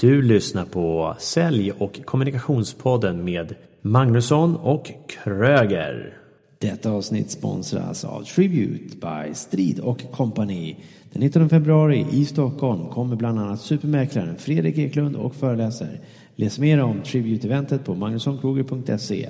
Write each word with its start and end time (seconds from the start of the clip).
Du 0.00 0.22
lyssnar 0.22 0.64
på 0.64 1.16
Sälj 1.18 1.72
och 1.72 2.00
kommunikationspodden 2.04 3.24
med 3.24 3.54
Magnusson 3.82 4.56
och 4.56 4.92
Kröger. 5.08 6.18
Detta 6.58 6.90
avsnitt 6.90 7.30
sponsras 7.30 8.04
av 8.04 8.22
Tribute 8.22 8.96
by 8.96 9.34
Strid 9.34 9.80
och 9.80 10.12
Company. 10.12 10.76
Den 11.12 11.22
19 11.22 11.48
februari 11.48 12.06
i 12.12 12.24
Stockholm 12.24 12.88
kommer 12.88 13.16
bland 13.16 13.38
annat 13.38 13.60
supermäklaren 13.60 14.36
Fredrik 14.36 14.78
Eklund 14.78 15.16
och 15.16 15.34
föreläser. 15.34 16.00
Läs 16.34 16.58
mer 16.58 16.82
om 16.82 17.02
Tribute-eventet 17.02 17.84
på 17.84 17.94
magnussonkroger.se. 17.94 19.28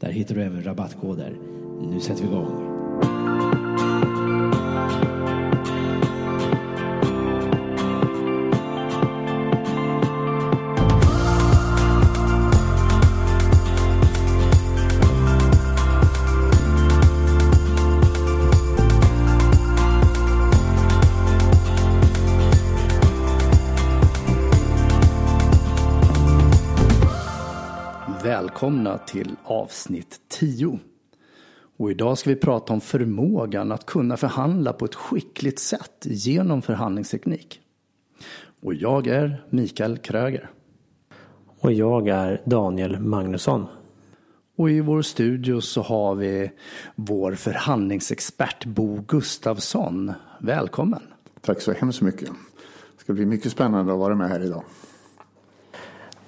Där 0.00 0.10
hittar 0.10 0.34
du 0.34 0.42
även 0.42 0.64
rabattkoder. 0.64 1.32
Nu 1.92 2.00
sätter 2.00 2.22
vi 2.22 2.28
igång. 2.28 2.67
Till 29.08 29.36
avsnitt 29.44 30.20
10. 30.28 30.78
Och 31.76 31.90
idag 31.90 32.18
ska 32.18 32.30
vi 32.30 32.36
prata 32.36 32.72
om 32.72 32.80
förmågan 32.80 33.72
att 33.72 33.86
kunna 33.86 34.16
förhandla 34.16 34.72
på 34.72 34.84
ett 34.84 34.94
skickligt 34.94 35.58
sätt 35.58 36.06
genom 36.06 36.62
förhandlingsteknik. 36.62 37.60
Och 38.62 38.74
jag 38.74 39.06
är 39.06 39.44
Mikael 39.50 39.98
Kröger. 39.98 40.50
Och 41.60 41.72
jag 41.72 42.08
är 42.08 42.42
Daniel 42.44 43.00
Magnusson. 43.00 43.66
Och 44.56 44.70
i 44.70 44.80
vår 44.80 45.02
studio 45.02 45.60
så 45.60 45.82
har 45.82 46.14
vi 46.14 46.50
vår 46.94 47.34
förhandlingsexpert 47.34 48.64
Bo 48.64 49.04
Gustafsson. 49.08 50.12
Välkommen! 50.40 51.02
Tack 51.40 51.60
så 51.60 51.72
hemskt 51.72 52.00
mycket. 52.00 52.28
Det 52.96 53.00
ska 53.00 53.12
bli 53.12 53.26
mycket 53.26 53.52
spännande 53.52 53.92
att 53.92 53.98
vara 53.98 54.14
med 54.14 54.28
här 54.28 54.44
idag. 54.44 54.64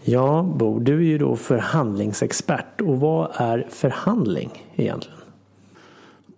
Ja, 0.02 0.42
Bo, 0.56 0.78
du 0.78 0.94
är 0.94 1.00
ju 1.00 1.18
då 1.18 1.36
förhandlingsexpert. 1.36 2.80
Och 2.80 3.00
vad 3.00 3.30
är 3.34 3.66
förhandling 3.70 4.70
egentligen? 4.76 5.18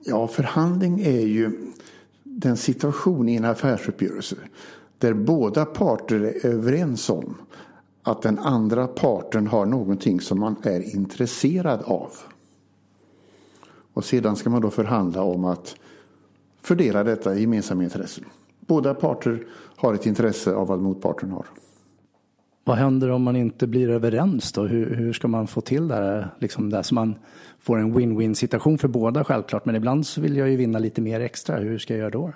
Ja, 0.04 0.28
förhandling 0.28 1.00
är 1.00 1.26
ju 1.26 1.72
den 2.22 2.56
situation 2.56 3.28
i 3.28 3.36
en 3.36 3.44
affärsuppgörelse 3.44 4.36
där 4.98 5.14
båda 5.14 5.64
parter 5.64 6.20
är 6.20 6.46
överens 6.46 7.10
om 7.10 7.34
att 8.02 8.22
den 8.22 8.38
andra 8.38 8.86
parten 8.86 9.46
har 9.46 9.66
någonting 9.66 10.20
som 10.20 10.40
man 10.40 10.56
är 10.62 10.94
intresserad 10.94 11.82
av. 11.82 12.10
Och 13.92 14.04
sedan 14.04 14.36
ska 14.36 14.50
man 14.50 14.62
då 14.62 14.70
förhandla 14.70 15.22
om 15.22 15.44
att 15.44 15.76
fördela 16.62 17.04
detta 17.04 17.34
gemensamma 17.34 17.84
intressen. 17.84 18.24
Båda 18.60 18.94
parter 18.94 19.46
har 19.76 19.94
ett 19.94 20.06
intresse 20.06 20.54
av 20.54 20.66
vad 20.66 20.80
motparten 20.80 21.30
har. 21.30 21.46
Vad 22.64 22.76
händer 22.76 23.10
om 23.10 23.22
man 23.22 23.36
inte 23.36 23.66
blir 23.66 23.88
överens 23.88 24.52
då? 24.52 24.62
Hur, 24.62 24.94
hur 24.94 25.12
ska 25.12 25.28
man 25.28 25.46
få 25.46 25.60
till 25.60 25.88
det 25.88 25.94
här, 25.94 26.34
liksom 26.38 26.70
det 26.70 26.82
så 26.82 26.94
man 26.94 27.14
får 27.60 27.78
en 27.78 27.94
win-win 27.98 28.34
situation 28.34 28.78
för 28.78 28.88
båda 28.88 29.24
självklart. 29.24 29.64
Men 29.64 29.76
ibland 29.76 30.06
så 30.06 30.20
vill 30.20 30.36
jag 30.36 30.50
ju 30.50 30.56
vinna 30.56 30.78
lite 30.78 31.00
mer 31.00 31.20
extra. 31.20 31.56
Hur 31.56 31.78
ska 31.78 31.94
jag 31.94 31.98
göra 31.98 32.10
då? 32.10 32.32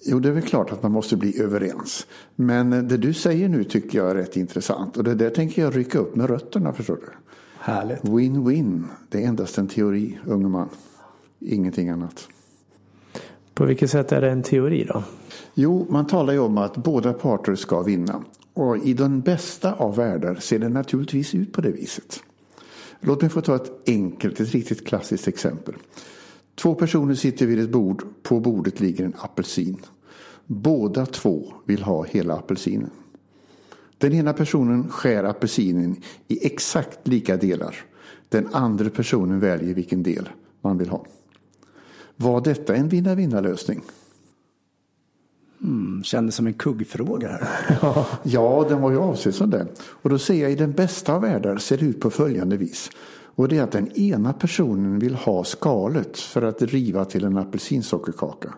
Jo, 0.00 0.18
det 0.18 0.28
är 0.28 0.32
väl 0.32 0.42
klart 0.42 0.72
att 0.72 0.82
man 0.82 0.92
måste 0.92 1.16
bli 1.16 1.40
överens. 1.40 2.06
Men 2.34 2.70
det 2.70 2.96
du 2.96 3.12
säger 3.12 3.48
nu 3.48 3.64
tycker 3.64 3.98
jag 3.98 4.10
är 4.10 4.14
rätt 4.14 4.36
intressant. 4.36 4.96
Och 4.96 5.04
det 5.04 5.14
där 5.14 5.30
tänker 5.30 5.62
jag 5.62 5.76
rycka 5.76 5.98
upp 5.98 6.16
med 6.16 6.30
rötterna, 6.30 6.72
förstår 6.72 6.96
du. 6.96 7.08
Härligt. 7.58 8.02
Win-win, 8.02 8.84
det 9.08 9.24
är 9.24 9.28
endast 9.28 9.58
en 9.58 9.68
teori, 9.68 10.18
unge 10.26 10.48
man. 10.48 10.68
Ingenting 11.40 11.88
annat. 11.88 12.28
På 13.54 13.64
vilket 13.64 13.90
sätt 13.90 14.12
är 14.12 14.20
det 14.20 14.30
en 14.30 14.42
teori 14.42 14.84
då? 14.84 15.02
Jo, 15.54 15.86
man 15.90 16.06
talar 16.06 16.32
ju 16.32 16.38
om 16.38 16.58
att 16.58 16.76
båda 16.76 17.12
parter 17.12 17.54
ska 17.54 17.82
vinna. 17.82 18.22
Och 18.56 18.86
i 18.86 18.94
den 18.94 19.20
bästa 19.20 19.72
av 19.72 19.96
världar 19.96 20.34
ser 20.34 20.58
det 20.58 20.68
naturligtvis 20.68 21.34
ut 21.34 21.52
på 21.52 21.60
det 21.60 21.70
viset. 21.70 22.22
Låt 23.00 23.20
mig 23.20 23.30
få 23.30 23.40
ta 23.40 23.56
ett 23.56 23.88
enkelt, 23.88 24.40
ett 24.40 24.52
riktigt 24.52 24.86
klassiskt 24.86 25.28
exempel. 25.28 25.74
Två 26.54 26.74
personer 26.74 27.14
sitter 27.14 27.46
vid 27.46 27.58
ett 27.58 27.70
bord. 27.70 28.04
På 28.22 28.40
bordet 28.40 28.80
ligger 28.80 29.04
en 29.04 29.14
apelsin. 29.18 29.76
Båda 30.46 31.06
två 31.06 31.52
vill 31.64 31.82
ha 31.82 32.04
hela 32.04 32.34
apelsinen. 32.34 32.90
Den 33.98 34.12
ena 34.12 34.32
personen 34.32 34.88
skär 34.88 35.24
apelsinen 35.24 35.96
i 36.28 36.46
exakt 36.46 37.08
lika 37.08 37.36
delar. 37.36 37.76
Den 38.28 38.48
andra 38.54 38.90
personen 38.90 39.40
väljer 39.40 39.74
vilken 39.74 40.02
del 40.02 40.28
man 40.60 40.78
vill 40.78 40.88
ha. 40.88 41.06
Var 42.16 42.40
detta 42.40 42.74
en 42.74 42.88
vinna-vinna-lösning? 42.88 43.82
Mm, 45.62 46.02
kändes 46.04 46.34
som 46.34 46.46
en 46.46 46.54
kuggfråga. 46.54 47.28
Här. 47.28 48.04
ja, 48.22 48.66
den 48.68 48.80
var 48.80 48.90
ju 48.90 48.98
avsedd 48.98 49.34
som 49.34 49.50
det. 49.50 49.66
Och 49.78 50.10
då 50.10 50.18
ser 50.18 50.42
jag 50.42 50.52
i 50.52 50.54
den 50.54 50.72
bästa 50.72 51.14
av 51.14 51.22
världar 51.22 51.56
ser 51.56 51.78
det 51.78 51.84
ut 51.84 52.00
på 52.00 52.10
följande 52.10 52.56
vis. 52.56 52.90
Och 53.34 53.48
det 53.48 53.58
är 53.58 53.62
att 53.62 53.72
den 53.72 53.98
ena 53.98 54.32
personen 54.32 54.98
vill 54.98 55.14
ha 55.14 55.44
skalet 55.44 56.18
för 56.18 56.42
att 56.42 56.62
riva 56.62 57.04
till 57.04 57.24
en 57.24 57.36
apelsinsockerkaka. 57.36 58.54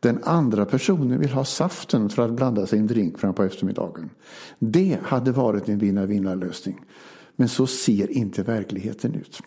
Den 0.00 0.18
andra 0.24 0.64
personen 0.64 1.20
vill 1.20 1.30
ha 1.30 1.44
saften 1.44 2.08
för 2.08 2.22
att 2.22 2.32
blanda 2.32 2.66
sig 2.66 2.78
i 2.78 2.80
en 2.80 2.86
drink 2.86 3.18
fram 3.18 3.34
på 3.34 3.42
eftermiddagen. 3.42 4.10
Det 4.58 4.98
hade 5.02 5.32
varit 5.32 5.68
en 5.68 5.78
vinna-vinna-lösning. 5.78 6.80
Men 7.36 7.48
så 7.48 7.66
ser 7.66 8.10
inte 8.10 8.42
verkligheten 8.42 9.14
ut. 9.14 9.40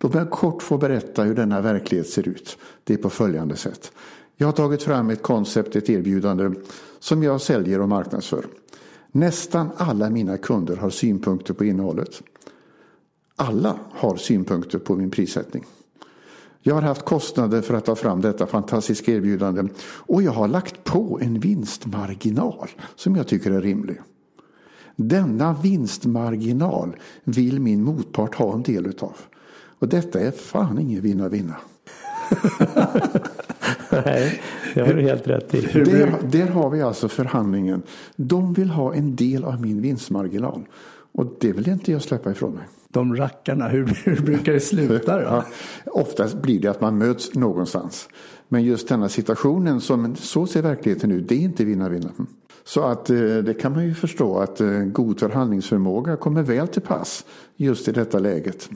Låt 0.00 0.14
mig 0.14 0.26
kort 0.30 0.62
få 0.62 0.78
berätta 0.78 1.22
hur 1.22 1.34
denna 1.34 1.60
verklighet 1.60 2.08
ser 2.08 2.28
ut. 2.28 2.58
Det 2.84 2.94
är 2.94 2.98
på 2.98 3.10
följande 3.10 3.56
sätt. 3.56 3.92
Jag 4.40 4.46
har 4.48 4.52
tagit 4.52 4.82
fram 4.82 5.10
ett 5.10 5.22
koncept, 5.22 5.76
ett 5.76 5.90
erbjudande 5.90 6.50
som 6.98 7.22
jag 7.22 7.40
säljer 7.40 7.80
och 7.80 7.88
marknadsför. 7.88 8.46
Nästan 9.12 9.70
alla 9.76 10.10
mina 10.10 10.36
kunder 10.36 10.76
har 10.76 10.90
synpunkter 10.90 11.54
på 11.54 11.64
innehållet. 11.64 12.22
Alla 13.36 13.78
har 13.92 14.16
synpunkter 14.16 14.78
på 14.78 14.96
min 14.96 15.10
prissättning. 15.10 15.64
Jag 16.62 16.74
har 16.74 16.82
haft 16.82 17.04
kostnader 17.04 17.62
för 17.62 17.74
att 17.74 17.84
ta 17.84 17.94
fram 17.94 18.20
detta 18.20 18.46
fantastiska 18.46 19.12
erbjudande 19.12 19.62
och 19.82 20.22
jag 20.22 20.32
har 20.32 20.48
lagt 20.48 20.84
på 20.84 21.18
en 21.22 21.40
vinstmarginal 21.40 22.68
som 22.96 23.16
jag 23.16 23.28
tycker 23.28 23.50
är 23.50 23.60
rimlig. 23.60 24.00
Denna 24.96 25.56
vinstmarginal 25.62 26.96
vill 27.24 27.60
min 27.60 27.82
motpart 27.82 28.34
ha 28.34 28.54
en 28.54 28.62
del 28.62 28.86
utav. 28.86 29.16
Och 29.78 29.88
detta 29.88 30.20
är 30.20 30.30
fan 30.30 30.78
ingen 30.78 31.02
vinna-vinna. 31.02 31.56
Nej, 34.04 34.40
det 34.74 34.80
har 34.80 34.94
du 34.94 35.02
helt 35.02 35.28
rätt 35.28 35.54
i. 35.54 35.60
Där, 35.60 36.14
där 36.30 36.46
har 36.46 36.70
vi 36.70 36.82
alltså 36.82 37.08
förhandlingen. 37.08 37.82
De 38.16 38.52
vill 38.52 38.70
ha 38.70 38.94
en 38.94 39.16
del 39.16 39.44
av 39.44 39.60
min 39.60 39.80
vinstmarginal. 39.80 40.66
Och 41.12 41.26
det 41.40 41.52
vill 41.52 41.68
inte 41.68 41.92
jag 41.92 42.02
släppa 42.02 42.30
ifrån 42.30 42.54
mig. 42.54 42.64
De 42.88 43.16
rackarna, 43.16 43.68
hur, 43.68 43.98
hur 44.04 44.20
brukar 44.20 44.52
det 44.52 44.60
sluta 44.60 45.16
då? 45.16 45.22
Ja, 45.26 45.44
oftast 45.86 46.42
blir 46.42 46.60
det 46.60 46.68
att 46.68 46.80
man 46.80 46.98
möts 46.98 47.34
någonstans. 47.34 48.08
Men 48.48 48.64
just 48.64 48.88
denna 48.88 49.08
situationen, 49.08 49.80
som 49.80 50.16
så 50.16 50.46
ser 50.46 50.62
verkligheten 50.62 51.12
ut, 51.12 51.28
det 51.28 51.34
är 51.34 51.40
inte 51.40 51.64
vinna-vinna. 51.64 52.10
Så 52.64 52.82
att 52.82 53.10
eh, 53.10 53.16
det 53.16 53.54
kan 53.60 53.72
man 53.72 53.84
ju 53.84 53.94
förstå 53.94 54.38
att 54.38 54.60
eh, 54.60 54.68
god 54.70 55.20
förhandlingsförmåga 55.20 56.16
kommer 56.16 56.42
väl 56.42 56.68
till 56.68 56.82
pass 56.82 57.24
just 57.56 57.88
i 57.88 57.92
detta 57.92 58.18
läget. 58.18 58.70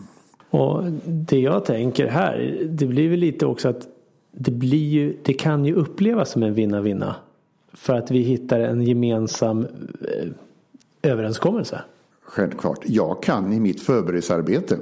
Och 0.50 0.84
det 1.06 1.38
jag 1.38 1.64
tänker 1.64 2.06
här, 2.06 2.58
det 2.68 2.86
blir 2.86 3.10
väl 3.10 3.18
lite 3.18 3.46
också 3.46 3.68
att 3.68 3.88
det, 4.32 4.50
blir 4.50 4.88
ju, 4.88 5.16
det 5.22 5.32
kan 5.32 5.64
ju 5.64 5.74
upplevas 5.74 6.30
som 6.30 6.42
en 6.42 6.54
vinna-vinna. 6.54 7.16
För 7.72 7.94
att 7.94 8.10
vi 8.10 8.18
hittar 8.18 8.60
en 8.60 8.82
gemensam 8.82 9.66
eh, 10.00 10.28
överenskommelse. 11.02 11.82
Självklart. 12.22 12.78
Jag 12.84 13.22
kan 13.22 13.52
i 13.52 13.60
mitt 13.60 13.82
förberedelsearbete 13.82 14.78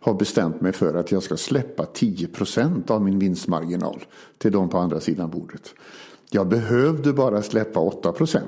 ha 0.00 0.14
bestämt 0.14 0.60
mig 0.60 0.72
för 0.72 0.94
att 0.94 1.12
jag 1.12 1.22
ska 1.22 1.36
släppa 1.36 1.84
10% 1.84 2.90
av 2.90 3.02
min 3.02 3.18
vinstmarginal 3.18 4.04
till 4.38 4.52
de 4.52 4.68
på 4.68 4.78
andra 4.78 5.00
sidan 5.00 5.30
bordet. 5.30 5.74
Jag 6.30 6.48
behövde 6.48 7.12
bara 7.12 7.42
släppa 7.42 7.80
8% 7.80 8.40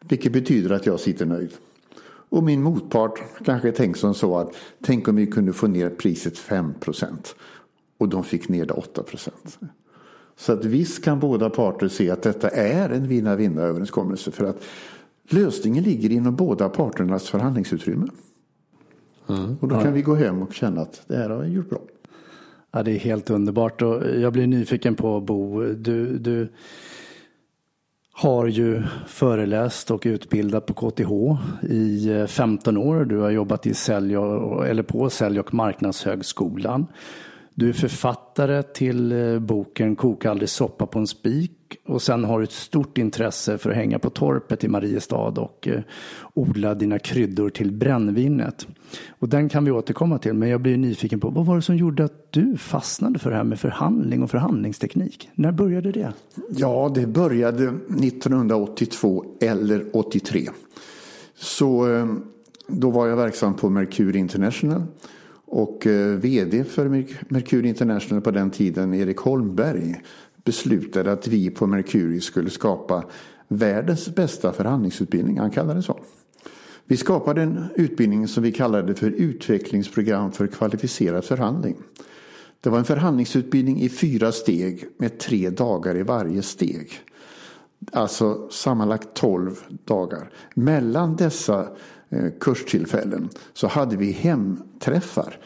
Vilket 0.00 0.32
betyder 0.32 0.70
att 0.70 0.86
jag 0.86 1.00
sitter 1.00 1.26
nöjd. 1.26 1.50
Och 2.30 2.42
min 2.42 2.62
motpart 2.62 3.20
kanske 3.44 3.72
tänkt 3.72 3.98
som 3.98 4.14
så 4.14 4.38
att 4.38 4.54
tänk 4.82 5.08
om 5.08 5.16
vi 5.16 5.26
kunde 5.26 5.52
få 5.52 5.66
ner 5.66 5.90
priset 5.90 6.38
5 6.38 6.74
och 8.00 8.08
de 8.08 8.24
fick 8.24 8.48
ner 8.48 8.66
det 8.66 8.74
8% 8.74 9.30
Så 10.36 10.52
att 10.52 10.64
visst 10.64 11.04
kan 11.04 11.20
båda 11.20 11.50
parter 11.50 11.88
se 11.88 12.10
att 12.10 12.22
detta 12.22 12.48
är 12.48 12.90
en 12.90 13.08
vinna-vinna 13.08 13.62
överenskommelse 13.62 14.30
för 14.30 14.44
att 14.44 14.62
lösningen 15.30 15.84
ligger 15.84 16.10
inom 16.10 16.36
båda 16.36 16.68
parternas 16.68 17.28
förhandlingsutrymme. 17.28 18.06
Mm. 19.28 19.56
Och 19.60 19.68
då 19.68 19.80
kan 19.80 19.92
vi 19.92 20.02
gå 20.02 20.14
hem 20.14 20.42
och 20.42 20.54
känna 20.54 20.80
att 20.80 21.02
det 21.06 21.16
här 21.16 21.30
har 21.30 21.42
vi 21.42 21.48
gjort 21.48 21.70
bra. 21.70 21.80
Ja, 22.72 22.82
det 22.82 22.92
är 22.92 22.98
helt 22.98 23.30
underbart 23.30 23.82
och 23.82 24.02
jag 24.20 24.32
blir 24.32 24.46
nyfiken 24.46 24.94
på 24.94 25.20
Bo. 25.20 25.62
Du, 25.62 26.18
du 26.18 26.48
har 28.12 28.46
ju 28.46 28.82
föreläst 29.06 29.90
och 29.90 30.02
utbildat 30.04 30.66
på 30.66 30.74
KTH 30.74 31.12
i 31.70 32.26
15 32.28 32.76
eh, 32.76 32.82
år. 32.82 33.04
Du 33.04 33.18
har 33.18 33.30
jobbat 33.30 33.66
i 33.66 33.74
sälj 33.74 34.18
och, 34.18 34.66
eller 34.66 34.82
på 34.82 35.10
Sälj 35.10 35.40
och 35.40 35.54
marknadshögskolan. 35.54 36.86
Du 37.54 37.68
är 37.68 37.72
författare 37.72 38.62
till 38.62 39.12
eh, 39.12 39.38
boken 39.38 39.96
Koka 39.96 40.30
aldrig 40.30 40.48
soppa 40.48 40.86
på 40.86 40.98
en 40.98 41.06
spik 41.06 41.52
och 41.86 42.02
sen 42.02 42.24
har 42.24 42.38
du 42.38 42.44
ett 42.44 42.52
stort 42.52 42.98
intresse 42.98 43.58
för 43.58 43.70
att 43.70 43.76
hänga 43.76 43.98
på 43.98 44.10
torpet 44.10 44.64
i 44.64 44.68
Mariestad 44.68 45.40
och 45.40 45.68
eh, 45.68 45.80
odla 46.34 46.74
dina 46.74 46.98
kryddor 46.98 47.50
till 47.50 47.72
brännvinet. 47.72 48.66
Och 49.18 49.28
den 49.28 49.48
kan 49.48 49.64
vi 49.64 49.70
återkomma 49.70 50.18
till, 50.18 50.34
men 50.34 50.48
jag 50.48 50.60
blir 50.60 50.76
nyfiken 50.76 51.20
på 51.20 51.30
vad 51.30 51.46
var 51.46 51.56
det 51.56 51.62
som 51.62 51.76
gjorde 51.76 52.04
att 52.04 52.32
du 52.32 52.56
fastnade 52.56 53.18
för 53.18 53.30
det 53.30 53.36
här 53.36 53.44
med 53.44 53.60
förhandling 53.60 54.22
och 54.22 54.30
förhandlingsteknik? 54.30 55.30
När 55.34 55.52
började 55.52 55.92
det? 55.92 56.12
Ja, 56.50 56.92
det 56.94 57.06
började 57.06 57.64
1982 57.64 59.24
eller 59.40 59.96
83. 59.96 60.48
Så 61.34 61.92
eh, 61.92 62.06
då 62.66 62.90
var 62.90 63.06
jag 63.06 63.16
verksam 63.16 63.54
på 63.54 63.70
Mercury 63.70 64.18
International 64.18 64.82
och 65.50 65.86
eh, 65.86 66.16
vd 66.16 66.64
för 66.64 66.88
Mercury 67.28 67.68
International 67.68 68.22
på 68.22 68.30
den 68.30 68.50
tiden, 68.50 68.94
Erik 68.94 69.18
Holmberg, 69.18 70.00
beslutade 70.44 71.12
att 71.12 71.26
vi 71.26 71.50
på 71.50 71.66
Mercury 71.66 72.20
skulle 72.20 72.50
skapa 72.50 73.04
världens 73.48 74.14
bästa 74.14 74.52
förhandlingsutbildning. 74.52 75.38
Han 75.38 75.50
kallade 75.50 75.78
det 75.78 75.82
så. 75.82 76.00
Vi 76.84 76.96
skapade 76.96 77.42
en 77.42 77.64
utbildning 77.74 78.28
som 78.28 78.42
vi 78.42 78.52
kallade 78.52 78.94
för 78.94 79.10
utvecklingsprogram 79.10 80.32
för 80.32 80.46
kvalificerad 80.46 81.24
förhandling. 81.24 81.76
Det 82.60 82.70
var 82.70 82.78
en 82.78 82.84
förhandlingsutbildning 82.84 83.80
i 83.80 83.88
fyra 83.88 84.32
steg 84.32 84.84
med 84.98 85.18
tre 85.18 85.50
dagar 85.50 85.96
i 85.96 86.02
varje 86.02 86.42
steg. 86.42 86.92
Alltså 87.92 88.48
sammanlagt 88.50 89.14
tolv 89.14 89.58
dagar. 89.84 90.30
Mellan 90.54 91.16
dessa 91.16 91.68
Eh, 92.10 92.30
kurstillfällen 92.40 93.28
så 93.52 93.66
hade 93.66 93.96
vi 93.96 94.12
hemträffar 94.12 95.38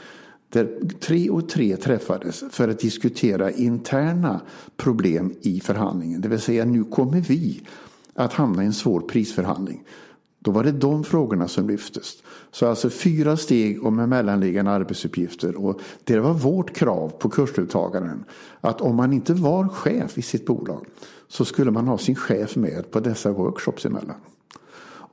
där 0.49 0.89
tre 1.01 1.31
och 1.31 1.49
tre 1.49 1.77
träffades 1.77 2.45
för 2.51 2.69
att 2.69 2.79
diskutera 2.79 3.51
interna 3.51 4.41
problem 4.77 5.35
i 5.41 5.61
förhandlingen. 5.61 6.21
Det 6.21 6.29
vill 6.29 6.41
säga 6.41 6.65
nu 6.65 6.85
kommer 6.85 7.21
vi 7.21 7.63
att 8.15 8.33
hamna 8.33 8.63
i 8.63 8.67
en 8.67 8.73
svår 8.73 9.01
prisförhandling. 9.01 9.85
Då 10.39 10.51
var 10.51 10.65
det 10.65 10.73
de 10.73 11.05
frågorna 11.05 11.49
som 11.49 11.69
lyftes. 11.69 12.23
Så 12.51 12.67
alltså 12.67 12.91
fyra 12.91 13.37
steg 13.37 13.85
och 13.85 13.93
med 13.93 14.09
mellanliggande 14.09 14.71
arbetsuppgifter. 14.71 15.57
Och 15.57 15.81
det 16.05 16.21
var 16.21 16.35
vårt 16.35 16.77
krav 16.77 17.09
på 17.09 17.29
kursdeltagaren. 17.29 18.25
Att 18.61 18.81
om 18.81 18.97
man 18.97 19.13
inte 19.13 19.35
var 19.35 19.69
chef 19.69 20.19
i 20.19 20.23
sitt 20.23 20.47
bolag 20.47 20.87
så 21.29 21.45
skulle 21.45 21.71
man 21.71 21.89
ha 21.89 21.99
sin 21.99 22.17
chef 22.17 22.57
med 22.57 22.91
på 22.91 23.01
dessa 23.01 23.33
workshops 23.33 23.87
emellan. 23.87 24.17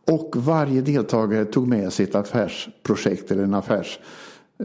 Och 0.08 0.34
varje 0.38 0.82
deltagare 0.82 1.46
tog 1.46 1.68
med 1.68 1.94
sig 1.94 2.06
ett 2.06 2.16
affärsprojekt 2.16 3.32
eller 3.32 3.44
en 3.44 3.54
affärs 3.54 4.00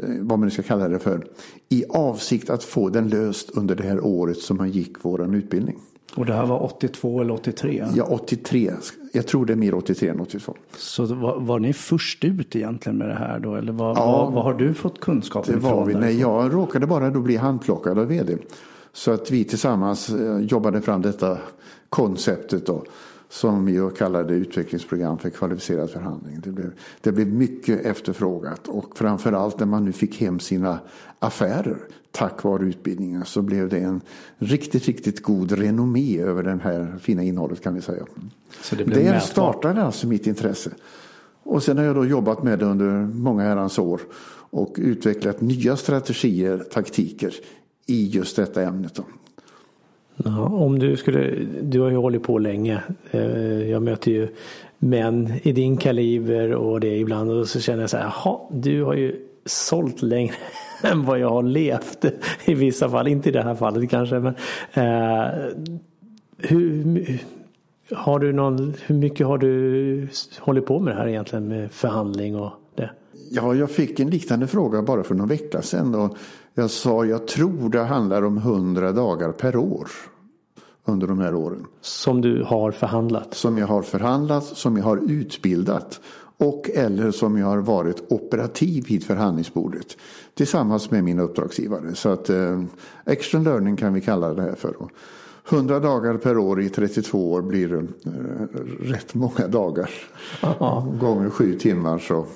Eh, 0.03 0.09
vad 0.21 0.39
man 0.39 0.47
nu 0.47 0.51
ska 0.51 0.63
kalla 0.63 0.89
det 0.89 0.99
för, 0.99 1.27
i 1.69 1.85
avsikt 1.89 2.51
att 2.51 2.65
få 2.65 2.89
den 2.89 3.09
löst 3.09 3.51
under 3.51 3.75
det 3.75 3.83
här 3.83 4.05
året 4.05 4.39
som 4.39 4.57
man 4.57 4.71
gick 4.71 4.97
vår 5.03 5.37
utbildning. 5.37 5.77
Och 6.15 6.27
det 6.27 6.33
här 6.33 6.47
var 6.47 6.63
82 6.63 7.21
eller 7.21 7.35
83? 7.35 7.87
Ja, 7.95 8.05
83. 8.05 8.73
Jag 9.13 9.27
tror 9.27 9.47
det 9.47 9.53
är 9.53 9.57
mer 9.57 9.75
83 9.75 10.09
än 10.09 10.21
82. 10.21 10.55
Så 10.77 11.05
var, 11.05 11.41
var 11.41 11.59
ni 11.59 11.73
först 11.73 12.25
ut 12.25 12.57
egentligen 12.57 12.99
med 12.99 13.09
det 13.09 13.15
här 13.15 13.39
då? 13.39 13.55
Eller 13.55 13.73
vad, 13.73 13.97
ja, 13.97 14.23
vad, 14.23 14.33
vad 14.33 14.45
har 14.45 14.55
du 14.55 14.75
fått 14.75 15.01
kunskap 15.01 15.49
ifrån? 15.49 15.63
Det 15.63 15.69
var 15.69 15.87
vi. 15.87 15.95
Nej, 15.95 16.21
jag 16.21 16.55
råkade 16.55 16.87
bara 16.87 17.11
då 17.11 17.21
bli 17.21 17.37
handplockad 17.37 17.99
av 17.99 18.07
vd. 18.07 18.37
Så 18.93 19.11
att 19.11 19.31
vi 19.31 19.45
tillsammans 19.45 20.09
eh, 20.09 20.39
jobbade 20.41 20.81
fram 20.81 21.03
detta 21.03 21.39
konceptet. 21.89 22.67
Då 22.67 22.85
som 23.29 23.65
vi 23.67 23.91
kallade 23.99 24.35
utvecklingsprogram 24.35 25.19
för 25.19 25.31
kvalificerad 25.31 25.91
förhandling. 25.91 26.41
Det 26.45 26.51
blev, 26.51 26.73
det 27.01 27.13
blev 27.13 27.27
mycket 27.27 27.87
efterfrågat 27.87 28.69
och 28.69 28.99
framförallt 28.99 29.59
när 29.59 29.67
man 29.67 29.85
nu 29.85 29.93
fick 29.93 30.21
hem 30.21 30.41
sina 30.41 30.79
affärer 31.19 31.77
tack 32.17 32.43
vare 32.43 32.65
utbildningen 32.65 33.25
så 33.25 33.43
blev 33.43 33.69
det 33.69 33.79
en 33.79 34.01
riktigt, 34.39 34.87
riktigt 34.87 35.23
god 35.23 35.53
renommé 35.53 36.21
över 36.21 36.43
det 36.43 36.59
här 36.63 36.99
fina 37.01 37.23
innehållet 37.23 37.63
kan 37.63 37.75
vi 37.75 37.81
säga. 37.83 38.05
Så 38.63 38.77
det 38.77 38.85
Där 38.85 39.05
mätbar. 39.05 39.21
startade 39.21 39.83
alltså 39.83 40.07
mitt 40.07 40.27
intresse. 40.27 40.71
Och 41.43 41.63
sen 41.63 41.79
har 41.79 41.85
jag 41.85 41.95
då 41.95 42.05
jobbat 42.05 42.43
med 42.43 42.59
det 42.59 42.65
under 42.65 43.07
många 43.07 43.43
herrans 43.43 43.79
år 43.79 44.01
och 44.51 44.75
utvecklat 44.79 45.41
nya 45.41 45.77
strategier, 45.77 46.59
taktiker 46.59 47.35
i 47.87 48.07
just 48.07 48.37
detta 48.37 48.63
ämnet. 48.63 48.95
Då. 48.95 49.05
Ja, 50.25 50.43
om 50.43 50.79
du 50.79 50.97
skulle, 50.97 51.35
du 51.63 51.81
har 51.81 51.91
ju 51.91 51.97
hållit 51.97 52.23
på 52.23 52.39
länge. 52.39 52.83
Eh, 53.11 53.71
jag 53.71 53.83
möter 53.83 54.11
ju 54.11 54.29
män 54.79 55.33
i 55.43 55.53
din 55.53 55.77
kaliber 55.77 56.55
och 56.55 56.81
det 56.81 56.97
ibland 56.97 57.31
och 57.31 57.49
så 57.49 57.61
känner 57.61 57.81
jag 57.81 57.91
så 57.91 57.97
här, 57.97 58.05
jaha, 58.05 58.39
du 58.51 58.83
har 58.83 58.95
ju 58.95 59.17
sålt 59.45 60.03
längre 60.03 60.35
än 60.83 61.05
vad 61.05 61.19
jag 61.19 61.31
har 61.31 61.43
levt 61.43 62.05
i 62.45 62.55
vissa 62.55 62.89
fall, 62.89 63.09
inte 63.09 63.29
i 63.29 63.33
det 63.33 63.43
här 63.43 63.55
fallet 63.55 63.91
kanske. 63.91 64.21
Men, 64.21 64.35
eh, 64.75 65.35
hur, 66.39 67.21
har 67.93 68.19
du 68.19 68.33
någon, 68.33 68.75
hur 68.87 68.95
mycket 68.95 69.27
har 69.27 69.39
du 69.39 70.09
hållit 70.39 70.67
på 70.67 70.79
med 70.79 70.95
det 70.95 70.99
här 70.99 71.09
egentligen 71.09 71.49
med 71.49 71.73
förhandling 71.73 72.37
och? 72.37 72.53
Ja, 73.31 73.55
jag 73.55 73.71
fick 73.71 74.01
en 74.01 74.11
liknande 74.11 74.47
fråga 74.47 74.83
bara 74.83 75.03
för 75.03 75.15
någon 75.15 75.29
vecka 75.29 75.63
sedan. 75.63 75.95
Och 75.95 76.17
jag 76.55 76.71
sa 76.71 77.05
jag 77.05 77.27
tror 77.27 77.71
det 77.71 77.85
handlar 77.85 78.23
om 78.23 78.39
hundra 78.39 78.93
dagar 78.93 79.33
per 79.33 79.57
år 79.57 79.89
under 80.85 81.07
de 81.07 81.19
här 81.19 81.35
åren. 81.35 81.67
Som 81.81 82.21
du 82.21 82.43
har 82.43 82.71
förhandlat? 82.71 83.35
Som 83.35 83.59
jag 83.59 83.67
har 83.67 83.83
förhandlat, 83.83 84.45
som 84.45 84.77
jag 84.77 84.85
har 84.85 85.11
utbildat 85.11 86.01
och 86.39 86.71
eller 86.75 87.11
som 87.11 87.39
jag 87.39 87.47
har 87.47 87.59
varit 87.59 88.03
operativ 88.09 88.85
vid 88.89 89.05
förhandlingsbordet 89.05 89.97
tillsammans 90.35 90.91
med 90.91 91.05
min 91.05 91.19
uppdragsgivare. 91.19 91.95
Så 91.95 92.09
att 92.09 92.31
eh, 92.31 92.63
extra 93.07 93.41
learning 93.41 93.77
kan 93.77 93.95
vi 93.95 94.01
kalla 94.01 94.35
det 94.35 94.43
här 94.43 94.55
för. 94.55 94.75
100 95.49 95.81
dagar 95.81 96.17
per 96.17 96.39
år 96.39 96.63
i 96.63 96.69
32 96.69 97.33
år 97.33 97.43
blir 97.43 97.75
eh, 97.75 97.81
rätt 98.81 99.15
många 99.15 99.49
dagar. 99.49 99.91
Aha. 100.41 100.93
Gånger 101.01 101.31
sju 101.31 101.59
timmar 101.59 101.99
så 101.99 102.27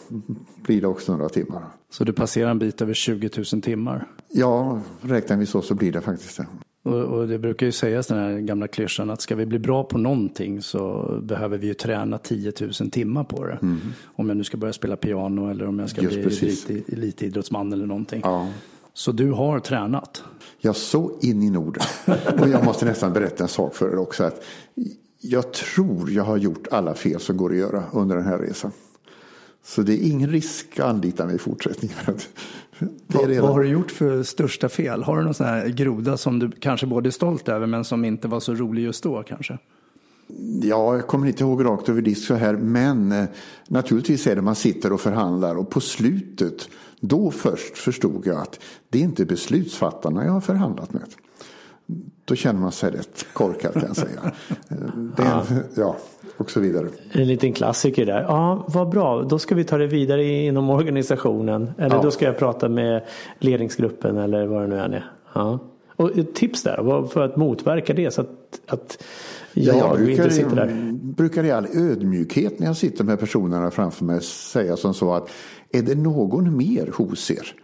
blir 0.63 0.81
det 0.81 0.87
också 0.87 1.13
några 1.13 1.29
timmar. 1.29 1.63
Så 1.91 2.05
du 2.05 2.13
passerar 2.13 2.51
en 2.51 2.59
bit 2.59 2.83
över 2.83 2.95
20 2.95 3.31
000 3.53 3.63
timmar? 3.63 4.07
Ja, 4.29 4.81
räknar 5.01 5.37
vi 5.37 5.47
så 5.47 5.63
så 5.63 5.75
blir 5.75 5.93
det 5.93 6.01
faktiskt 6.01 6.37
det. 6.37 6.47
Och, 6.83 6.95
och, 6.95 7.29
det 7.29 7.39
brukar 7.39 7.67
ju 7.67 7.73
sägas 7.73 8.07
den 8.07 8.19
här 8.19 8.39
gamla 8.39 8.69
klyschan 8.69 9.11
att 9.11 9.21
ska 9.21 9.37
vi 9.37 9.47
bli 9.47 9.59
bra 9.59 9.85
på 9.85 9.99
någonting 9.99 10.63
så 10.63 11.15
behöver 11.23 11.59
vi 11.59 11.67
ju 11.67 11.75
träna 11.75 12.19
10 12.19 12.53
000 12.61 12.73
timmar 12.73 13.25
på 13.25 13.47
det. 13.47 13.59
Mm. 13.63 13.79
Om 14.05 14.29
jag 14.29 14.37
nu 14.37 14.45
ska 14.45 14.57
börja 14.57 14.73
spela 14.73 14.97
piano 14.97 15.51
eller 15.51 15.67
om 15.67 15.79
jag 15.79 15.91
ska 15.91 16.03
Just 16.03 16.67
bli 16.67 16.85
elitidrottsman 16.93 17.73
eller 17.73 17.87
någonting. 17.87 18.21
Ja. 18.25 18.49
Så 18.95 19.13
du 19.13 19.31
har 19.31 19.61
tränat? 19.61 20.25
Ja, 20.61 20.75
så 20.75 21.19
in 21.21 21.43
i 21.43 21.51
Norden. 21.51 21.83
Och 22.41 22.49
jag 22.49 22.65
måste 22.65 22.85
nästan 22.85 23.13
berätta 23.13 23.43
en 23.43 23.49
sak 23.49 23.75
för 23.75 23.93
er 23.93 23.99
också. 23.99 24.25
Att 24.25 24.43
jag 25.21 25.53
tror 25.53 26.11
jag 26.11 26.25
har 26.25 26.37
gjort 26.37 26.67
alla 26.71 26.95
fel 26.95 27.21
som 27.21 27.37
går 27.37 27.51
att 27.51 27.59
göra 27.59 27.83
under 27.93 28.17
den 28.17 28.25
här 28.25 28.39
resan. 28.39 28.73
Så 29.65 29.83
det 29.83 29.93
är 29.93 30.11
ingen 30.11 30.31
risk 30.31 30.79
att 30.79 30.87
anlita 30.87 31.27
mig 31.27 31.35
i 31.35 31.39
fortsättningen. 31.39 31.97
Vad, 33.07 33.31
vad, 33.31 33.51
har 33.51 33.61
du 33.61 33.69
gjort 33.69 33.91
för 33.91 34.23
största 34.23 34.69
fel? 34.69 35.03
Har 35.03 35.17
du 35.17 35.25
någon 35.25 35.35
sån 35.35 35.47
här 35.47 35.69
groda 35.69 36.17
som 36.17 36.39
du 36.39 36.51
kanske 36.51 36.87
både 36.87 37.09
är 37.09 37.11
stolt 37.11 37.49
över 37.49 37.67
men 37.67 37.85
som 37.85 38.05
inte 38.05 38.29
var 38.29 38.41
så 38.41 38.55
rolig 38.55 38.83
just 38.83 39.03
då 39.03 39.23
kanske? 39.23 39.59
Ja, 40.63 40.95
jag 40.95 41.07
kommer 41.07 41.27
inte 41.27 41.43
ihåg 41.43 41.65
rakt 41.65 41.89
över 41.89 42.03
disk 42.03 42.27
så 42.27 42.35
här, 42.35 42.57
men 42.57 43.13
eh, 43.13 43.25
naturligtvis 43.69 44.27
är 44.27 44.37
det 44.37 44.43
man 44.43 44.55
sitter 44.55 44.93
och 44.93 45.01
förhandlar 45.01 45.55
och 45.59 45.71
på 45.71 45.81
slutet, 45.81 46.69
då 47.01 47.31
först 47.31 47.79
förstod 47.79 48.27
jag 48.27 48.37
att 48.37 48.61
det 48.89 48.99
är 48.99 49.03
inte 49.03 49.25
beslutsfattarna 49.25 50.25
jag 50.25 50.33
har 50.33 50.41
förhandlat 50.41 50.93
med. 50.93 51.05
Då 52.25 52.35
känner 52.35 52.61
man 52.61 52.73
sig 52.73 52.91
rätt 52.91 53.27
korkad 53.33 53.73
kan 53.73 53.85
jag 53.87 53.97
säga. 53.97 54.21
Det 55.17 55.23
är, 55.23 55.43
ja, 55.75 55.97
och 56.37 56.51
så 56.51 56.61
vidare. 56.61 56.89
En 57.13 57.29
liten 57.29 57.53
klassiker 57.53 58.07
där. 58.07 58.21
Ja, 58.21 58.65
vad 58.69 58.89
bra. 58.89 59.23
Då 59.23 59.39
ska 59.39 59.55
vi 59.55 59.65
ta 59.65 59.79
det 59.79 59.87
vidare 59.87 60.25
inom 60.25 60.71
organisationen. 60.71 61.71
Eller 61.79 61.97
ja. 61.97 62.03
då 62.03 62.11
ska 62.11 62.25
jag 62.25 62.39
prata 62.39 62.69
med 62.69 63.05
ledningsgruppen 63.39 64.17
eller 64.17 64.47
vad 64.47 64.63
det 64.63 64.67
nu 64.67 64.81
än 64.81 64.93
är. 64.93 65.11
Ja. 65.35 65.59
Och 65.97 66.19
ett 66.19 66.35
tips 66.35 66.63
där 66.63 67.09
för 67.09 67.21
att 67.21 67.37
motverka 67.37 67.95
det 67.95 68.11
så 68.11 68.21
att, 68.21 68.61
att 68.67 69.03
jag, 69.53 69.77
ja, 69.77 69.79
jag 69.79 69.97
brukar, 69.97 70.23
inte 70.25 70.35
sitter 70.35 70.57
där. 70.57 70.93
brukar 70.93 71.45
i 71.45 71.51
all 71.51 71.67
ödmjukhet 71.75 72.59
när 72.59 72.67
jag 72.67 72.77
sitter 72.77 73.05
med 73.05 73.21
personerna 73.21 73.71
framför 73.71 74.05
mig 74.05 74.21
säga 74.23 74.77
som 74.77 74.95
så 74.95 75.15
att 75.15 75.31
är 75.73 75.83
det 75.83 75.95
någon 75.95 76.57
mer 76.57 76.87
hos 76.95 77.31
er 77.31 77.57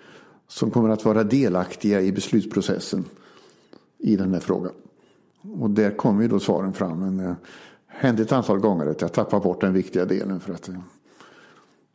som 0.49 0.71
kommer 0.71 0.89
att 0.89 1.05
vara 1.05 1.25
delaktiga 1.25 2.01
i 2.01 2.13
beslutsprocessen 2.13 3.05
i 3.99 4.17
den 4.17 4.33
här 4.33 4.41
frågan? 4.41 4.73
Och 5.61 5.71
där 5.71 5.91
kommer 5.91 6.23
ju 6.23 6.29
då 6.29 6.41
svaren 6.41 6.73
fram. 6.73 7.01
Men, 7.01 7.27
eh, 7.27 7.35
hände 7.87 8.23
ett 8.23 8.33
antal 8.33 8.59
gånger 8.59 8.87
att 8.87 9.01
jag 9.01 9.13
tappade 9.13 9.43
bort 9.43 9.61
den 9.61 9.73
viktiga 9.73 10.05
delen. 10.05 10.41
För 10.41 10.53
att, 10.53 10.69
eh, 10.69 10.75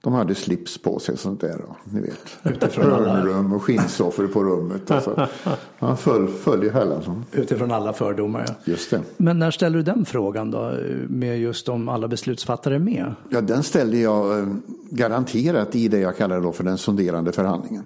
de 0.03 0.13
hade 0.13 0.35
slips 0.35 0.77
på 0.77 0.99
sig 0.99 1.13
och 1.13 1.19
sånt 1.19 1.41
där. 1.41 1.61
Och, 1.61 1.75
ni 1.83 2.01
vet. 2.01 2.75
Hörnrum 2.75 3.53
och 3.53 3.63
skinnsoffor 3.63 4.27
på 4.27 4.43
rummet. 4.43 4.91
Alltså. 4.91 5.27
Han 5.79 5.97
föll, 5.97 6.27
föll 6.27 6.63
i 6.63 6.69
Herlandsson. 6.69 7.25
Utifrån 7.31 7.71
alla 7.71 7.93
fördomar. 7.93 8.45
Ja. 8.47 8.53
Just 8.63 8.91
det. 8.91 9.01
Men 9.17 9.39
när 9.39 9.51
ställer 9.51 9.77
du 9.77 9.83
den 9.83 10.05
frågan 10.05 10.51
då? 10.51 10.73
Med 11.07 11.39
just 11.39 11.69
om 11.69 11.89
alla 11.89 12.07
beslutsfattare 12.07 12.75
är 12.75 12.79
med? 12.79 13.13
Ja, 13.29 13.41
den 13.41 13.63
ställde 13.63 13.97
jag 13.97 14.39
eh, 14.39 14.47
garanterat 14.89 15.75
i 15.75 15.87
det 15.87 15.99
jag 15.99 16.17
kallar 16.17 16.41
då 16.41 16.51
för 16.51 16.63
den 16.63 16.77
sonderande 16.77 17.31
förhandlingen. 17.31 17.85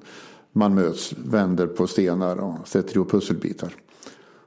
Man 0.51 0.75
möts, 0.75 1.13
vänder 1.17 1.67
på 1.67 1.88
stenar 1.88 2.36
och 2.36 2.67
sätter 2.67 2.95
ihop 2.95 3.12
pusselbitar. 3.12 3.69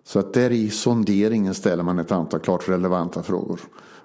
Så 0.05 0.19
att 0.19 0.35
där 0.35 0.51
i 0.51 0.71
sonderingen 0.71 1.55
ställer 1.55 1.83
man 1.83 1.99
ett 1.99 2.13
antal 2.13 2.41
klart 2.41 2.69
relevanta 2.69 3.23
frågor. 3.23 3.61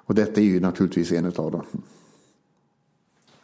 Och 0.05 0.15
detta 0.15 0.41
är 0.41 0.46
ju 0.46 0.60
naturligtvis 0.60 1.12
en 1.12 1.25
av 1.25 1.51
dem. 1.51 1.63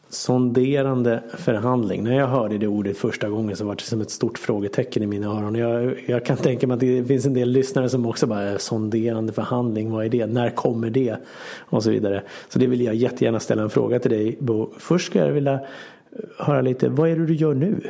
Sonderande 0.10 1.24
förhandling. 1.38 2.04
När 2.04 2.18
jag 2.18 2.28
hörde 2.28 2.58
det 2.58 2.68
ordet 2.68 2.98
första 2.98 3.30
gången 3.30 3.56
så 3.56 3.66
var 3.66 3.76
det 3.76 3.82
som 3.82 4.02
ett 4.02 4.12
stort 4.12 4.38
frågetecken 4.38 5.04
i 5.04 5.08
mina 5.08 5.28
öron. 5.28 5.56
Jag, 5.56 6.04
jag 6.06 6.26
kan 6.26 6.38
tänka 6.38 6.68
mig 6.68 6.74
att 6.74 6.80
det 6.80 7.06
finns 7.06 7.26
en 7.26 7.34
del 7.34 7.50
lyssnare 7.50 7.90
som 7.90 8.06
också 8.06 8.28
bara 8.28 8.52
eh, 8.52 8.58
sonderande 8.58 9.34
förhandling, 9.34 9.92
vad 9.92 10.06
är 10.06 10.10
det? 10.10 10.26
När 10.26 10.50
kommer 10.50 10.90
det? 10.90 11.18
Och 11.60 11.84
så 11.84 11.90
vidare. 11.90 12.24
Så 12.48 12.60
det 12.60 12.68
vill 12.68 12.82
jag 12.82 12.96
jättegärna 12.96 13.40
ställa 13.40 13.62
en 13.62 13.70
fråga 13.70 14.00
till 14.00 14.12
dig 14.12 14.38
Bo. 14.40 14.74
Först 14.78 15.06
skulle 15.06 15.26
jag 15.26 15.34
vilja 15.34 15.60
höra 16.38 16.62
lite, 16.62 16.90
vad 16.90 17.10
är 17.10 17.16
det 17.16 17.26
du 17.26 17.36
gör 17.36 17.54
nu? 17.54 17.82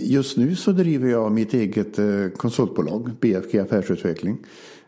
Just 0.00 0.36
nu 0.36 0.56
så 0.56 0.72
driver 0.72 1.08
jag 1.08 1.32
mitt 1.32 1.54
eget 1.54 1.98
eh, 1.98 2.06
konsultbolag, 2.36 3.10
BFG 3.20 3.58
Affärsutveckling. 3.58 4.38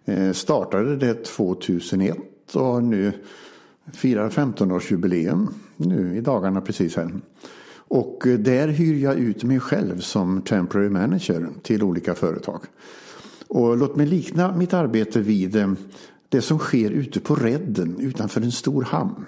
Eh, 0.04 0.32
startade 0.32 0.96
det 0.96 1.24
2001 1.24 2.16
och 2.54 2.82
nu 2.82 3.12
firar 3.92 4.30
15-årsjubileum 4.30 5.46
nu 5.76 6.16
i 6.16 6.20
dagarna 6.20 6.60
precis 6.60 6.96
här. 6.96 7.20
Och 7.88 8.26
eh, 8.26 8.38
där 8.38 8.68
hyr 8.68 9.02
jag 9.02 9.18
ut 9.18 9.44
mig 9.44 9.60
själv 9.60 10.00
som 10.00 10.42
temporary 10.42 10.88
manager 10.88 11.48
till 11.62 11.82
olika 11.82 12.14
företag. 12.14 12.60
Och 13.48 13.76
låt 13.76 13.96
mig 13.96 14.06
likna 14.06 14.56
mitt 14.56 14.74
arbete 14.74 15.20
vid 15.20 15.56
eh, 15.56 15.72
det 16.28 16.42
som 16.42 16.58
sker 16.58 16.90
ute 16.90 17.20
på 17.20 17.34
redden 17.34 17.96
utanför 18.00 18.40
en 18.40 18.52
stor 18.52 18.82
hamn. 18.82 19.26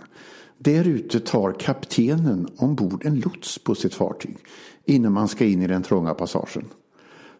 Där 0.59 0.85
ute 0.85 1.21
tar 1.21 1.53
kaptenen 1.53 2.49
ombord 2.57 3.07
en 3.07 3.21
lots 3.21 3.59
på 3.59 3.75
sitt 3.75 3.95
fartyg 3.95 4.37
innan 4.85 5.13
man 5.13 5.29
ska 5.29 5.45
in 5.45 5.63
i 5.63 5.67
den 5.67 5.83
trånga 5.83 6.15
passagen. 6.15 6.65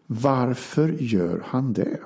Varför 0.05 0.89
gör 0.99 1.43
han 1.45 1.73
det? 1.73 1.99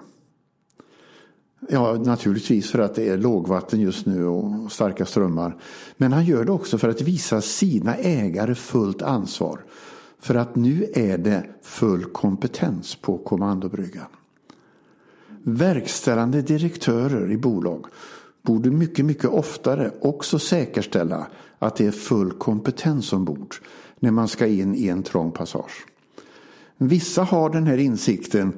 Ja, 1.70 1.94
naturligtvis 1.94 2.72
för 2.72 2.80
att 2.80 2.96
det 2.96 3.10
är 3.10 3.18
lågvatten 3.18 3.82
just 3.82 4.06
nu 4.06 4.26
och 4.26 4.72
starka 4.72 5.06
strömmar. 5.06 5.58
Men 5.98 6.14
han 6.14 6.26
gör 6.26 6.46
det 6.46 6.52
också 6.52 6.78
för 6.78 6.90
att 6.90 7.02
visa 7.02 7.42
sina 7.42 7.96
ägare 7.96 8.56
fullt 8.56 9.02
ansvar. 9.02 9.60
För 10.20 10.36
att 10.36 10.56
nu 10.56 10.88
är 10.94 11.18
det 11.18 11.46
full 11.62 12.06
kompetens 12.06 12.96
på 12.96 13.18
kommandobryggan. 13.18 14.08
Verkställande 15.44 16.42
direktörer 16.42 17.32
i 17.32 17.38
bolag 17.38 17.86
borde 18.42 18.72
mycket, 18.72 19.06
mycket 19.06 19.30
oftare 19.30 19.92
också 20.02 20.40
säkerställa 20.40 21.28
att 21.60 21.76
det 21.76 21.86
är 21.86 21.92
full 21.92 22.32
kompetens 22.32 23.14
ombord 23.14 23.56
när 24.00 24.12
man 24.12 24.28
ska 24.28 24.48
in 24.48 24.76
i 24.76 24.88
en 24.88 25.04
trång 25.04 25.32
passage. 25.32 25.86
Vissa 26.78 27.24
har 27.24 27.50
den 27.50 27.68
här 27.68 27.78
insikten 27.78 28.54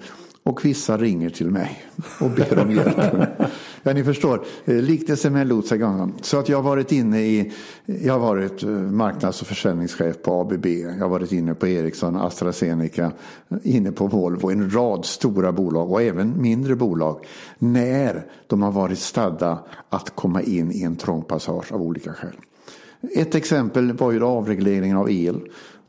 och 0.45 0.65
vissa 0.65 0.97
ringer 0.97 1.29
till 1.29 1.51
mig 1.51 1.85
och 2.19 2.31
ber 2.31 2.59
om 2.59 2.71
hjälp. 2.71 2.97
ja, 3.83 3.93
ni 3.93 4.03
förstår, 4.03 4.45
eh, 4.65 4.75
liknelse 4.75 5.29
med 5.29 5.41
en 5.41 5.47
lots 5.47 5.73
Så 6.21 6.39
att 6.39 6.49
jag 6.49 6.57
har 6.57 6.63
varit 6.63 6.91
inne 6.91 7.21
i, 7.21 7.53
jag 7.85 8.13
har 8.13 8.19
varit 8.19 8.63
eh, 8.63 8.69
marknads 8.69 9.41
och 9.41 9.47
försäljningschef 9.47 10.21
på 10.21 10.41
ABB, 10.41 10.65
jag 10.65 10.99
har 10.99 11.09
varit 11.09 11.31
inne 11.31 11.53
på 11.53 11.67
Ericsson, 11.67 12.15
AstraZeneca, 12.15 13.11
inne 13.63 13.91
på 13.91 14.07
Volvo, 14.07 14.51
en 14.51 14.73
rad 14.73 15.05
stora 15.05 15.51
bolag 15.51 15.91
och 15.91 16.01
även 16.01 16.41
mindre 16.41 16.75
bolag. 16.75 17.25
När 17.59 18.25
de 18.47 18.61
har 18.61 18.71
varit 18.71 18.99
stadda 18.99 19.59
att 19.89 20.15
komma 20.15 20.41
in 20.41 20.71
i 20.71 20.83
en 20.83 20.95
trång 20.95 21.23
passage 21.23 21.71
av 21.71 21.81
olika 21.81 22.13
skäl. 22.13 22.35
Ett 23.15 23.35
exempel 23.35 23.93
var 23.93 24.11
ju 24.11 24.23
avregleringen 24.23 24.97
av 24.97 25.11
el. 25.11 25.41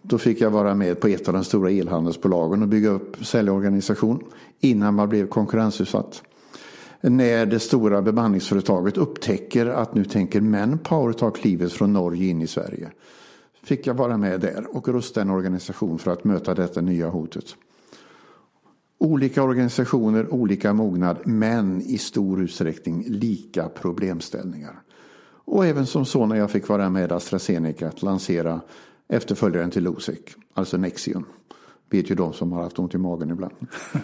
Då 0.09 0.19
fick 0.19 0.41
jag 0.41 0.51
vara 0.51 0.75
med 0.75 1.01
på 1.01 1.09
ett 1.09 1.29
av 1.29 1.35
de 1.35 1.45
stora 1.45 1.71
elhandelsbolagen 1.71 2.63
och 2.63 2.69
bygga 2.69 2.89
upp 2.89 3.27
säljorganisation 3.27 4.25
innan 4.61 4.95
man 4.95 5.09
blev 5.09 5.29
konkurrensutsatt. 5.29 6.23
När 7.01 7.47
det 7.47 7.59
stora 7.59 8.03
bemanningsföretaget 8.03 8.97
upptäcker 8.97 9.67
att 9.67 9.95
nu 9.95 10.05
tänker 10.05 10.41
Manpower 10.41 11.13
ta 11.13 11.31
klivet 11.31 11.73
från 11.73 11.93
Norge 11.93 12.27
in 12.27 12.43
i 12.43 12.47
Sverige. 12.47 12.91
Fick 13.63 13.87
jag 13.87 13.95
vara 13.95 14.17
med 14.17 14.41
där 14.41 14.67
och 14.77 14.89
rusta 14.89 15.21
en 15.21 15.31
organisation 15.31 15.99
för 15.99 16.11
att 16.11 16.25
möta 16.25 16.55
detta 16.55 16.81
nya 16.81 17.09
hotet. 17.09 17.45
Olika 18.99 19.43
organisationer, 19.43 20.35
olika 20.35 20.73
mognad, 20.73 21.17
men 21.25 21.83
i 21.83 21.99
stor 21.99 22.43
utsträckning 22.43 23.05
lika 23.09 23.69
problemställningar. 23.69 24.81
Och 25.45 25.67
även 25.67 25.87
som 25.87 26.05
så 26.05 26.27
när 26.27 26.37
jag 26.37 26.51
fick 26.51 26.69
vara 26.69 26.91
med 26.91 27.13
AstraZeneca 27.13 27.89
att 27.89 28.03
lansera 28.03 28.61
efterföljaren 29.09 29.71
till 29.71 29.83
Losec, 29.83 30.19
alltså 30.55 30.77
Nexium. 30.77 31.25
Vet 31.91 32.11
ju 32.11 32.15
de 32.15 32.33
som 32.33 32.53
har 32.53 32.63
haft 32.63 32.79
ont 32.79 32.95
i 32.95 32.99
magen 32.99 33.31
ibland. 33.31 33.55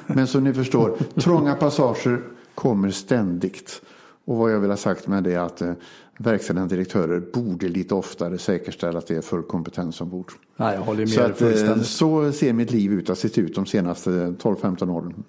Men 0.06 0.26
som 0.26 0.44
ni 0.44 0.54
förstår, 0.54 0.96
trånga 1.20 1.54
passager 1.54 2.22
kommer 2.54 2.90
ständigt. 2.90 3.82
Och 4.24 4.36
vad 4.36 4.52
jag 4.52 4.60
vill 4.60 4.70
ha 4.70 4.76
sagt 4.76 5.06
med 5.06 5.24
det 5.24 5.32
är 5.32 5.38
att 5.38 5.60
eh, 5.60 5.72
verkställande 6.18 6.74
direktörer 6.74 7.20
borde 7.20 7.68
lite 7.68 7.94
oftare 7.94 8.38
säkerställa 8.38 8.98
att 8.98 9.06
det 9.06 9.16
är 9.16 9.20
full 9.20 9.42
kompetens 9.42 10.00
ombord. 10.00 10.32
Ja, 10.56 10.74
jag 10.74 10.80
håller 10.80 11.00
med 11.00 11.08
så, 11.08 11.20
att, 11.22 11.42
eh, 11.42 11.82
så 11.82 12.32
ser 12.32 12.52
mitt 12.52 12.70
liv 12.70 12.92
ut 12.92 13.10
att 13.10 13.18
sett 13.18 13.38
ut 13.38 13.54
de 13.54 13.66
senaste 13.66 14.10
12-15 14.10 14.90
åren. 14.90 15.24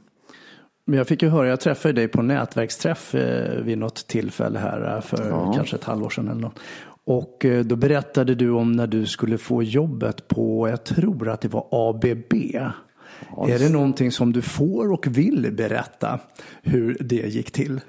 Men 0.86 0.98
jag 0.98 1.08
fick 1.08 1.22
ju 1.22 1.30
höra, 1.30 1.48
jag 1.48 1.60
träffade 1.60 1.94
dig 1.94 2.08
på 2.08 2.22
nätverksträff 2.22 3.16
eh, 3.16 3.62
vid 3.62 3.78
något 3.78 4.08
tillfälle 4.08 4.60
här 4.60 4.96
eh, 4.96 5.02
för 5.02 5.30
ja. 5.30 5.54
kanske 5.54 5.76
ett 5.76 5.84
halvår 5.84 6.10
sedan 6.10 6.28
eller 6.28 6.42
något. 6.42 6.60
Och 7.06 7.46
eh, 7.46 7.64
då 7.64 7.76
berättade 7.76 8.36
du 8.36 8.50
om 8.50 8.72
när 8.72 8.88
du 8.88 9.06
skulle 9.06 9.38
få 9.38 9.64
jobbet 9.64 10.28
på, 10.28 10.70
jag 10.70 10.84
tror 10.84 11.30
att 11.30 11.42
det 11.42 11.48
var 11.48 11.68
ABB. 11.72 12.34
Ja, 13.36 13.50
är 13.50 13.60
det 13.60 13.70
någonting 13.70 14.12
som 14.12 14.34
du 14.34 14.42
får 14.42 14.92
och 14.92 15.08
vill 15.08 15.54
berätta 15.54 16.20
hur 16.62 16.98
det 17.00 17.16
gick 17.16 17.52
till? 17.52 17.82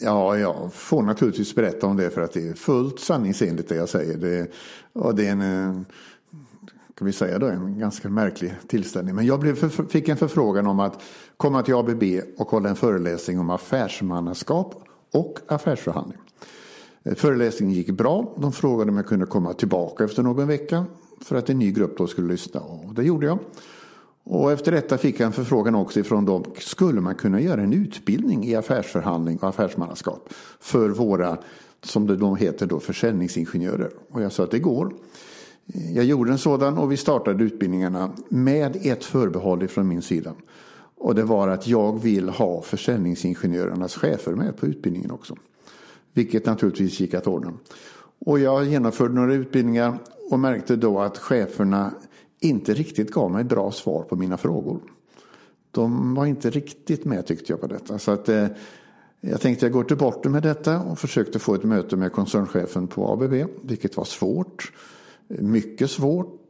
Ja, 0.00 0.38
jag 0.38 0.72
får 0.72 1.02
naturligtvis 1.02 1.54
berätta 1.54 1.86
om 1.86 1.96
det 1.96 2.10
för 2.10 2.22
att 2.22 2.32
det 2.32 2.48
är 2.48 2.54
fullt 2.54 3.00
sanningsenligt 3.00 3.68
det 3.68 3.74
jag 3.74 3.88
säger. 3.88 4.18
Det, 4.18 4.50
och 4.92 5.14
det 5.14 5.26
är 5.26 5.32
en, 5.32 5.86
kan 6.94 7.06
vi 7.06 7.12
säga 7.12 7.38
då, 7.38 7.46
en 7.46 7.78
ganska 7.78 8.08
märklig 8.08 8.54
tillställning. 8.68 9.14
Men 9.14 9.26
jag 9.26 9.40
blev 9.40 9.54
för, 9.54 9.84
fick 9.84 10.08
en 10.08 10.16
förfrågan 10.16 10.66
om 10.66 10.80
att 10.80 11.02
komma 11.36 11.62
till 11.62 11.74
ABB 11.74 12.02
och 12.38 12.48
hålla 12.48 12.68
en 12.68 12.76
föreläsning 12.76 13.38
om 13.38 13.50
affärsmannaskap 13.50 14.84
och 15.12 15.38
affärsförhandling. 15.46 16.18
Eh, 17.02 17.14
föreläsningen 17.14 17.74
gick 17.74 17.90
bra. 17.90 18.34
De 18.36 18.52
frågade 18.52 18.90
om 18.90 18.96
jag 18.96 19.06
kunde 19.06 19.26
komma 19.26 19.52
tillbaka 19.52 20.04
efter 20.04 20.22
någon 20.22 20.46
vecka 20.46 20.84
för 21.20 21.36
att 21.36 21.50
en 21.50 21.58
ny 21.58 21.72
grupp 21.72 21.98
då 21.98 22.06
skulle 22.06 22.28
lyssna. 22.28 22.60
Och 22.60 22.94
det 22.94 23.04
gjorde 23.04 23.26
jag. 23.26 23.38
Och 24.24 24.52
efter 24.52 24.72
detta 24.72 24.98
fick 24.98 25.20
jag 25.20 25.26
en 25.26 25.32
förfrågan 25.32 25.74
också 25.74 26.00
ifrån 26.00 26.24
dem. 26.24 26.44
Skulle 26.58 27.00
man 27.00 27.14
kunna 27.14 27.40
göra 27.40 27.62
en 27.62 27.72
utbildning 27.72 28.44
i 28.44 28.54
affärsförhandling 28.54 29.38
och 29.38 29.48
affärsmannaskap 29.48 30.28
för 30.60 30.88
våra, 30.88 31.38
som 31.82 32.06
det 32.06 32.16
då 32.16 32.34
heter, 32.34 32.66
då, 32.66 32.80
försäljningsingenjörer? 32.80 33.90
Och 34.10 34.22
jag 34.22 34.32
sa 34.32 34.44
att 34.44 34.50
det 34.50 34.58
går. 34.58 34.94
Jag 35.66 36.04
gjorde 36.04 36.32
en 36.32 36.38
sådan 36.38 36.78
och 36.78 36.92
vi 36.92 36.96
startade 36.96 37.44
utbildningarna 37.44 38.10
med 38.28 38.76
ett 38.82 39.04
förbehåll 39.04 39.68
från 39.68 39.88
min 39.88 40.02
sida. 40.02 40.32
Och 40.96 41.14
det 41.14 41.22
var 41.22 41.48
att 41.48 41.66
jag 41.66 42.02
vill 42.02 42.28
ha 42.28 42.62
försäljningsingenjörernas 42.62 43.94
chefer 43.94 44.32
med 44.32 44.56
på 44.56 44.66
utbildningen 44.66 45.10
också. 45.10 45.36
Vilket 46.12 46.46
naturligtvis 46.46 47.00
gick 47.00 47.14
att 47.14 47.26
ordna. 47.26 47.52
Och 48.18 48.38
jag 48.38 48.64
genomförde 48.64 49.14
några 49.14 49.34
utbildningar 49.34 49.98
och 50.30 50.38
märkte 50.38 50.76
då 50.76 51.00
att 51.00 51.18
cheferna 51.18 51.94
inte 52.40 52.74
riktigt 52.74 53.10
gav 53.10 53.30
mig 53.30 53.44
bra 53.44 53.72
svar 53.72 54.02
på 54.02 54.16
mina 54.16 54.36
frågor. 54.36 54.80
De 55.70 56.14
var 56.14 56.26
inte 56.26 56.50
riktigt 56.50 57.04
med 57.04 57.26
tyckte 57.26 57.52
jag 57.52 57.60
på 57.60 57.66
detta. 57.66 57.98
Så 57.98 58.10
att, 58.10 58.28
eh, 58.28 58.46
jag 59.20 59.40
tänkte 59.40 59.66
jag 59.66 59.72
går 59.72 59.84
till 59.84 59.96
botten 59.96 60.32
med 60.32 60.42
detta 60.42 60.80
och 60.80 60.98
försökte 60.98 61.38
få 61.38 61.54
ett 61.54 61.64
möte 61.64 61.96
med 61.96 62.12
koncernchefen 62.12 62.86
på 62.86 63.12
ABB. 63.12 63.46
Vilket 63.62 63.96
var 63.96 64.04
svårt. 64.04 64.72
Mycket 65.28 65.90
svårt. 65.90 66.40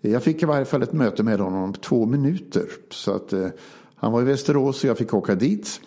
Jag 0.00 0.22
fick 0.22 0.42
i 0.42 0.46
varje 0.46 0.64
fall 0.64 0.82
ett 0.82 0.92
möte 0.92 1.22
med 1.22 1.40
honom 1.40 1.72
på 1.72 1.80
två 1.80 2.06
minuter. 2.06 2.64
Så 2.90 3.12
att, 3.12 3.32
eh, 3.32 3.48
han 3.94 4.12
var 4.12 4.22
i 4.22 4.24
Västerås 4.24 4.84
och 4.84 4.90
jag 4.90 4.98
fick 4.98 5.14
åka 5.14 5.34
dit. 5.34 5.80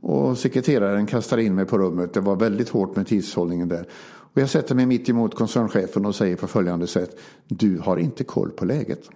Och 0.00 0.38
sekreteraren 0.38 1.06
kastade 1.06 1.44
in 1.44 1.54
mig 1.54 1.64
på 1.64 1.78
rummet. 1.78 2.12
Det 2.12 2.20
var 2.20 2.36
väldigt 2.36 2.68
hårt 2.68 2.96
med 2.96 3.06
tidshållningen 3.06 3.68
där. 3.68 3.88
Och 4.32 4.40
jag 4.40 4.50
sätter 4.50 4.74
mig 4.74 4.86
mitt 4.86 5.08
emot 5.08 5.34
koncernchefen 5.34 6.06
och 6.06 6.14
säger 6.14 6.36
på 6.36 6.46
följande 6.46 6.86
sätt. 6.86 7.18
Du 7.48 7.78
har 7.78 7.96
inte 7.96 8.24
koll 8.24 8.50
på 8.50 8.64
läget. 8.64 9.10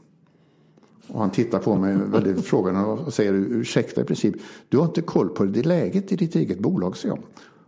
Och 1.08 1.20
han 1.20 1.30
tittar 1.30 1.58
på 1.58 1.76
mig 1.76 1.96
väldigt 1.96 2.44
frågande 2.46 2.80
och 2.80 3.14
säger 3.14 3.32
ursäkta 3.32 4.00
i 4.00 4.04
princip. 4.04 4.34
Du 4.68 4.78
har 4.78 4.84
inte 4.84 5.02
koll 5.02 5.28
på 5.28 5.44
det 5.44 5.62
läget 5.62 6.12
i 6.12 6.16
ditt 6.16 6.34
eget 6.34 6.58
bolag, 6.58 6.96
säger 6.96 7.14
jag. 7.14 7.24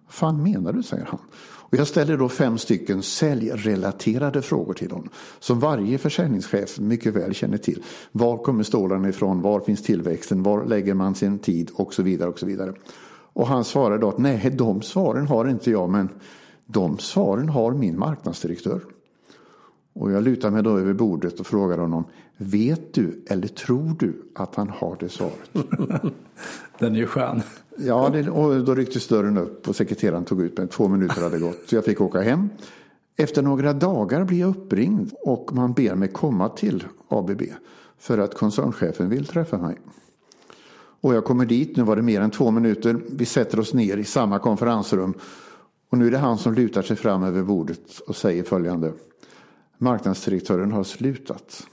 fan 0.08 0.42
menar 0.42 0.72
du, 0.72 0.82
säger 0.82 1.04
han. 1.04 1.20
Och 1.70 1.78
jag 1.78 1.86
ställer 1.86 2.16
då 2.16 2.28
fem 2.28 2.58
stycken 2.58 3.02
säljrelaterade 3.02 4.42
frågor 4.42 4.74
till 4.74 4.90
honom. 4.90 5.08
Som 5.40 5.60
varje 5.60 5.98
försäljningschef 5.98 6.78
mycket 6.78 7.14
väl 7.14 7.34
känner 7.34 7.58
till. 7.58 7.82
Var 8.12 8.38
kommer 8.38 8.62
stålarna 8.62 9.08
ifrån? 9.08 9.40
Var 9.40 9.60
finns 9.60 9.82
tillväxten? 9.82 10.42
Var 10.42 10.64
lägger 10.64 10.94
man 10.94 11.14
sin 11.14 11.38
tid? 11.38 11.70
Och 11.74 11.94
så 11.94 12.02
vidare 12.02 12.28
och 12.28 12.38
så 12.38 12.46
vidare. 12.46 12.72
Och 13.32 13.46
han 13.46 13.64
svarar 13.64 13.98
då 13.98 14.08
att 14.08 14.18
nej, 14.18 14.50
de 14.50 14.82
svaren 14.82 15.26
har 15.26 15.48
inte 15.48 15.70
jag, 15.70 15.90
men 15.90 16.08
de 16.66 16.98
svaren 16.98 17.48
har 17.48 17.72
min 17.72 17.98
marknadsdirektör. 17.98 18.80
Och 19.98 20.12
jag 20.12 20.22
lutar 20.22 20.50
mig 20.50 20.62
då 20.62 20.78
över 20.78 20.92
bordet 20.92 21.40
och 21.40 21.46
frågar 21.46 21.78
honom, 21.78 22.04
vet 22.36 22.94
du 22.94 23.24
eller 23.26 23.48
tror 23.48 23.96
du 23.98 24.22
att 24.34 24.54
han 24.54 24.68
har 24.68 24.96
det 25.00 25.08
svaret? 25.08 25.50
Den 26.78 26.94
är 26.94 26.98
ju 26.98 27.06
skön. 27.06 27.42
Ja, 27.78 28.08
det, 28.08 28.30
och 28.30 28.64
då 28.64 28.74
rycktes 28.74 29.08
dörren 29.08 29.38
upp 29.38 29.68
och 29.68 29.76
sekreteraren 29.76 30.24
tog 30.24 30.42
ut 30.42 30.58
mig. 30.58 30.68
Två 30.68 30.88
minuter 30.88 31.22
hade 31.22 31.38
gått, 31.38 31.58
så 31.66 31.74
jag 31.74 31.84
fick 31.84 32.00
åka 32.00 32.20
hem. 32.20 32.48
Efter 33.16 33.42
några 33.42 33.72
dagar 33.72 34.24
blir 34.24 34.40
jag 34.40 34.50
uppringd 34.50 35.12
och 35.22 35.50
man 35.52 35.72
ber 35.72 35.94
mig 35.94 36.08
komma 36.08 36.48
till 36.48 36.84
ABB 37.08 37.42
för 37.98 38.18
att 38.18 38.34
koncernchefen 38.34 39.08
vill 39.08 39.26
träffa 39.26 39.58
mig. 39.58 39.76
Och 41.00 41.14
jag 41.14 41.24
kommer 41.24 41.46
dit, 41.46 41.76
nu 41.76 41.82
var 41.82 41.96
det 41.96 42.02
mer 42.02 42.20
än 42.20 42.30
två 42.30 42.50
minuter. 42.50 43.00
Vi 43.10 43.24
sätter 43.24 43.60
oss 43.60 43.74
ner 43.74 43.96
i 43.96 44.04
samma 44.04 44.38
konferensrum 44.38 45.14
och 45.90 45.98
nu 45.98 46.06
är 46.06 46.10
det 46.10 46.18
han 46.18 46.38
som 46.38 46.54
lutar 46.54 46.82
sig 46.82 46.96
fram 46.96 47.22
över 47.22 47.42
bordet 47.42 48.00
och 48.06 48.16
säger 48.16 48.42
följande. 48.42 48.92
Marknadsdirektören 49.78 50.72
har 50.72 50.84
slutat. 50.84 51.66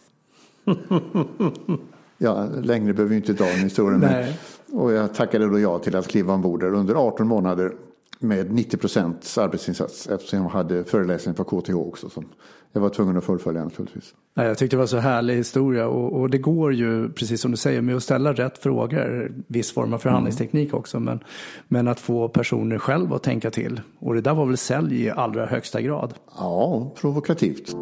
ja, 2.17 2.48
längre 2.62 2.93
behöver 2.93 3.10
vi 3.10 3.15
inte 3.15 3.33
dra 3.33 3.45
den 3.45 3.60
historien. 3.60 4.00
Men, 4.00 4.33
och 4.72 4.93
jag 4.93 5.13
tackade 5.13 5.50
då 5.50 5.60
ja 5.60 5.79
till 5.79 5.95
att 5.95 6.07
kliva 6.07 6.33
ombord 6.33 6.60
där 6.60 6.74
under 6.74 6.95
18 6.95 7.27
månader 7.27 7.74
med 8.19 8.51
90 8.51 8.77
procents 8.77 9.38
arbetsinsats 9.38 10.07
eftersom 10.07 10.41
jag 10.41 10.50
hade 10.50 10.83
föreläsning 10.83 11.36
på 11.36 11.43
KTH 11.43 11.75
också 11.75 12.10
som 12.10 12.25
jag 12.72 12.81
var 12.81 12.89
tvungen 12.89 13.17
att 13.17 13.24
fullfölja 13.24 13.63
naturligtvis. 13.63 14.13
Jag 14.33 14.57
tyckte 14.57 14.75
det 14.75 14.79
var 14.79 14.88
så 14.88 14.98
härlig 14.98 15.36
historia 15.36 15.88
och, 15.88 16.22
och, 16.22 16.29
det 16.29 16.38
går 16.38 16.74
ju, 16.74 17.10
precis 17.10 17.41
som 17.41 17.51
du 17.51 17.57
säger, 17.57 17.81
med 17.81 17.95
att 17.95 18.03
ställa 18.03 18.33
rätt 18.33 18.57
frågor, 18.57 19.33
viss 19.48 19.72
form 19.72 19.93
av 19.93 19.98
förhandlingsteknik 19.98 20.69
mm. 20.69 20.79
också, 20.79 21.00
men, 21.00 21.19
men 21.67 21.88
att 21.88 22.00
få 22.00 22.29
personer 22.29 22.77
själva 22.77 23.15
att 23.15 23.24
tänka 23.24 23.51
till. 23.51 23.81
Och 24.00 24.13
det 24.13 24.22
där 24.22 24.33
var 24.33 24.45
väl 24.45 24.57
sälj 24.57 25.03
i 25.03 25.10
allra 25.10 25.45
högsta 25.45 25.81
grad? 25.81 26.13
Ja, 26.38 26.91
provokativt. 26.95 27.75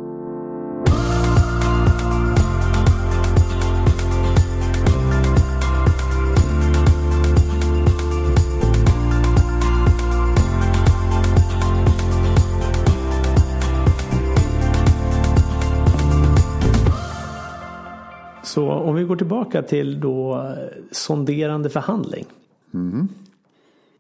Går 19.12 19.16
tillbaka 19.16 19.62
till 19.62 20.00
då 20.00 20.36
eh, 20.36 20.84
sonderande 20.92 21.70
förhandling. 21.70 22.26
Mm. 22.74 23.08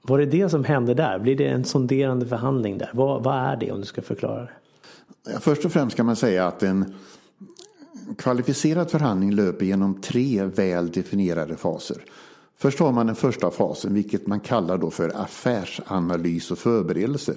Var 0.01 0.20
det 0.20 0.25
det 0.25 0.50
som 0.50 0.63
hände 0.63 0.94
där? 0.94 1.20
Blir 1.20 1.36
det 1.36 1.48
en 1.48 1.65
sonderande 1.65 2.25
förhandling 2.25 2.77
där? 2.77 2.89
Vad, 2.94 3.24
vad 3.24 3.36
är 3.36 3.56
det 3.56 3.72
om 3.72 3.80
du 3.80 3.86
ska 3.86 4.01
förklara 4.01 4.41
det? 4.41 5.39
Först 5.39 5.65
och 5.65 5.72
främst 5.72 5.98
kan 5.98 6.06
man 6.06 6.15
säga 6.15 6.48
att 6.48 6.63
en 6.63 6.94
kvalificerad 8.18 8.91
förhandling 8.91 9.32
löper 9.32 9.65
genom 9.65 10.01
tre 10.01 10.44
väl 10.44 10.91
definierade 10.91 11.56
faser. 11.56 11.98
Först 12.58 12.80
har 12.80 12.91
man 12.91 13.06
den 13.06 13.15
första 13.15 13.51
fasen, 13.51 13.94
vilket 13.94 14.27
man 14.27 14.39
kallar 14.39 14.77
då 14.77 14.89
för 14.89 15.12
affärsanalys 15.15 16.51
och 16.51 16.58
förberedelser. 16.58 17.36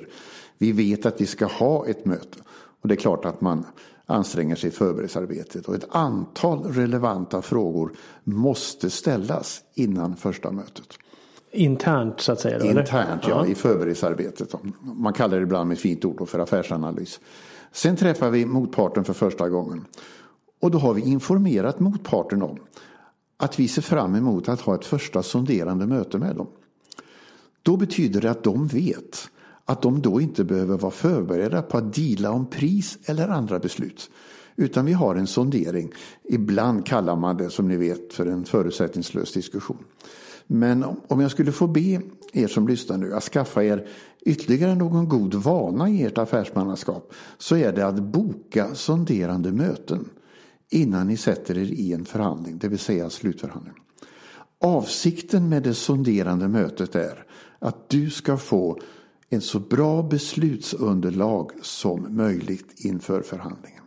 Vi 0.58 0.72
vet 0.72 1.06
att 1.06 1.20
vi 1.20 1.26
ska 1.26 1.46
ha 1.46 1.86
ett 1.86 2.04
möte. 2.04 2.38
Och 2.82 2.88
det 2.88 2.94
är 2.94 2.96
klart 2.96 3.24
att 3.24 3.40
man 3.40 3.64
anstränger 4.06 4.56
sig 4.56 4.68
i 4.68 4.72
förberedelsearbetet. 4.72 5.66
Och 5.66 5.74
ett 5.74 5.86
antal 5.88 6.62
relevanta 6.64 7.42
frågor 7.42 7.92
måste 8.24 8.90
ställas 8.90 9.62
innan 9.74 10.16
första 10.16 10.50
mötet. 10.50 10.86
Internt 11.52 12.20
så 12.20 12.32
att 12.32 12.40
säga? 12.40 12.58
Då, 12.58 12.66
Internt, 12.66 13.22
ja, 13.22 13.28
ja, 13.28 13.46
i 13.46 13.54
förberedelsearbetet. 13.54 14.54
Man 14.80 15.12
kallar 15.12 15.36
det 15.36 15.42
ibland 15.42 15.68
med 15.68 15.74
ett 15.74 15.80
fint 15.80 16.04
ord 16.04 16.28
för 16.28 16.38
affärsanalys. 16.38 17.20
Sen 17.72 17.96
träffar 17.96 18.30
vi 18.30 18.46
motparten 18.46 19.04
för 19.04 19.12
första 19.12 19.48
gången. 19.48 19.84
Och 20.60 20.70
då 20.70 20.78
har 20.78 20.94
vi 20.94 21.02
informerat 21.02 21.80
motparten 21.80 22.42
om 22.42 22.58
att 23.36 23.58
vi 23.58 23.68
ser 23.68 23.82
fram 23.82 24.14
emot 24.14 24.48
att 24.48 24.60
ha 24.60 24.74
ett 24.74 24.84
första 24.84 25.22
sonderande 25.22 25.86
möte 25.86 26.18
med 26.18 26.36
dem. 26.36 26.46
Då 27.62 27.76
betyder 27.76 28.20
det 28.20 28.30
att 28.30 28.44
de 28.44 28.66
vet 28.66 29.28
att 29.64 29.82
de 29.82 30.02
då 30.02 30.20
inte 30.20 30.44
behöver 30.44 30.78
vara 30.78 30.92
förberedda 30.92 31.62
på 31.62 31.78
att 31.78 31.94
dela 31.94 32.30
om 32.30 32.46
pris 32.46 32.98
eller 33.04 33.28
andra 33.28 33.58
beslut. 33.58 34.10
Utan 34.56 34.84
vi 34.84 34.92
har 34.92 35.16
en 35.16 35.26
sondering. 35.26 35.92
Ibland 36.24 36.86
kallar 36.86 37.16
man 37.16 37.36
det 37.36 37.50
som 37.50 37.68
ni 37.68 37.76
vet 37.76 38.12
för 38.12 38.26
en 38.26 38.44
förutsättningslös 38.44 39.32
diskussion. 39.32 39.84
Men 40.46 40.84
om 41.08 41.20
jag 41.20 41.30
skulle 41.30 41.52
få 41.52 41.66
be 41.66 42.00
er 42.32 42.46
som 42.46 42.68
lyssnar 42.68 42.98
nu 42.98 43.14
att 43.14 43.22
skaffa 43.22 43.64
er 43.64 43.88
ytterligare 44.20 44.74
någon 44.74 45.08
god 45.08 45.34
vana 45.34 45.88
i 45.88 46.02
ert 46.02 46.18
affärsmannaskap 46.18 47.12
så 47.38 47.56
är 47.56 47.72
det 47.72 47.86
att 47.86 48.02
boka 48.02 48.74
sonderande 48.74 49.52
möten 49.52 50.08
innan 50.70 51.06
ni 51.06 51.16
sätter 51.16 51.58
er 51.58 51.72
i 51.72 51.92
en 51.92 52.04
förhandling, 52.04 52.58
det 52.58 52.68
vill 52.68 52.78
säga 52.78 53.10
slutförhandling. 53.10 53.74
Avsikten 54.60 55.48
med 55.48 55.62
det 55.62 55.74
sonderande 55.74 56.48
mötet 56.48 56.94
är 56.94 57.24
att 57.58 57.88
du 57.88 58.10
ska 58.10 58.36
få 58.36 58.80
en 59.34 59.40
så 59.40 59.58
bra 59.58 60.02
beslutsunderlag 60.02 61.50
som 61.62 62.16
möjligt 62.16 62.74
inför 62.76 63.22
förhandlingen. 63.22 63.82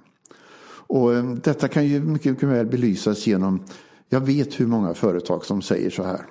Och 0.88 1.14
eh, 1.14 1.34
detta 1.34 1.68
kan 1.68 1.86
ju 1.86 2.02
mycket, 2.02 2.32
mycket 2.32 2.50
väl 2.50 2.66
belysas 2.66 3.28
genom, 3.28 3.64
jag 4.10 4.22
vet 4.22 4.60
hur 4.60 4.68
många 4.68 4.94
företag 4.94 5.46
som 5.46 5.62
säger 5.62 5.90
så 5.90 6.04
här. 6.04 6.26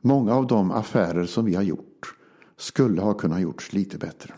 Många 0.00 0.34
av 0.34 0.46
de 0.46 0.70
affärer 0.70 1.26
som 1.26 1.44
vi 1.44 1.54
har 1.54 1.62
gjort 1.62 2.14
skulle 2.56 3.00
ha 3.00 3.14
kunnat 3.14 3.40
gjorts 3.40 3.72
lite 3.72 3.98
bättre. 3.98 4.34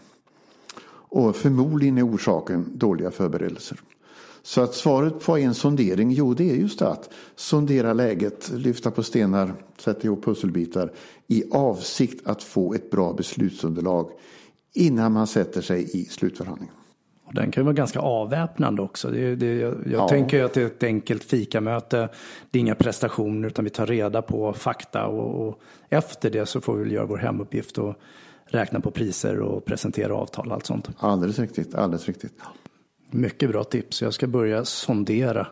Och 1.11 1.37
förmodligen 1.37 1.99
är 1.99 2.07
orsaken 2.07 2.79
dåliga 2.79 3.11
förberedelser. 3.11 3.81
Så 4.43 4.61
att 4.61 4.75
svaret 4.75 5.21
på 5.21 5.39
en 5.39 5.55
sondering, 5.55 6.11
jo 6.11 6.35
det 6.35 6.51
är 6.51 6.55
just 6.55 6.83
att 6.83 7.11
sondera 7.37 7.93
läget, 7.93 8.51
lyfta 8.55 8.91
på 8.91 9.03
stenar, 9.03 9.55
sätta 9.79 10.05
ihop 10.05 10.25
pusselbitar 10.25 10.93
i 11.27 11.45
avsikt 11.51 12.27
att 12.27 12.43
få 12.43 12.75
ett 12.75 12.91
bra 12.91 13.13
beslutsunderlag 13.13 14.11
innan 14.75 15.13
man 15.13 15.27
sätter 15.27 15.61
sig 15.61 16.01
i 16.01 16.05
slutförhandlingen. 16.05 16.75
Och 17.29 17.35
den 17.35 17.51
kan 17.51 17.61
ju 17.61 17.65
vara 17.65 17.75
ganska 17.75 18.01
avväpnande 18.01 18.83
också. 18.83 19.11
Det, 19.11 19.37
det, 19.37 19.55
jag 19.55 19.75
jag 19.75 19.93
ja. 19.93 20.09
tänker 20.09 20.45
att 20.45 20.55
det 20.55 20.63
är 20.63 20.67
ett 20.67 20.83
enkelt 20.83 21.25
fikamöte. 21.25 22.09
Det 22.51 22.59
är 22.59 22.61
inga 22.61 22.75
prestationer 22.75 23.49
utan 23.49 23.65
vi 23.65 23.71
tar 23.71 23.87
reda 23.87 24.23
på 24.23 24.53
fakta 24.53 25.07
och, 25.07 25.49
och 25.49 25.61
efter 25.89 26.31
det 26.31 26.47
så 26.47 26.61
får 26.61 26.77
vi 26.77 26.83
väl 26.83 26.93
göra 26.93 27.07
vår 27.07 27.17
hemuppgift 27.17 27.79
och 27.79 27.95
räkna 28.45 28.81
på 28.81 28.91
priser 28.91 29.41
och 29.41 29.65
presentera 29.65 30.15
avtal 30.15 30.49
och 30.49 30.55
allt 30.55 30.67
sånt. 30.67 30.91
Alldeles 30.99 31.39
riktigt, 31.39 31.75
alldeles 31.75 32.07
riktigt. 32.07 32.33
Mycket 33.11 33.51
bra 33.51 33.65
tips. 33.65 34.03
Jag 34.03 34.15
ska 34.15 34.27
börja 34.27 34.65
sondera 34.65 35.47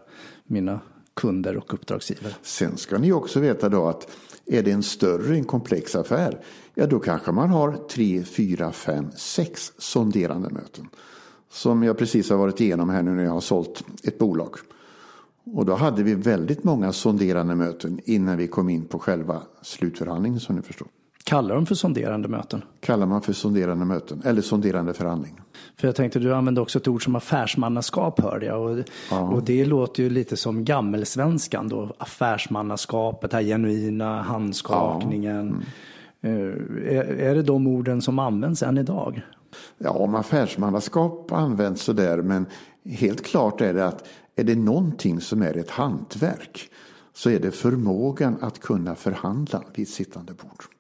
mina 0.45 0.81
kunder 1.15 1.57
och 1.57 1.75
uppdragsgivare. 1.75 2.35
Sen 2.43 2.77
ska 2.77 2.99
ni 2.99 3.13
också 3.13 3.41
veta 3.41 3.69
då 3.69 3.87
att 3.87 4.11
är 4.47 4.63
det 4.63 4.71
en 4.71 4.83
större, 4.83 5.35
en 5.35 5.45
komplex 5.45 5.97
affär, 5.97 6.41
ja 6.75 6.87
då 6.87 6.99
kanske 6.99 7.33
man 7.33 7.51
har 7.51 7.73
tre, 7.73 8.23
fyra, 8.23 8.73
fem, 8.73 9.11
sex 9.17 9.73
sonderande 9.79 10.51
möten. 10.51 10.89
Som 11.51 11.83
jag 11.83 11.99
precis 11.99 12.31
har 12.31 12.37
varit 12.37 12.61
igenom 12.61 12.89
här 12.91 13.03
nu 13.03 13.11
när 13.11 13.25
jag 13.25 13.31
har 13.31 13.41
sålt 13.41 13.85
ett 14.03 14.19
bolag. 14.19 14.57
Och 15.45 15.67
då 15.67 15.75
hade 15.75 16.03
vi 16.03 16.15
väldigt 16.15 16.65
många 16.65 16.93
sonderande 16.93 17.55
möten 17.55 18.01
innan 18.05 18.37
vi 18.37 18.49
kom 18.49 18.69
in 18.69 18.85
på 18.85 18.99
själva 18.99 19.43
slutförhandlingen 19.63 20.41
som 20.41 20.57
ni 20.57 20.63
förstår. 20.63 20.89
Kallar 21.27 21.55
de 21.55 21.67
för 21.67 21.75
sonderande 21.75 22.29
möten? 22.29 22.63
Kallar 22.81 23.07
man 23.07 23.23
för 23.23 23.33
sonderande 23.33 23.85
möten 23.85 24.23
eller 24.25 24.43
sonderande 24.43 24.95
förhandling. 24.95 25.41
För 25.77 25.89
jag 25.89 25.97
tänkte 25.97 26.19
du 26.19 26.35
använde 26.35 26.61
också 26.61 26.79
ett 26.79 26.89
ord 26.89 27.05
som 27.05 27.17
affärsmannaskap 27.17 28.21
hörde 28.21 28.47
jag. 28.47 28.61
Och, 28.61 28.85
ja. 29.11 29.21
och 29.21 29.43
det 29.43 29.65
låter 29.65 30.03
ju 30.03 30.11
lite 30.11 30.37
som 30.37 30.65
gammelsvenskan 30.65 31.69
då. 31.69 31.95
Affärsmannaskapet, 31.99 33.33
här 33.33 33.43
genuina 33.43 34.23
handskakningen. 34.23 35.65
Ja. 36.21 36.29
Mm. 36.29 36.79
Är, 36.87 37.05
är 37.21 37.35
det 37.35 37.43
de 37.43 37.67
orden 37.67 38.03
som 38.03 38.19
används 38.19 38.63
än 38.63 38.79
idag? 38.79 39.23
Ja, 39.79 39.91
om 39.91 40.15
affärsmannaskap 40.15 41.33
används 41.33 41.83
sådär 41.83 42.23
men 42.23 42.47
helt 42.85 43.25
klart 43.25 43.61
är 43.61 43.75
det 43.75 43.87
att 43.87 44.09
är 44.37 44.45
det 44.45 44.57
någonting 44.57 45.21
som 45.21 45.43
är 45.43 45.57
ett 45.57 45.71
hantverk 45.71 46.71
så 47.15 47.31
är 47.31 47.41
det 47.41 47.51
förmågan 47.51 48.37
att 48.41 48.61
kunna 48.61 48.95
förhandla 48.95 49.63
vid 49.75 49.89
sittande 49.89 50.33
bord. 50.33 50.76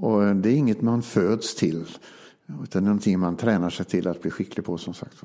Och 0.00 0.36
det 0.36 0.48
är 0.48 0.54
inget 0.54 0.82
man 0.82 1.02
föds 1.02 1.54
till. 1.54 1.84
Utan 2.62 2.84
någonting 2.84 3.18
man 3.18 3.36
tränar 3.36 3.70
sig 3.70 3.86
till 3.86 4.08
att 4.08 4.22
bli 4.22 4.30
skicklig 4.30 4.66
på 4.66 4.78
som 4.78 4.94
sagt. 4.94 5.16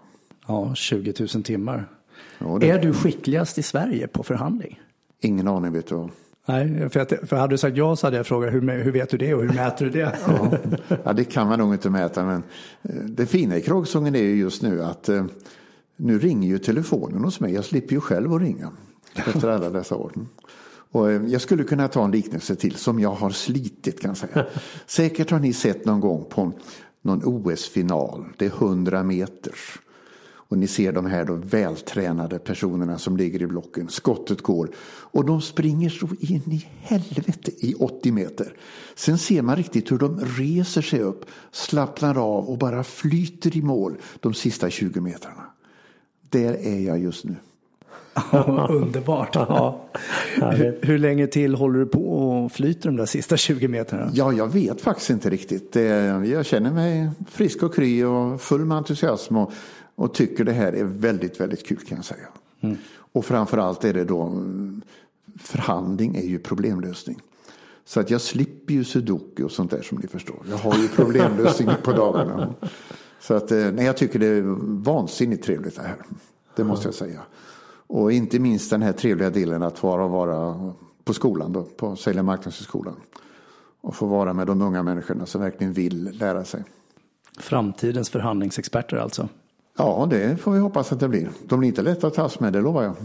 Ja, 0.48 0.76
20 0.76 1.14
000 1.20 1.44
timmar. 1.44 1.90
Ja, 2.38 2.58
det... 2.62 2.70
Är 2.70 2.82
du 2.82 2.94
skickligast 2.94 3.58
i 3.58 3.64
Sverige 3.64 4.08
på 4.08 4.24
förhandling? 4.24 4.80
Ingen 5.20 5.48
aning 5.48 5.74
vet 5.74 5.88
du. 5.88 6.10
Nej, 6.46 6.90
för, 6.90 7.00
att, 7.00 7.14
för 7.24 7.36
hade 7.36 7.54
du 7.54 7.58
sagt 7.58 7.78
ja 7.78 7.96
så 7.96 8.08
hade 8.08 8.18
jag 8.18 8.28
frågat 8.28 8.54
hur, 8.54 8.84
hur 8.84 8.92
vet 8.92 9.10
du 9.10 9.18
det 9.18 9.34
och 9.34 9.42
hur 9.42 9.54
mäter 9.54 9.86
du 9.86 9.92
det? 9.92 10.18
Ja. 10.28 10.58
ja, 11.04 11.14
det 11.14 11.24
kan 11.24 11.48
man 11.48 11.60
nog 11.60 11.74
inte 11.74 11.90
mäta. 11.90 12.26
Men 12.26 12.44
eh, 12.82 12.96
det 12.96 13.26
fina 13.26 13.58
i 13.58 13.62
kråksången 13.62 14.16
är 14.16 14.24
ju 14.24 14.36
just 14.36 14.62
nu 14.62 14.84
att 14.84 15.10
eh, 15.10 15.26
nu 15.96 16.20
ringer 16.20 16.50
ju 16.50 16.58
telefonen 16.58 17.24
hos 17.24 17.40
mig. 17.40 17.54
Jag 17.54 17.66
slipper 17.66 17.94
ju 17.94 18.02
själv 18.02 18.34
att 18.34 18.42
ringa 18.42 18.72
efter 19.16 19.50
alla 19.50 19.70
dessa 19.70 19.96
år. 19.96 20.12
Och 20.96 21.12
eh, 21.12 21.22
jag 21.28 21.42
skulle 21.42 21.64
kunna 21.64 21.88
ta 21.88 22.06
en 22.06 22.12
liknelse 22.12 22.56
till 22.56 22.76
som 22.76 23.00
jag 23.00 23.12
har 23.12 23.30
slitit 23.30 24.02
kan 24.02 24.10
jag 24.10 24.18
säga. 24.18 24.46
Säkert 24.86 25.32
har 25.32 25.40
ni 25.40 25.54
sett 25.54 25.86
någon 25.86 26.00
gång 26.00 26.26
på 26.30 26.52
någon 27.02 27.22
OS-final. 27.24 28.26
Det 28.38 28.46
är 28.46 28.50
100 28.50 29.04
meters. 29.04 29.80
Och 30.26 30.58
ni 30.58 30.68
ser 30.68 30.92
de 30.92 31.06
här 31.06 31.26
då 31.26 31.34
vältränade 31.34 32.40
personerna 32.40 32.98
som 32.98 33.18
ligger 33.18 33.42
i 33.42 33.48
blocken. 33.48 33.90
Skottet 33.90 34.42
går. 34.42 34.70
Och 34.88 35.26
de 35.26 35.42
springer 35.42 35.90
så 35.90 36.08
in 36.20 36.52
i 36.52 36.68
helvete 36.82 37.52
i 37.60 37.74
80 37.74 38.12
meter. 38.12 38.58
Sen 38.96 39.18
ser 39.18 39.42
man 39.42 39.56
riktigt 39.56 39.92
hur 39.92 39.98
de 39.98 40.20
reser 40.20 40.82
sig 40.82 41.00
upp, 41.00 41.26
slappnar 41.52 42.18
av 42.18 42.50
och 42.50 42.58
bara 42.58 42.84
flyter 42.84 43.58
i 43.58 43.62
mål 43.62 43.98
de 44.20 44.34
sista 44.34 44.70
20 44.70 45.02
metrarna. 45.02 45.46
Där 46.30 46.54
är 46.54 46.80
jag 46.80 47.00
just 47.00 47.26
nu. 47.26 47.36
Underbart. 48.70 49.36
Ja. 49.36 49.82
hur, 50.36 50.80
hur, 50.82 50.98
länge 50.98 51.28
till 51.28 51.56
håller 51.56 51.80
du 51.80 51.86
på 51.86 52.00
och 52.00 52.52
flyter 52.52 52.90
de 52.90 52.96
där 52.96 53.06
sista 53.06 53.38
20 53.38 53.68
meterna? 53.68 54.12
Ja, 54.14 54.34
jag 54.34 54.48
vet 54.48 54.82
faktiskt 54.82 55.10
inte 55.10 55.30
riktigt. 55.30 55.76
Jag 56.26 56.46
känner 56.46 56.72
mig 56.72 57.10
frisk 57.32 57.64
och 57.64 57.76
kry 57.76 58.04
och 58.04 58.42
full 58.42 58.66
med 58.66 58.78
entusiasm 58.78 59.38
och, 59.38 59.52
och 59.96 60.14
tycker 60.14 60.44
det 60.44 60.54
här 60.54 60.74
är 60.74 60.84
väldigt, 60.84 61.40
väldigt 61.40 61.68
kul 61.68 61.78
kan 61.78 61.98
jag 61.98 62.06
säga. 62.06 62.28
Mm. 62.62 62.78
Och 63.12 63.26
framförallt 63.26 63.84
är 63.84 63.94
det 63.94 64.04
då 64.04 64.44
förhandling 65.40 66.16
är 66.16 66.26
ju 66.26 66.40
problemlösning. 66.40 67.20
Så 67.86 68.00
att 68.00 68.10
jag 68.10 68.22
slipper 68.22 68.74
ju 68.74 68.84
sudoku 68.84 69.44
och 69.44 69.52
sånt 69.52 69.72
där 69.72 69.82
som 69.82 69.98
ni 69.98 70.08
förstår. 70.08 70.40
Jag 70.50 70.58
har 70.58 70.78
ju 70.78 70.88
problemlösning 70.88 71.70
på 71.84 71.92
dagarna. 71.92 72.54
Så 73.20 73.34
att 73.34 73.52
eh, 73.52 73.58
nej, 73.58 73.86
jag 73.86 73.98
tycker 73.98 74.20
det 74.20 74.26
är 74.28 74.42
vansinnigt 74.84 75.44
trevligt 75.44 75.76
det 75.76 75.82
här. 75.82 75.96
Det 76.56 76.64
måste 76.64 76.88
jag 76.88 76.96
säga. 76.96 77.22
Och 77.88 78.12
inte 78.12 78.40
minst 78.40 78.70
den 78.70 78.82
här 78.82 78.94
trevliga 78.94 79.30
delen 79.30 79.64
att 79.64 79.84
vara, 79.84 80.08
vara 80.08 80.72
på 81.04 81.14
skolan 81.14 81.54
då, 81.54 81.64
på 81.64 81.96
Sälja 81.96 82.24
marknadshögskolan. 82.24 82.96
Och 83.82 83.96
få 83.96 84.06
vara 84.06 84.34
med 84.34 84.48
de 84.48 84.62
unga 84.62 84.84
människorna 84.84 85.26
som 85.26 85.42
verkligen 85.42 85.74
vill 85.74 86.04
lära 86.20 86.44
sig. 86.44 86.64
Framtidens 87.40 88.10
förhandlingsexperter 88.10 88.98
alltså? 88.98 89.30
Ja, 89.78 90.08
det 90.10 90.42
får 90.42 90.52
vi 90.52 90.60
hoppas 90.60 90.92
att 90.92 91.00
det 91.00 91.08
blir. 91.08 91.30
De 91.48 91.60
blir 91.60 91.70
inte 91.70 91.82
lätta 91.82 92.08
att 92.08 92.14
tas 92.14 92.40
med, 92.40 92.54
det 92.54 92.62
lovar 92.62 92.84
jag. 92.84 92.96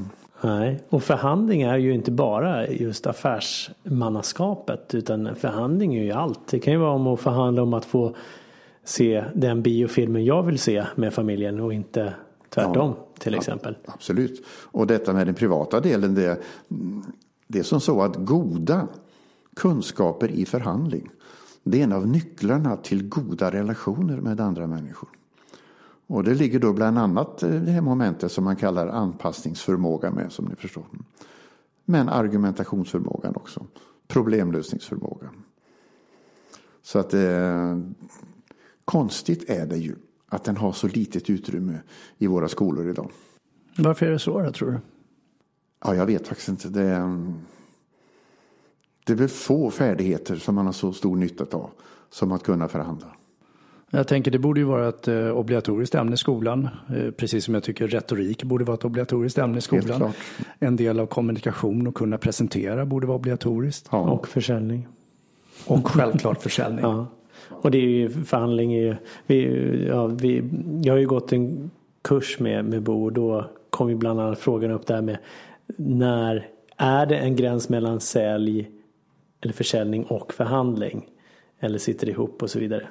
Nej, 0.40 0.82
och 0.88 1.02
förhandling 1.02 1.62
är 1.62 1.76
ju 1.76 1.94
inte 1.94 2.10
bara 2.10 2.68
just 2.68 3.06
affärsmannaskapet 3.06 4.94
utan 4.94 5.34
förhandling 5.34 5.94
är 5.94 6.02
ju 6.02 6.12
allt. 6.12 6.40
Det 6.50 6.58
kan 6.58 6.72
ju 6.72 6.78
vara 6.78 6.90
om 6.90 7.06
att 7.06 7.20
förhandla 7.20 7.62
om 7.62 7.74
att 7.74 7.84
få 7.84 8.14
se 8.84 9.24
den 9.34 9.62
biofilmen 9.62 10.24
jag 10.24 10.42
vill 10.42 10.58
se 10.58 10.84
med 10.94 11.14
familjen 11.14 11.60
och 11.60 11.74
inte 11.74 12.14
tvärtom 12.48 12.94
ja, 12.98 13.06
till 13.20 13.34
exempel. 13.34 13.76
Absolut. 13.84 14.44
Och 14.48 14.86
detta 14.86 15.12
med 15.12 15.26
den 15.26 15.34
privata 15.34 15.80
delen 15.80 16.14
det, 16.14 16.42
det 17.46 17.58
är 17.58 17.62
som 17.62 17.80
så 17.80 18.02
att 18.02 18.16
goda 18.16 18.88
kunskaper 19.56 20.28
i 20.28 20.46
förhandling 20.46 21.10
det 21.62 21.80
är 21.80 21.84
en 21.84 21.92
av 21.92 22.08
nycklarna 22.08 22.76
till 22.76 23.08
goda 23.08 23.50
relationer 23.50 24.20
med 24.20 24.40
andra 24.40 24.66
människor. 24.66 25.08
Och 26.06 26.24
det 26.24 26.34
ligger 26.34 26.58
då 26.58 26.72
bland 26.72 26.98
annat 26.98 27.38
det 27.38 27.70
här 27.70 27.80
momentet 27.80 28.32
som 28.32 28.44
man 28.44 28.56
kallar 28.56 28.86
anpassningsförmåga 28.86 30.10
med 30.10 30.32
som 30.32 30.44
ni 30.44 30.56
förstår. 30.56 30.84
Men 31.84 32.08
argumentationsförmågan 32.08 33.36
också. 33.36 33.66
Problemlösningsförmågan. 34.08 35.44
Så 36.82 36.98
att 36.98 37.14
eh, 37.14 37.78
konstigt 38.84 39.50
är 39.50 39.66
det 39.66 39.76
ju 39.76 39.96
att 40.30 40.44
den 40.44 40.56
har 40.56 40.72
så 40.72 40.86
litet 40.86 41.30
utrymme 41.30 41.78
i 42.18 42.26
våra 42.26 42.48
skolor 42.48 42.90
idag. 42.90 43.10
Varför 43.76 44.06
är 44.06 44.10
det 44.10 44.18
så 44.18 44.42
då 44.42 44.52
tror 44.52 44.70
du? 44.70 44.78
Ja, 45.84 45.94
jag 45.94 46.06
vet 46.06 46.28
faktiskt 46.28 46.48
inte. 46.48 46.68
Det 46.68 46.82
är, 46.82 47.32
det 49.04 49.12
är 49.12 49.16
väl 49.16 49.28
få 49.28 49.70
färdigheter 49.70 50.36
som 50.36 50.54
man 50.54 50.66
har 50.66 50.72
så 50.72 50.92
stor 50.92 51.16
nytta 51.16 51.56
av 51.56 51.70
som 52.10 52.32
att 52.32 52.42
kunna 52.42 52.68
förhandla. 52.68 53.06
Jag 53.90 54.08
tänker 54.08 54.30
det 54.30 54.38
borde 54.38 54.60
ju 54.60 54.66
vara 54.66 54.88
ett 54.88 55.08
eh, 55.08 55.30
obligatoriskt 55.30 55.94
ämne 55.94 56.14
i 56.14 56.16
skolan. 56.16 56.68
Eh, 56.96 57.10
precis 57.10 57.44
som 57.44 57.54
jag 57.54 57.62
tycker 57.62 57.88
retorik 57.88 58.44
borde 58.44 58.64
vara 58.64 58.74
ett 58.74 58.84
obligatoriskt 58.84 59.38
ämne 59.38 59.58
i 59.58 59.60
skolan. 59.60 60.12
En 60.58 60.76
del 60.76 61.00
av 61.00 61.06
kommunikation 61.06 61.86
och 61.86 61.94
kunna 61.94 62.18
presentera 62.18 62.86
borde 62.86 63.06
vara 63.06 63.16
obligatoriskt. 63.16 63.88
Ja. 63.92 63.98
Och 63.98 64.28
försäljning. 64.28 64.88
Och 65.66 65.88
självklart 65.88 66.42
försäljning. 66.42 66.84
ja. 66.84 67.06
Och 67.48 67.70
det 67.70 67.78
är 67.78 67.88
ju 67.88 68.10
förhandling. 68.10 68.74
Är 68.74 68.82
ju, 68.82 68.96
vi, 69.26 69.86
ja, 69.88 70.06
vi, 70.06 70.42
jag 70.82 70.92
har 70.92 70.98
ju 70.98 71.06
gått 71.06 71.32
en 71.32 71.70
kurs 72.02 72.38
med, 72.38 72.64
med 72.64 72.82
Bo 72.82 73.04
och 73.04 73.12
då 73.12 73.50
kom 73.70 73.90
ju 73.90 73.96
bland 73.96 74.20
annat 74.20 74.38
frågan 74.38 74.70
upp 74.70 74.86
där 74.86 75.02
med 75.02 75.18
när 75.76 76.48
är 76.76 77.06
det 77.06 77.16
en 77.16 77.36
gräns 77.36 77.68
mellan 77.68 78.00
sälj 78.00 78.70
eller 79.40 79.54
försäljning 79.54 80.04
och 80.04 80.32
förhandling? 80.32 81.08
Eller 81.60 81.78
sitter 81.78 82.06
det 82.06 82.12
ihop 82.12 82.42
och 82.42 82.50
så 82.50 82.58
vidare. 82.58 82.88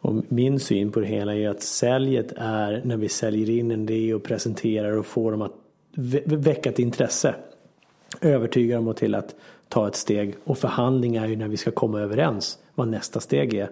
Och 0.00 0.14
min 0.28 0.60
syn 0.60 0.92
på 0.92 1.00
det 1.00 1.06
hela 1.06 1.34
är 1.34 1.48
att 1.48 1.62
säljet 1.62 2.32
är 2.36 2.82
när 2.84 2.96
vi 2.96 3.08
säljer 3.08 3.50
in 3.50 3.70
en 3.70 3.82
idé 3.82 4.14
och 4.14 4.22
presenterar 4.22 4.92
och 4.96 5.06
får 5.06 5.30
dem 5.30 5.42
att 5.42 5.52
väcka 6.24 6.70
ett 6.70 6.78
intresse. 6.78 7.34
Övertyga 8.20 8.76
dem 8.76 8.94
till 8.94 9.14
att 9.14 9.34
ta 9.68 9.88
ett 9.88 9.96
steg. 9.96 10.34
Och 10.44 10.58
förhandling 10.58 11.16
är 11.16 11.26
ju 11.26 11.36
när 11.36 11.48
vi 11.48 11.56
ska 11.56 11.70
komma 11.70 12.00
överens 12.00 12.58
vad 12.76 12.88
nästa 12.88 13.20
steg 13.20 13.54
är. 13.54 13.70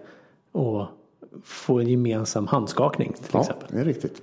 Och 0.51 0.87
få 1.43 1.79
en 1.79 1.87
gemensam 1.87 2.47
handskakning 2.47 3.13
till 3.13 3.29
ja, 3.31 3.41
exempel. 3.41 3.67
det 3.71 3.79
är 3.79 3.85
riktigt. 3.85 4.21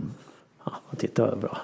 Ja, 0.65 0.73
titta 0.97 1.27
vad 1.27 1.39
bra. 1.39 1.59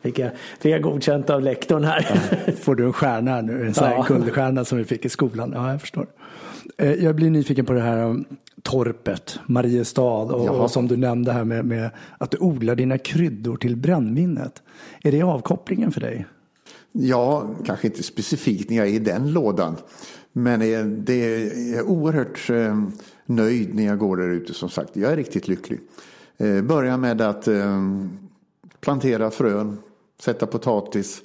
Fick 0.00 0.18
jag, 0.18 0.30
fick 0.60 0.72
jag 0.72 0.82
godkänt 0.82 1.30
av 1.30 1.42
lektorn 1.42 1.84
här. 1.84 2.06
Ja, 2.46 2.52
får 2.52 2.74
du 2.74 2.84
en 2.84 2.92
stjärna 2.92 3.40
nu, 3.40 3.66
en 3.66 3.74
sån 3.74 3.84
här 3.84 3.94
ja. 3.94 4.04
guldstjärna 4.08 4.64
som 4.64 4.78
vi 4.78 4.84
fick 4.84 5.04
i 5.04 5.08
skolan. 5.08 5.52
Ja, 5.54 5.70
jag 5.70 5.80
förstår. 5.80 6.06
Eh, 6.78 6.92
jag 6.92 7.14
blir 7.16 7.30
nyfiken 7.30 7.64
på 7.64 7.72
det 7.72 7.80
här 7.80 8.04
um, 8.04 8.24
torpet, 8.62 9.40
Mariestad 9.46 10.22
och, 10.34 10.48
och 10.48 10.70
som 10.70 10.88
du 10.88 10.96
nämnde 10.96 11.32
här 11.32 11.44
med, 11.44 11.64
med, 11.64 11.90
att 12.18 12.30
du 12.30 12.38
odlar 12.38 12.74
dina 12.74 12.98
kryddor 12.98 13.56
till 13.56 13.76
brännvinet. 13.76 14.62
Är 15.02 15.12
det 15.12 15.22
avkopplingen 15.22 15.92
för 15.92 16.00
dig? 16.00 16.26
Ja, 16.92 17.50
kanske 17.66 17.86
inte 17.86 18.02
specifikt 18.02 18.70
när 18.70 18.76
jag 18.76 18.88
är 18.88 18.92
i 18.92 18.98
den 18.98 19.32
lådan. 19.32 19.76
Men 20.32 20.60
det 21.04 21.14
är, 21.14 21.70
jag 21.70 21.78
är 21.78 21.82
oerhört 21.82 22.50
eh, 22.50 22.84
nöjd 23.26 23.74
när 23.74 23.86
jag 23.86 23.98
går 23.98 24.16
där 24.16 24.28
ute 24.28 24.54
som 24.54 24.68
sagt. 24.68 24.96
Jag 24.96 25.12
är 25.12 25.16
riktigt 25.16 25.48
lycklig. 25.48 25.80
Eh, 26.36 26.62
börja 26.62 26.96
med 26.96 27.20
att 27.20 27.48
eh, 27.48 27.82
plantera 28.80 29.30
frön, 29.30 29.78
sätta 30.20 30.46
potatis 30.46 31.22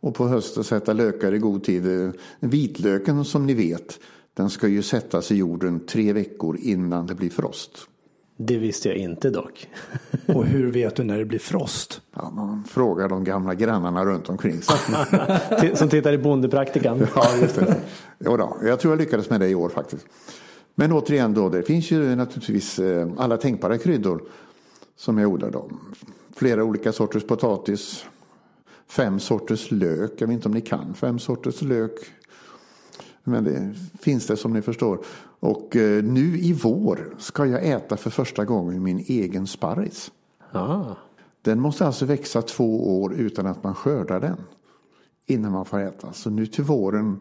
och 0.00 0.14
på 0.14 0.28
hösten 0.28 0.64
sätta 0.64 0.92
lökar 0.92 1.34
i 1.34 1.38
god 1.38 1.64
tid. 1.64 2.12
Vitlöken 2.40 3.24
som 3.24 3.46
ni 3.46 3.54
vet 3.54 3.98
den 4.34 4.50
ska 4.50 4.68
ju 4.68 4.82
sättas 4.82 5.32
i 5.32 5.36
jorden 5.36 5.86
tre 5.86 6.12
veckor 6.12 6.56
innan 6.60 7.06
det 7.06 7.14
blir 7.14 7.30
frost. 7.30 7.89
Det 8.42 8.58
visste 8.58 8.88
jag 8.88 8.98
inte 8.98 9.30
dock. 9.30 9.68
Och 10.26 10.44
hur 10.44 10.72
vet 10.72 10.96
du 10.96 11.04
när 11.04 11.18
det 11.18 11.24
blir 11.24 11.38
frost? 11.38 12.00
Ja, 12.14 12.30
man 12.30 12.64
frågar 12.64 13.08
de 13.08 13.24
gamla 13.24 13.54
grannarna 13.54 14.04
runt 14.04 14.28
omkring 14.28 14.62
Som 15.74 15.88
tittar 15.88 16.12
i 16.12 16.18
bondepraktikan. 16.18 17.06
ja, 17.14 17.36
just 17.40 17.54
det. 17.54 17.76
Jo 18.18 18.36
då, 18.36 18.56
jag 18.62 18.80
tror 18.80 18.92
jag 18.92 18.98
lyckades 18.98 19.30
med 19.30 19.40
det 19.40 19.48
i 19.48 19.54
år 19.54 19.68
faktiskt. 19.68 20.06
Men 20.74 20.92
återigen 20.92 21.34
då, 21.34 21.48
det 21.48 21.62
finns 21.62 21.90
ju 21.90 22.16
naturligtvis 22.16 22.78
eh, 22.78 23.08
alla 23.16 23.36
tänkbara 23.36 23.78
kryddor 23.78 24.22
som 24.96 25.18
jag 25.18 25.32
odlar. 25.32 25.50
Då. 25.50 25.70
Flera 26.36 26.64
olika 26.64 26.92
sorters 26.92 27.24
potatis, 27.24 28.04
fem 28.88 29.20
sorters 29.20 29.70
lök, 29.70 30.12
jag 30.18 30.26
vet 30.26 30.34
inte 30.34 30.48
om 30.48 30.54
ni 30.54 30.60
kan 30.60 30.94
fem 30.94 31.18
sorters 31.18 31.62
lök. 31.62 31.98
Men 33.24 33.44
det 33.44 33.74
finns 34.00 34.26
det 34.26 34.36
som 34.36 34.52
ni 34.52 34.62
förstår. 34.62 34.98
Och 35.40 35.76
eh, 35.76 36.04
nu 36.04 36.38
i 36.38 36.52
vår 36.52 37.14
ska 37.18 37.46
jag 37.46 37.66
äta 37.66 37.96
för 37.96 38.10
första 38.10 38.44
gången 38.44 38.82
min 38.82 38.98
egen 38.98 39.46
sparris. 39.46 40.10
Ah. 40.52 40.84
Den 41.42 41.60
måste 41.60 41.86
alltså 41.86 42.04
växa 42.04 42.42
två 42.42 43.00
år 43.02 43.14
utan 43.14 43.46
att 43.46 43.64
man 43.64 43.74
skördar 43.74 44.20
den. 44.20 44.36
Innan 45.26 45.52
man 45.52 45.64
får 45.64 45.80
äta. 45.80 46.12
Så 46.12 46.30
nu 46.30 46.46
till 46.46 46.64
våren, 46.64 47.20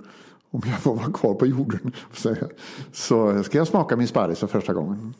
om 0.49 0.61
jag 0.65 0.79
får 0.79 0.95
vara 0.95 1.11
kvar 1.11 1.33
på 1.33 1.47
jorden, 1.47 1.91
så 2.91 3.43
ska 3.43 3.57
jag 3.57 3.67
smaka 3.67 3.95
min 3.95 4.07
sparris 4.07 4.39
för 4.39 4.47
första 4.47 4.73
gången. 4.73 5.13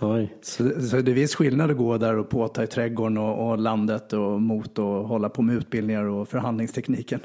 Oj. 0.00 0.38
Så, 0.42 0.80
så 0.80 1.00
det 1.00 1.10
är 1.10 1.14
viss 1.14 1.34
skillnad 1.34 1.70
att 1.70 1.76
gå 1.76 1.98
där 1.98 2.16
och 2.18 2.28
påta 2.28 2.64
i 2.64 2.66
trädgården 2.66 3.18
och, 3.18 3.50
och 3.50 3.58
landet 3.58 4.12
och 4.12 4.42
mot 4.42 4.78
och 4.78 5.08
hålla 5.08 5.28
på 5.28 5.42
med 5.42 5.56
utbildningar 5.56 6.04
och 6.04 6.28
förhandlingstekniken? 6.28 7.20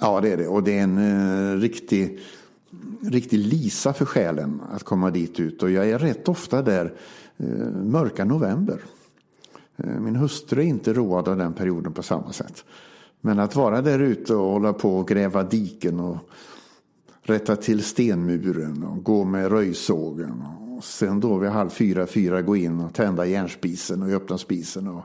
Ja, 0.00 0.20
det 0.20 0.32
är 0.32 0.36
det. 0.36 0.48
Och 0.48 0.62
det 0.62 0.78
är 0.78 0.82
en 0.82 0.98
eh, 0.98 1.60
riktig, 1.60 2.18
riktig 3.02 3.38
lisa 3.38 3.92
för 3.92 4.04
själen 4.04 4.62
att 4.72 4.82
komma 4.82 5.10
dit 5.10 5.40
ut. 5.40 5.62
Och 5.62 5.70
jag 5.70 5.90
är 5.90 5.98
rätt 5.98 6.28
ofta 6.28 6.62
där 6.62 6.94
eh, 7.36 7.46
mörka 7.84 8.24
november. 8.24 8.80
Eh, 9.76 10.00
min 10.00 10.16
hustru 10.16 10.60
är 10.60 10.66
inte 10.66 10.92
road 10.92 11.28
av 11.28 11.36
den 11.36 11.52
perioden 11.52 11.92
på 11.92 12.02
samma 12.02 12.32
sätt. 12.32 12.64
Men 13.20 13.38
att 13.38 13.56
vara 13.56 13.82
där 13.82 13.98
ute 13.98 14.34
och 14.34 14.52
hålla 14.52 14.72
på 14.72 14.98
och 14.98 15.08
gräva 15.08 15.42
diken 15.42 16.00
och 16.00 16.16
rätta 17.22 17.56
till 17.56 17.82
stenmuren 17.82 18.82
och 18.82 19.04
gå 19.04 19.24
med 19.24 19.52
röjsågen. 19.52 20.42
Och 20.76 20.84
sen 20.84 21.20
då 21.20 21.38
vid 21.38 21.50
halv 21.50 21.70
fyra, 21.70 22.06
fyra 22.06 22.42
gå 22.42 22.56
in 22.56 22.80
och 22.80 22.94
tända 22.94 23.26
järnspisen 23.26 24.02
och 24.02 24.08
öppna 24.08 24.38
spisen 24.38 24.88
och 24.88 25.04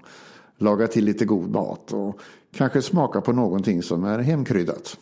laga 0.58 0.88
till 0.88 1.06
lite 1.06 1.26
god 1.26 1.50
mat 1.50 1.94
och 1.94 2.20
kanske 2.52 2.82
smaka 2.82 3.22
på 3.22 3.34
någonting 3.34 3.84
som 3.84 4.04
är 4.04 4.20
hemkryddat. 4.20 4.98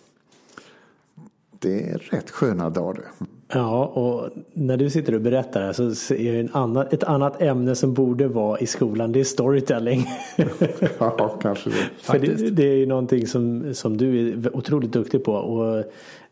Det 1.66 1.90
är 1.90 1.98
rätt 1.98 2.30
sköna 2.30 2.70
dagar. 2.70 3.06
Ja, 3.54 3.86
och 3.86 4.30
när 4.54 4.78
du 4.78 4.90
sitter 4.90 5.16
och 5.16 5.22
berättar 5.22 5.62
här 5.62 5.74
så 5.94 6.14
är 6.14 6.34
det 6.34 6.40
en 6.40 6.50
annan, 6.54 6.88
ett 6.92 7.04
annat 7.04 7.42
ämne 7.42 7.76
som 7.76 7.94
borde 7.94 8.28
vara 8.28 8.60
i 8.60 8.66
skolan. 8.66 9.12
Det 9.12 9.20
är 9.20 9.24
storytelling. 9.24 10.06
ja, 11.00 11.40
kanske 11.42 11.70
det. 11.70 11.76
För 11.98 12.20
det, 12.20 12.50
det 12.50 12.64
är 12.64 12.76
ju 12.76 12.86
någonting 12.86 13.28
som, 13.28 13.74
som 13.74 13.98
du 13.98 14.30
är 14.30 14.56
otroligt 14.56 14.92
duktig 14.92 15.24
på. 15.24 15.34
Och 15.34 15.84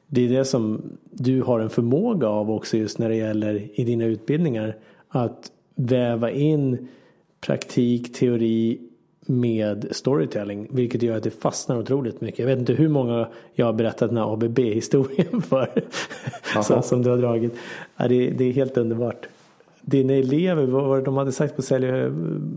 det 0.07 0.25
är 0.25 0.29
det 0.29 0.45
som 0.45 0.81
du 1.11 1.41
har 1.41 1.59
en 1.59 1.69
förmåga 1.69 2.27
av 2.27 2.51
också 2.51 2.77
just 2.77 2.99
när 2.99 3.09
det 3.09 3.15
gäller 3.15 3.79
i 3.79 3.83
dina 3.83 4.05
utbildningar. 4.05 4.75
Att 5.09 5.51
väva 5.75 6.31
in 6.31 6.87
praktik, 7.45 8.13
teori 8.13 8.79
med 9.25 9.87
storytelling. 9.91 10.67
Vilket 10.71 11.01
gör 11.01 11.17
att 11.17 11.23
det 11.23 11.41
fastnar 11.41 11.79
otroligt 11.79 12.21
mycket. 12.21 12.39
Jag 12.39 12.47
vet 12.47 12.59
inte 12.59 12.73
hur 12.73 12.89
många 12.89 13.27
jag 13.53 13.65
har 13.65 13.73
berättat 13.73 14.09
den 14.09 14.17
här 14.17 14.33
ABB-historien 14.33 15.41
för. 15.49 15.83
så, 16.63 16.81
som 16.81 17.01
du 17.01 17.09
har 17.09 17.17
dragit. 17.17 17.53
Ja, 17.97 18.07
det, 18.07 18.29
det, 18.29 18.43
är 18.43 18.53
helt 18.53 18.77
underbart. 18.77 19.27
Dina 19.81 20.13
elever, 20.13 20.65
vad 20.65 20.83
var 20.87 20.97
det 20.97 21.03
de 21.03 21.17
hade 21.17 21.31
sagt 21.31 21.55
på 21.55 21.61
Sälj 21.61 22.09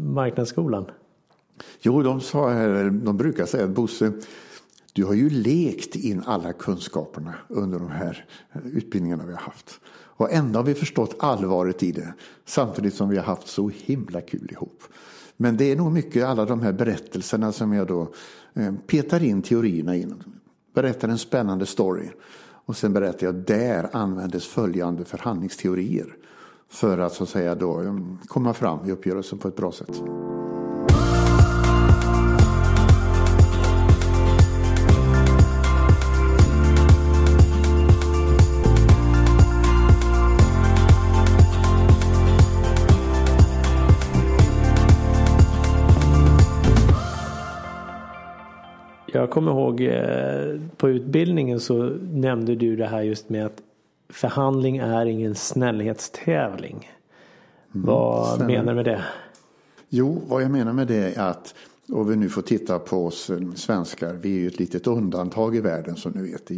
marknadsskolan? 0.02 0.84
Jo, 1.80 2.02
de 2.02 2.20
sa 2.20 2.50
här, 2.50 2.90
de 2.90 3.16
brukar 3.16 3.46
säga 3.46 3.64
att 3.64 3.70
Bosse, 3.70 4.12
du 4.92 5.04
har 5.04 5.14
ju 5.14 5.30
lekt 5.30 5.96
in 5.96 6.22
alla 6.26 6.52
kunskaperna 6.52 7.34
under 7.48 7.78
de 7.78 7.90
här 7.90 8.24
utbildningarna 8.72 9.26
vi 9.26 9.32
har 9.32 9.40
haft. 9.40 9.80
Och 10.18 10.32
ändå 10.32 10.58
har 10.58 10.64
vi 10.64 10.74
förstått 10.74 11.16
allvaret 11.18 11.82
i 11.82 11.92
det. 11.92 12.14
Samtidigt 12.44 12.94
som 12.94 13.08
vi 13.08 13.16
har 13.16 13.24
haft 13.24 13.48
så 13.48 13.70
himla 13.74 14.20
kul 14.20 14.48
ihop. 14.52 14.82
Men 15.36 15.56
det 15.56 15.72
är 15.72 15.76
nog 15.76 15.92
mycket 15.92 16.24
alla 16.24 16.44
de 16.44 16.60
här 16.60 16.72
berättelserna 16.72 17.52
som 17.52 17.72
jag 17.72 17.86
då 17.86 18.08
eh, 18.54 18.72
petar 18.86 19.22
in 19.22 19.42
teorierna 19.42 19.96
i. 19.96 20.06
Berättar 20.74 21.08
en 21.08 21.18
spännande 21.18 21.66
story. 21.66 22.08
Och 22.42 22.76
sen 22.76 22.92
berättar 22.92 23.26
jag 23.26 23.34
där 23.34 23.88
användes 23.92 24.46
följande 24.46 25.04
förhandlingsteorier. 25.04 26.16
För 26.68 26.98
att 26.98 27.12
så 27.12 27.22
att 27.22 27.28
säga 27.28 27.54
då 27.54 27.82
eh, 27.82 27.96
komma 28.26 28.54
fram 28.54 28.88
i 28.88 28.92
uppgörelsen 28.92 29.38
på 29.38 29.48
ett 29.48 29.56
bra 29.56 29.72
sätt. 29.72 30.02
Jag 49.16 49.30
kommer 49.30 49.52
ihåg 49.52 49.80
eh, 49.80 50.60
på 50.76 50.88
utbildningen 50.88 51.60
så 51.60 51.82
nämnde 52.12 52.54
du 52.54 52.76
det 52.76 52.86
här 52.86 53.02
just 53.02 53.28
med 53.28 53.46
att 53.46 53.62
förhandling 54.08 54.76
är 54.76 55.06
ingen 55.06 55.34
snällhetstävling. 55.34 56.90
Mm, 57.74 57.86
vad 57.86 58.26
stämmer. 58.26 58.46
menar 58.46 58.72
du 58.72 58.74
med 58.74 58.84
det? 58.84 59.04
Jo, 59.88 60.22
vad 60.28 60.42
jag 60.42 60.50
menar 60.50 60.72
med 60.72 60.86
det 60.86 61.14
är 61.14 61.20
att 61.30 61.54
och 61.88 62.10
vi 62.10 62.16
nu 62.16 62.28
får 62.28 62.42
titta 62.42 62.78
på 62.78 63.06
oss 63.06 63.30
eh, 63.30 63.52
svenskar. 63.54 64.12
Vi 64.12 64.36
är 64.36 64.40
ju 64.40 64.46
ett 64.46 64.58
litet 64.58 64.86
undantag 64.86 65.56
i 65.56 65.60
världen 65.60 65.96
som 65.96 66.12
ni 66.12 66.30
vet. 66.30 66.50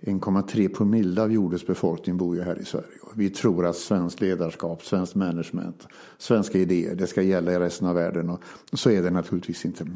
1,3 0.00 0.68
promille 0.68 1.22
av 1.22 1.32
jordens 1.32 1.66
befolkning 1.66 2.16
bor 2.16 2.36
ju 2.36 2.42
här 2.42 2.60
i 2.60 2.64
Sverige. 2.64 2.86
Vi 3.14 3.30
tror 3.30 3.66
att 3.66 3.76
svenskt 3.76 4.20
ledarskap, 4.20 4.84
svenskt 4.84 5.14
management, 5.14 5.86
svenska 6.18 6.58
idéer, 6.58 6.94
det 6.94 7.06
ska 7.06 7.22
gälla 7.22 7.52
i 7.52 7.58
resten 7.58 7.88
av 7.88 7.94
världen. 7.94 8.30
Och 8.30 8.40
så 8.72 8.90
är 8.90 9.02
det 9.02 9.10
naturligtvis 9.10 9.64
inte. 9.64 9.86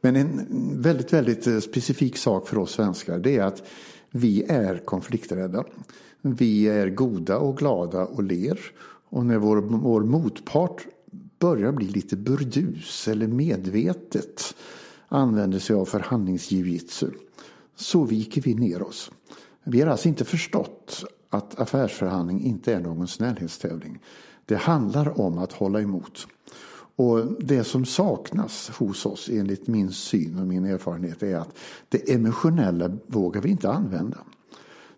Men 0.00 0.16
en 0.16 0.46
väldigt, 0.82 1.12
väldigt 1.12 1.46
eh, 1.46 1.58
specifik 1.58 2.16
sak 2.16 2.48
för 2.48 2.58
oss 2.58 2.70
svenskar 2.70 3.18
det 3.18 3.36
är 3.36 3.44
att 3.44 3.62
vi 4.10 4.42
är 4.42 4.78
konflikträdda. 4.78 5.64
Vi 6.20 6.68
är 6.68 6.88
goda 6.88 7.38
och 7.38 7.58
glada 7.58 8.06
och 8.06 8.22
ler. 8.22 8.60
Och 9.10 9.26
när 9.26 9.38
vår, 9.38 9.56
vår 9.56 10.00
motpart 10.00 10.86
börjar 11.38 11.72
bli 11.72 11.86
lite 11.86 12.16
burdus 12.16 13.08
eller 13.08 13.26
medvetet 13.26 14.54
använder 15.08 15.58
sig 15.58 15.76
av 15.76 15.84
förhandlingsjujitsu 15.84 17.10
så 17.76 18.04
viker 18.04 18.42
vi 18.42 18.54
ner 18.54 18.82
oss. 18.82 19.10
Vi 19.70 19.80
har 19.80 19.88
alltså 19.88 20.08
inte 20.08 20.24
förstått 20.24 21.04
att 21.30 21.60
affärsförhandling 21.60 22.44
inte 22.44 22.74
är 22.74 22.80
någon 22.80 23.08
snällhetstävling. 23.08 23.98
Det 24.46 24.56
handlar 24.56 25.20
om 25.20 25.38
att 25.38 25.52
hålla 25.52 25.80
emot. 25.80 26.26
Och 26.96 27.42
det 27.42 27.64
som 27.64 27.84
saknas 27.84 28.70
hos 28.70 29.06
oss 29.06 29.28
enligt 29.32 29.66
min 29.66 29.90
syn 29.90 30.38
och 30.38 30.46
min 30.46 30.64
erfarenhet 30.64 31.22
är 31.22 31.36
att 31.36 31.58
det 31.88 32.12
emotionella 32.12 32.90
vågar 33.06 33.40
vi 33.40 33.50
inte 33.50 33.70
använda. 33.70 34.18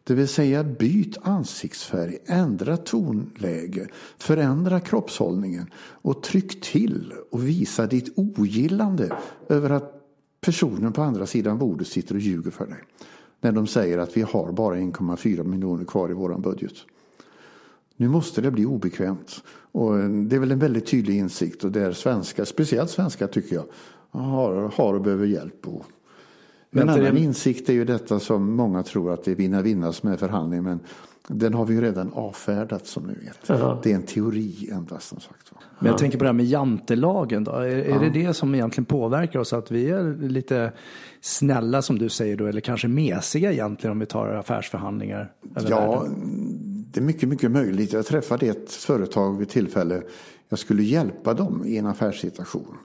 Det 0.04 0.14
vill 0.14 0.28
säga 0.28 0.64
byt 0.64 1.16
ansiktsfärg, 1.22 2.18
ändra 2.26 2.76
tonläge, 2.76 3.88
förändra 4.18 4.80
kroppshållningen 4.80 5.70
och 5.76 6.22
tryck 6.22 6.61
till 6.61 7.12
och 7.30 7.48
visa 7.48 7.87
ditt 7.87 8.18
ogillande 8.18 9.16
över 9.48 9.70
att 9.70 9.94
personen 10.40 10.92
på 10.92 11.02
andra 11.02 11.26
sidan 11.26 11.59
bordet 11.59 11.87
sitter 11.87 12.14
och 12.14 12.20
ljuger 12.20 12.50
för 12.50 12.66
dig. 12.66 12.78
När 13.40 13.53
de 13.53 13.66
säger 13.66 13.98
att 13.98 14.16
vi 14.16 14.22
har 14.22 14.53
bara 14.53 14.76
1,4 14.76 15.44
miljoner 15.44 15.85
kvar 15.85 16.11
i 16.11 16.12
vår 16.12 16.38
budget. 16.38 16.74
Nu 17.96 18.09
måste 18.09 18.40
det 18.40 18.50
bli 18.50 18.66
obekvämt. 18.66 19.42
Och 19.72 19.98
det 19.98 20.37
är 20.37 20.40
väl 20.40 20.53
en 20.53 20.59
väldigt 20.59 20.87
tydlig 20.87 21.16
insikt 21.18 21.64
och 21.64 21.72
där 21.72 21.92
svenskar, 21.92 22.44
speciellt 22.44 22.90
svenskar 22.90 23.26
tycker 23.26 23.55
jag, 23.57 23.64
har, 24.11 24.72
har 24.76 24.94
och 24.94 25.00
behöver 25.00 25.26
hjälp. 25.26 25.68
Och 25.68 25.85
en 26.70 26.88
annan 26.88 27.14
det... 27.14 27.20
insikt 27.20 27.68
är 27.68 27.72
ju 27.72 27.85
detta 27.85 28.20
som 28.20 28.53
många 28.53 28.83
tror 28.83 29.12
att 29.12 29.24
det 29.24 29.31
är 29.31 29.35
vinna-vinna 29.35 29.92
som 29.92 30.09
är 30.09 30.16
förhandling. 30.16 30.62
Men 30.62 30.81
den 31.28 31.54
har 31.54 31.64
vi 31.64 31.74
ju 31.74 31.80
redan 31.80 32.12
avfärdat 32.12 32.87
som 32.87 33.02
ni 33.02 33.14
vet. 33.14 33.38
Jaha. 33.46 33.78
Det 33.83 33.90
är 33.90 33.94
en 33.94 34.02
teori 34.02 34.70
endast 34.72 35.09
som 35.09 35.20
sagt. 35.20 35.52
Men 35.78 35.90
jag 35.90 35.98
tänker 35.98 36.18
på 36.18 36.24
det 36.24 36.28
här 36.28 36.35
med 36.35 36.46
jantelagen 36.46 37.44
då. 37.44 37.52
Är, 37.52 37.66
är 37.66 38.00
det 38.00 38.11
det 38.11 38.35
som 38.35 38.54
egentligen 38.54 38.85
påverkar 38.85 39.40
oss? 39.40 39.52
Att 39.52 39.70
vi 39.70 39.90
är 39.90 40.28
lite 40.28 40.72
snälla 41.20 41.83
som 41.83 41.98
du 41.98 42.09
säger 42.09 42.37
då, 42.37 42.46
eller 42.46 42.61
kanske 42.61 42.88
mesiga 42.88 43.52
egentligen 43.52 43.92
om 43.92 43.98
vi 43.98 44.06
tar 44.06 44.28
affärsförhandlingar? 44.28 45.33
Ja, 45.68 46.06
det 46.92 47.00
är 47.00 47.04
mycket, 47.04 47.28
mycket 47.28 47.50
möjligt. 47.50 47.92
Jag 47.92 48.06
träffade 48.06 48.46
ett 48.46 48.72
företag 48.72 49.38
vid 49.38 49.48
tillfälle. 49.48 50.02
Jag 50.48 50.59
skulle 50.59 50.83
hjälpa 50.83 51.35
dem 51.35 51.62
i 51.66 51.76
en 51.76 51.87
affärssituation. 51.87 52.76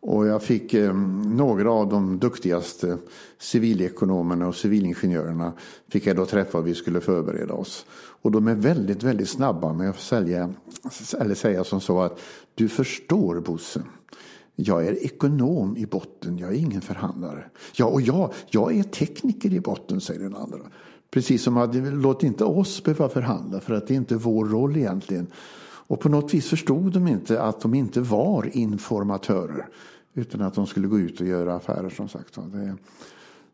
Och 0.00 0.26
jag 0.26 0.42
fick 0.42 0.74
eh, 0.74 0.94
några 1.26 1.70
av 1.70 1.88
de 1.88 2.18
duktigaste 2.18 2.98
civilekonomerna 3.38 4.48
och 4.48 4.54
civilingenjörerna 4.54 5.52
fick 5.88 6.06
jag 6.06 6.16
då 6.16 6.26
träffa 6.26 6.58
och 6.58 6.66
vi 6.66 6.74
skulle 6.74 7.00
förbereda 7.00 7.54
oss. 7.54 7.86
Och 8.22 8.30
de 8.30 8.48
är 8.48 8.54
väldigt, 8.54 9.02
väldigt 9.02 9.28
snabba 9.28 9.72
med 9.72 9.90
att 9.90 10.00
sälja, 10.00 10.54
eller 11.20 11.34
säga 11.34 11.64
som 11.64 11.80
så 11.80 12.00
att 12.00 12.20
du 12.54 12.68
förstår 12.68 13.40
Bosse. 13.40 13.82
Jag 14.54 14.86
är 14.86 15.04
ekonom 15.04 15.76
i 15.76 15.86
botten, 15.86 16.38
jag 16.38 16.50
är 16.50 16.58
ingen 16.58 16.80
förhandlare. 16.80 17.44
Ja, 17.76 17.86
och 17.86 18.00
jag, 18.00 18.32
jag 18.50 18.76
är 18.76 18.82
tekniker 18.82 19.52
i 19.52 19.60
botten, 19.60 20.00
säger 20.00 20.20
den 20.20 20.36
andra. 20.36 20.58
Precis 21.10 21.42
som 21.42 21.56
att 21.56 21.74
låt 21.74 22.22
inte 22.22 22.44
oss 22.44 22.84
behöva 22.84 23.08
förhandla 23.08 23.60
för 23.60 23.74
att 23.74 23.86
det 23.86 23.94
är 23.94 23.96
inte 23.96 24.16
vår 24.16 24.46
roll 24.46 24.76
egentligen. 24.76 25.26
Och 25.88 26.00
på 26.00 26.08
något 26.08 26.34
vis 26.34 26.48
förstod 26.48 26.92
de 26.92 27.08
inte 27.08 27.42
att 27.42 27.60
de 27.60 27.74
inte 27.74 28.00
var 28.00 28.56
informatörer. 28.56 29.66
Utan 30.14 30.42
att 30.42 30.54
de 30.54 30.66
skulle 30.66 30.88
gå 30.88 30.98
ut 30.98 31.20
och 31.20 31.26
göra 31.26 31.54
affärer 31.54 31.90
som 31.90 32.08
sagt. 32.08 32.38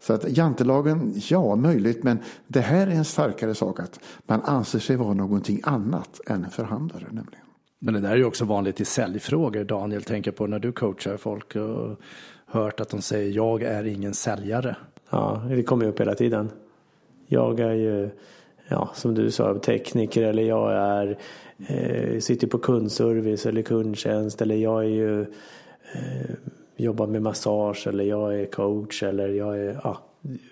Så 0.00 0.12
att 0.12 0.36
jantelagen, 0.36 1.12
ja 1.28 1.56
möjligt, 1.56 2.02
men 2.02 2.18
det 2.46 2.60
här 2.60 2.86
är 2.86 2.90
en 2.90 3.04
starkare 3.04 3.54
sak 3.54 3.80
att 3.80 4.00
man 4.26 4.42
anser 4.42 4.78
sig 4.78 4.96
vara 4.96 5.14
någonting 5.14 5.60
annat 5.62 6.20
än 6.26 6.44
en 6.44 6.50
förhandlare 6.50 7.04
nämligen. 7.04 7.44
Men 7.78 7.94
det 7.94 8.00
där 8.00 8.10
är 8.10 8.16
ju 8.16 8.24
också 8.24 8.44
vanligt 8.44 8.80
i 8.80 8.84
säljfrågor, 8.84 9.64
Daniel, 9.64 10.02
tänker 10.02 10.30
på 10.30 10.46
när 10.46 10.58
du 10.58 10.72
coachar 10.72 11.16
folk 11.16 11.56
och 11.56 12.00
hört 12.46 12.80
att 12.80 12.88
de 12.88 13.02
säger 13.02 13.32
jag 13.32 13.62
är 13.62 13.84
ingen 13.84 14.14
säljare. 14.14 14.76
Ja, 15.10 15.42
det 15.48 15.62
kommer 15.62 15.84
ju 15.84 15.90
upp 15.90 16.00
hela 16.00 16.14
tiden. 16.14 16.50
Jag 17.26 17.60
är 17.60 17.74
ju, 17.74 18.10
ja, 18.68 18.90
som 18.94 19.14
du 19.14 19.30
sa, 19.30 19.58
tekniker 19.58 20.22
eller 20.22 20.42
jag 20.42 20.72
är, 20.72 21.18
eh, 21.66 22.18
sitter 22.18 22.46
på 22.46 22.58
kundservice 22.58 23.46
eller 23.46 23.62
kundtjänst 23.62 24.42
eller 24.42 24.54
jag 24.54 24.84
är 24.84 24.88
ju 24.88 25.20
eh, 25.94 26.30
jobbar 26.76 27.06
med 27.06 27.22
massage 27.22 27.86
eller 27.86 28.04
jag 28.04 28.40
är 28.40 28.46
coach 28.46 29.02
eller 29.02 29.28
jag 29.28 29.58
är, 29.58 29.80
ja, 29.84 29.98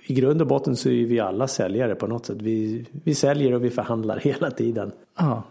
i 0.06 0.14
grund 0.14 0.40
och 0.40 0.46
botten 0.46 0.76
så 0.76 0.88
är 0.88 1.06
vi 1.06 1.20
alla 1.20 1.48
säljare 1.48 1.94
på 1.94 2.06
något 2.06 2.26
sätt. 2.26 2.42
Vi, 2.42 2.86
vi 3.04 3.14
säljer 3.14 3.54
och 3.54 3.64
vi 3.64 3.70
förhandlar 3.70 4.18
hela 4.22 4.50
tiden. 4.50 4.92
Ja, 5.18 5.42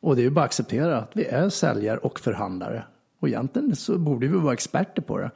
och 0.00 0.16
det 0.16 0.22
är 0.22 0.24
ju 0.24 0.30
bara 0.30 0.40
att 0.40 0.46
acceptera 0.46 0.98
att 0.98 1.10
vi 1.14 1.24
är 1.24 1.48
säljare 1.48 1.98
och 1.98 2.20
förhandlare. 2.20 2.84
Och 3.20 3.28
egentligen 3.28 3.76
så 3.76 3.98
borde 3.98 4.26
vi 4.26 4.38
vara 4.38 4.52
experter 4.52 5.02
på 5.02 5.18
det. 5.18 5.30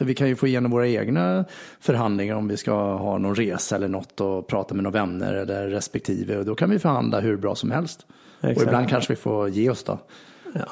För 0.00 0.04
vi 0.04 0.14
kan 0.14 0.28
ju 0.28 0.36
få 0.36 0.46
igenom 0.46 0.70
våra 0.70 0.88
egna 0.88 1.44
förhandlingar 1.80 2.34
om 2.34 2.48
vi 2.48 2.56
ska 2.56 2.72
ha 2.96 3.18
någon 3.18 3.34
resa 3.34 3.76
eller 3.76 3.88
något 3.88 4.20
och 4.20 4.46
prata 4.46 4.74
med 4.74 4.84
några 4.84 5.00
vänner 5.00 5.34
eller 5.34 5.68
respektive. 5.68 6.38
Och 6.38 6.44
då 6.44 6.54
kan 6.54 6.70
vi 6.70 6.78
förhandla 6.78 7.20
hur 7.20 7.36
bra 7.36 7.54
som 7.54 7.70
helst. 7.70 8.06
Exakt. 8.40 8.56
Och 8.56 8.62
ibland 8.62 8.88
kanske 8.88 9.12
vi 9.12 9.16
får 9.16 9.48
ge 9.48 9.70
oss 9.70 9.84
då. 9.84 9.98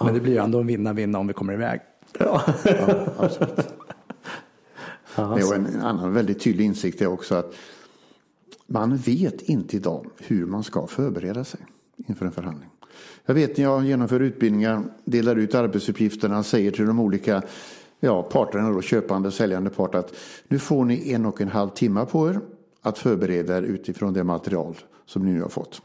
Men 0.04 0.14
det 0.14 0.20
blir 0.20 0.32
ju 0.32 0.38
ändå 0.38 0.60
en 0.60 0.66
vinna-vinna 0.66 1.18
om 1.18 1.26
vi 1.26 1.32
kommer 1.32 1.52
iväg. 1.52 1.80
Ja. 2.18 2.42
absolut. 3.18 3.74
Ja, 5.16 5.32
Och 5.32 5.54
en 5.54 5.80
annan 5.80 6.12
väldigt 6.12 6.40
tydlig 6.40 6.64
insikt 6.64 7.02
är 7.02 7.06
också 7.06 7.34
att 7.34 7.54
man 8.66 8.96
vet 8.96 9.42
inte 9.42 9.76
idag 9.76 10.06
hur 10.18 10.46
man 10.46 10.64
ska 10.64 10.86
förbereda 10.86 11.44
sig 11.44 11.60
inför 12.08 12.26
en 12.26 12.32
förhandling. 12.32 12.70
Jag 13.26 13.34
vet 13.34 13.56
när 13.56 13.64
jag 13.64 13.84
genomför 13.84 14.20
utbildningar, 14.20 14.82
delar 15.04 15.36
ut 15.36 15.54
arbetsuppgifterna, 15.54 16.42
säger 16.42 16.70
till 16.70 16.86
de 16.86 17.00
olika 17.00 17.42
ja, 18.00 18.22
parterna, 18.22 18.70
då, 18.70 18.82
köpande 18.82 19.28
och 19.28 19.34
säljande 19.34 19.70
part, 19.70 19.94
att 19.94 20.14
nu 20.48 20.58
får 20.58 20.84
ni 20.84 21.12
en 21.12 21.26
och 21.26 21.40
en 21.40 21.48
halv 21.48 21.70
timme 21.70 22.06
på 22.06 22.28
er 22.28 22.40
att 22.82 22.98
förbereda 22.98 23.58
er 23.58 23.62
utifrån 23.62 24.12
det 24.12 24.24
material 24.24 24.76
som 25.06 25.24
ni 25.26 25.32
nu 25.32 25.42
har 25.42 25.48
fått. 25.48 25.82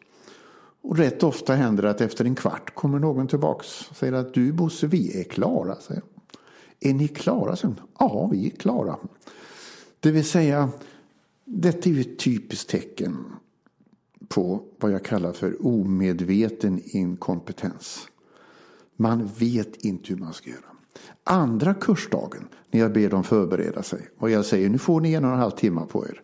Och 0.82 0.98
rätt 0.98 1.24
ofta 1.24 1.56
händer 1.56 1.84
det 1.84 1.90
att 1.90 2.02
efter 2.02 2.26
en 2.26 2.36
kvart 2.36 2.76
kommer 2.76 3.00
någon 3.00 3.28
tillbaks 3.28 3.90
och 3.90 3.96
säger 3.96 4.14
att 4.14 4.34
du 4.34 4.52
Bosse, 4.52 4.88
vi 4.88 5.20
är 5.20 5.24
klara. 5.24 5.76
Säger. 5.76 6.04
Är 6.80 6.94
ni 6.94 7.08
klara? 7.08 7.56
Säger. 7.56 7.76
Ja, 8.00 8.30
vi 8.32 8.46
är 8.46 8.50
klara. 8.50 8.98
Det 10.00 10.12
vill 10.12 10.26
säga, 10.26 10.70
detta 11.46 11.90
är 11.90 11.94
ju 11.94 12.02
ett 12.02 12.20
typiskt 12.20 12.70
tecken 12.70 13.26
på 14.28 14.64
vad 14.80 14.92
jag 14.92 15.06
kallar 15.06 15.34
för 15.34 15.66
omedveten 15.68 16.82
inkompetens. 16.86 18.08
Man 18.96 19.30
vet 19.38 19.76
inte 19.86 20.14
hur 20.14 20.20
man 20.20 20.34
ska 20.34 20.50
göra. 20.50 20.73
Andra 21.24 21.74
kursdagen, 21.74 22.48
när 22.72 22.80
jag 22.80 22.94
ber 22.94 23.10
dem 23.10 23.24
förbereda 23.24 23.84
sig 23.84 24.00
och 24.20 24.30
jag 24.30 24.46
säger 24.46 24.70
nu 24.70 24.78
får 24.78 25.02
ni 25.02 25.14
en 25.14 25.26
och 25.26 25.32
en 25.32 25.38
halv 25.38 25.52
timme 25.52 25.82
på 25.92 26.06
er. 26.06 26.22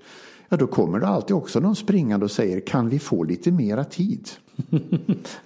Ja, 0.49 0.57
då 0.57 0.67
kommer 0.67 0.99
det 0.99 1.07
alltid 1.07 1.35
också 1.35 1.59
någon 1.59 1.75
springande 1.75 2.23
och 2.23 2.31
säger 2.31 2.59
kan 2.59 2.89
vi 2.89 2.99
få 2.99 3.23
lite 3.23 3.51
mera 3.51 3.83
tid? 3.83 4.29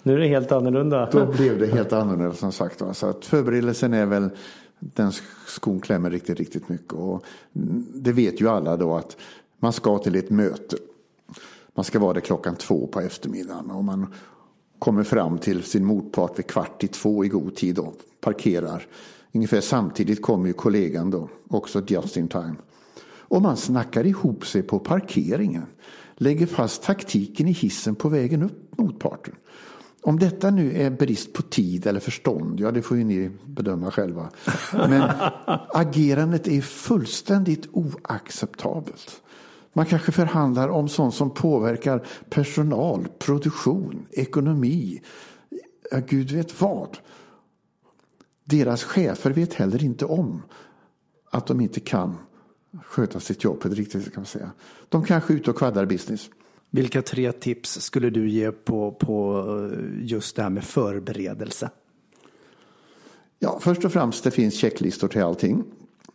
Nu 0.04 0.14
är 0.14 0.18
det 0.18 0.28
helt 0.28 0.52
annorlunda. 0.52 1.10
Då 1.12 1.26
blev 1.26 1.60
det 1.60 1.68
helt 1.68 1.94
annorlunda 1.94 2.36
som 2.36 2.52
sagt. 2.52 2.82
Så 2.94 3.06
att 3.06 3.26
förberedelsen 3.26 3.94
är 3.94 4.06
väl 4.06 4.30
den 4.80 5.12
skon 5.48 5.80
klämmer 5.80 6.10
riktigt, 6.10 6.40
riktigt 6.40 6.70
mycket. 6.70 6.94
Och 6.94 7.26
det 7.94 8.12
vet 8.12 8.42
ju 8.42 8.50
alla 8.50 8.78
då 8.78 8.96
att 8.96 9.18
man 9.60 9.74
ska 9.74 9.98
till 9.98 10.16
ett 10.16 10.30
möte. 10.30 10.78
Man 11.76 11.84
ska 11.84 12.00
vara 12.00 12.14
där 12.14 12.22
klockan 12.22 12.56
två 12.56 12.88
på 12.88 13.02
eftermiddagen 13.02 13.72
och 13.72 13.84
man 13.84 14.14
kommer 14.84 15.04
fram 15.04 15.38
till 15.38 15.64
sin 15.64 15.86
motpart 15.86 16.40
vid 16.40 16.48
kvart 16.48 16.84
i 16.84 16.88
två 16.88 17.26
i 17.26 17.28
god 17.28 17.56
tid 17.56 17.80
och 17.80 17.96
parkerar. 18.22 18.88
Ungefär 19.34 19.62
samtidigt 19.62 20.22
kommer 20.22 20.48
ju 20.48 20.54
kollegan 20.54 21.12
då, 21.12 21.30
också 21.48 21.84
just 21.88 22.18
in 22.18 22.28
time. 22.28 22.56
Och 23.06 23.42
man 23.42 23.58
snackar 23.58 24.06
ihop 24.06 24.46
sig 24.46 24.64
på 24.64 24.80
parkeringen. 24.80 25.66
Lägger 26.16 26.46
fast 26.46 26.84
taktiken 26.84 27.48
i 27.48 27.52
hissen 27.52 27.96
på 27.96 28.10
vägen 28.10 28.44
upp 28.44 28.78
mot 28.78 29.00
parten. 29.00 29.36
Om 30.02 30.20
detta 30.20 30.52
nu 30.52 30.72
är 30.74 30.90
brist 30.90 31.34
på 31.34 31.42
tid 31.42 31.88
eller 31.88 32.00
förstånd, 32.00 32.60
ja 32.60 32.72
det 32.72 32.82
får 32.82 32.98
ju 32.98 33.04
ni 33.04 33.32
bedöma 33.46 33.92
själva. 33.92 34.30
Men 34.74 35.04
agerandet 35.70 36.48
är 36.48 36.62
fullständigt 36.62 37.68
oacceptabelt. 37.72 39.23
Man 39.74 39.86
kanske 39.86 40.12
förhandlar 40.12 40.70
om 40.70 40.90
sånt 40.90 41.16
som 41.16 41.34
påverkar 41.34 42.08
personal, 42.30 43.08
produktion, 43.20 44.06
ekonomi, 44.12 45.02
ja, 45.92 46.00
gud 46.08 46.32
vet 46.32 46.62
vad. 46.62 46.98
Deras 48.44 48.84
chefer 48.84 49.32
vet 49.32 49.54
heller 49.54 49.84
inte 49.84 50.06
om 50.06 50.42
att 51.32 51.48
de 51.48 51.62
inte 51.62 51.80
kan 51.80 52.18
sköta 52.84 53.20
sitt 53.20 53.44
jobb 53.44 53.60
på 53.60 53.68
ett 53.68 53.74
riktigt 53.74 54.04
sätt 54.04 54.14
kan 54.14 54.22
man 54.22 54.26
säga. 54.26 54.52
De 54.90 55.04
kanske 55.04 55.34
är 55.34 55.36
ute 55.38 55.52
och 55.52 55.58
kvaddar 55.58 55.86
business. 55.86 56.30
Vilka 56.70 57.02
tre 57.02 57.32
tips 57.32 57.82
skulle 57.82 58.10
du 58.10 58.30
ge 58.30 58.52
på, 58.52 58.92
på 58.92 59.46
just 60.00 60.36
det 60.36 60.44
här 60.44 60.50
med 60.50 60.64
förberedelse? 60.64 61.70
Ja, 63.40 63.60
först 63.62 63.86
och 63.86 63.92
främst 63.92 64.24
det 64.24 64.32
finns 64.32 64.54
checklistor 64.54 65.08
till 65.08 65.24
allting. 65.24 65.64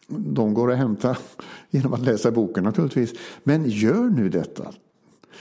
De 0.09 0.55
går 0.55 0.73
att 0.73 0.79
hämta 0.79 1.17
genom 1.71 1.95
att 1.95 2.01
läsa 2.01 2.31
boken 2.31 2.65
naturligtvis. 2.65 3.15
Men 3.43 3.71
gör 3.71 4.11
nu 4.11 4.29
detta. 4.29 4.73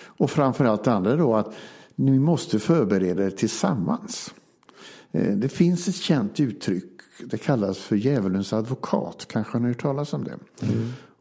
Och 0.03 0.31
framförallt 0.31 0.83
det 0.83 0.93
andra 0.93 1.15
då 1.15 1.35
att 1.35 1.55
ni 1.95 2.19
måste 2.19 2.59
förbereda 2.59 3.25
er 3.25 3.29
tillsammans. 3.29 4.33
Eh, 5.11 5.35
Det 5.37 5.49
finns 5.49 5.87
ett 5.87 5.95
känt 5.95 6.39
uttryck. 6.39 6.83
Det 7.25 7.37
kallas 7.37 7.77
för 7.77 7.95
djävulens 7.95 8.53
advokat. 8.53 9.25
Kanske 9.29 9.53
har 9.53 9.59
ni 9.59 9.67
hört 9.67 9.81
talas 9.81 10.13
om 10.13 10.23
det. 10.23 10.37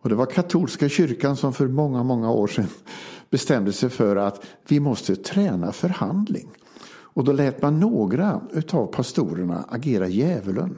Och 0.01 0.09
det 0.09 0.15
var 0.15 0.27
katolska 0.27 0.89
kyrkan 0.89 1.37
som 1.37 1.53
för 1.53 1.69
många, 1.69 2.03
många 2.03 2.31
år 2.31 2.47
sedan 2.47 2.67
bestämde 3.31 3.73
sig 3.73 3.91
för 3.91 4.17
att 4.17 4.47
vi 4.69 4.81
måste 4.81 5.17
träna 5.17 5.73
förhandling. 5.73 6.49
Och 6.89 7.25
då 7.25 7.33
lät 7.33 7.63
man 7.63 7.81
några 7.81 8.41
utav 8.53 8.87
pastorerna 8.87 9.65
agera 9.69 10.09
djävulen. 10.09 10.77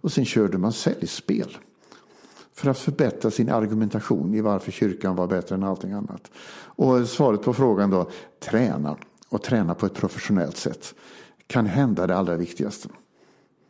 Och 0.00 0.12
sen 0.12 0.24
körde 0.24 0.58
man 0.58 0.72
säljspel. 0.72 1.56
För 2.56 2.70
att 2.70 2.78
förbättra 2.78 3.30
sin 3.30 3.50
argumentation 3.50 4.34
i 4.34 4.40
varför 4.40 4.72
kyrkan 4.72 5.16
var 5.16 5.26
bättre 5.26 5.54
än 5.54 5.64
allting 5.64 5.92
annat. 5.92 6.30
Och 6.58 7.08
svaret 7.08 7.42
på 7.42 7.54
frågan 7.54 7.90
då, 7.90 8.10
träna. 8.40 8.96
Och 9.28 9.42
träna 9.42 9.74
på 9.74 9.86
ett 9.86 9.94
professionellt 9.94 10.56
sätt. 10.56 10.94
Kan 11.46 11.66
hända 11.66 12.06
det 12.06 12.16
allra 12.16 12.36
viktigaste. 12.36 12.88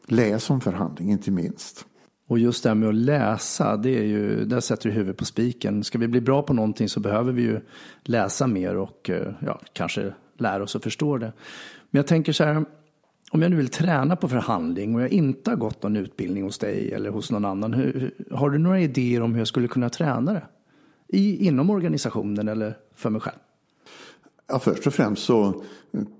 Läs 0.06 0.50
om 0.50 0.60
förhandling, 0.60 1.10
inte 1.10 1.30
minst. 1.30 1.86
Och 2.28 2.38
just 2.38 2.62
det 2.62 2.68
här 2.70 2.74
med 2.74 2.88
att 2.88 2.94
läsa, 2.94 3.76
det 3.76 3.98
är 3.98 4.02
ju, 4.02 4.44
där 4.44 4.60
sätter 4.60 4.88
du 4.88 4.94
huvudet 4.94 5.16
på 5.16 5.24
spiken. 5.24 5.84
Ska 5.84 5.98
vi 5.98 6.08
bli 6.08 6.20
bra 6.20 6.42
på 6.42 6.54
någonting 6.54 6.88
så 6.88 7.00
behöver 7.00 7.32
vi 7.32 7.42
ju 7.42 7.60
läsa 8.02 8.46
mer 8.46 8.76
och 8.76 9.10
eh, 9.10 9.32
ja, 9.40 9.60
kanske 9.72 10.14
lära 10.38 10.62
oss 10.62 10.76
att 10.76 10.82
förstå 10.82 11.18
det. 11.18 11.32
Men 11.90 11.98
jag 11.98 12.06
tänker 12.06 12.32
så 12.32 12.44
här, 12.44 12.64
om 13.30 13.42
jag 13.42 13.50
nu 13.50 13.56
vill 13.56 13.68
träna 13.68 14.16
på 14.16 14.28
förhandling 14.28 14.94
och 14.94 15.02
jag 15.02 15.10
inte 15.10 15.50
har 15.50 15.56
gått 15.56 15.82
någon 15.82 15.96
utbildning 15.96 16.42
hos 16.42 16.58
dig 16.58 16.92
eller 16.92 17.10
hos 17.10 17.30
någon 17.30 17.44
annan, 17.44 17.72
hur, 17.72 18.14
har 18.30 18.50
du 18.50 18.58
några 18.58 18.80
idéer 18.80 19.22
om 19.22 19.32
hur 19.32 19.38
jag 19.38 19.48
skulle 19.48 19.68
kunna 19.68 19.88
träna 19.88 20.32
det? 20.32 20.46
I, 21.08 21.46
inom 21.46 21.70
organisationen 21.70 22.48
eller 22.48 22.76
för 22.94 23.10
mig 23.10 23.20
själv? 23.20 23.36
Ja, 24.48 24.58
först 24.58 24.86
och 24.86 24.94
främst 24.94 25.24
så 25.24 25.62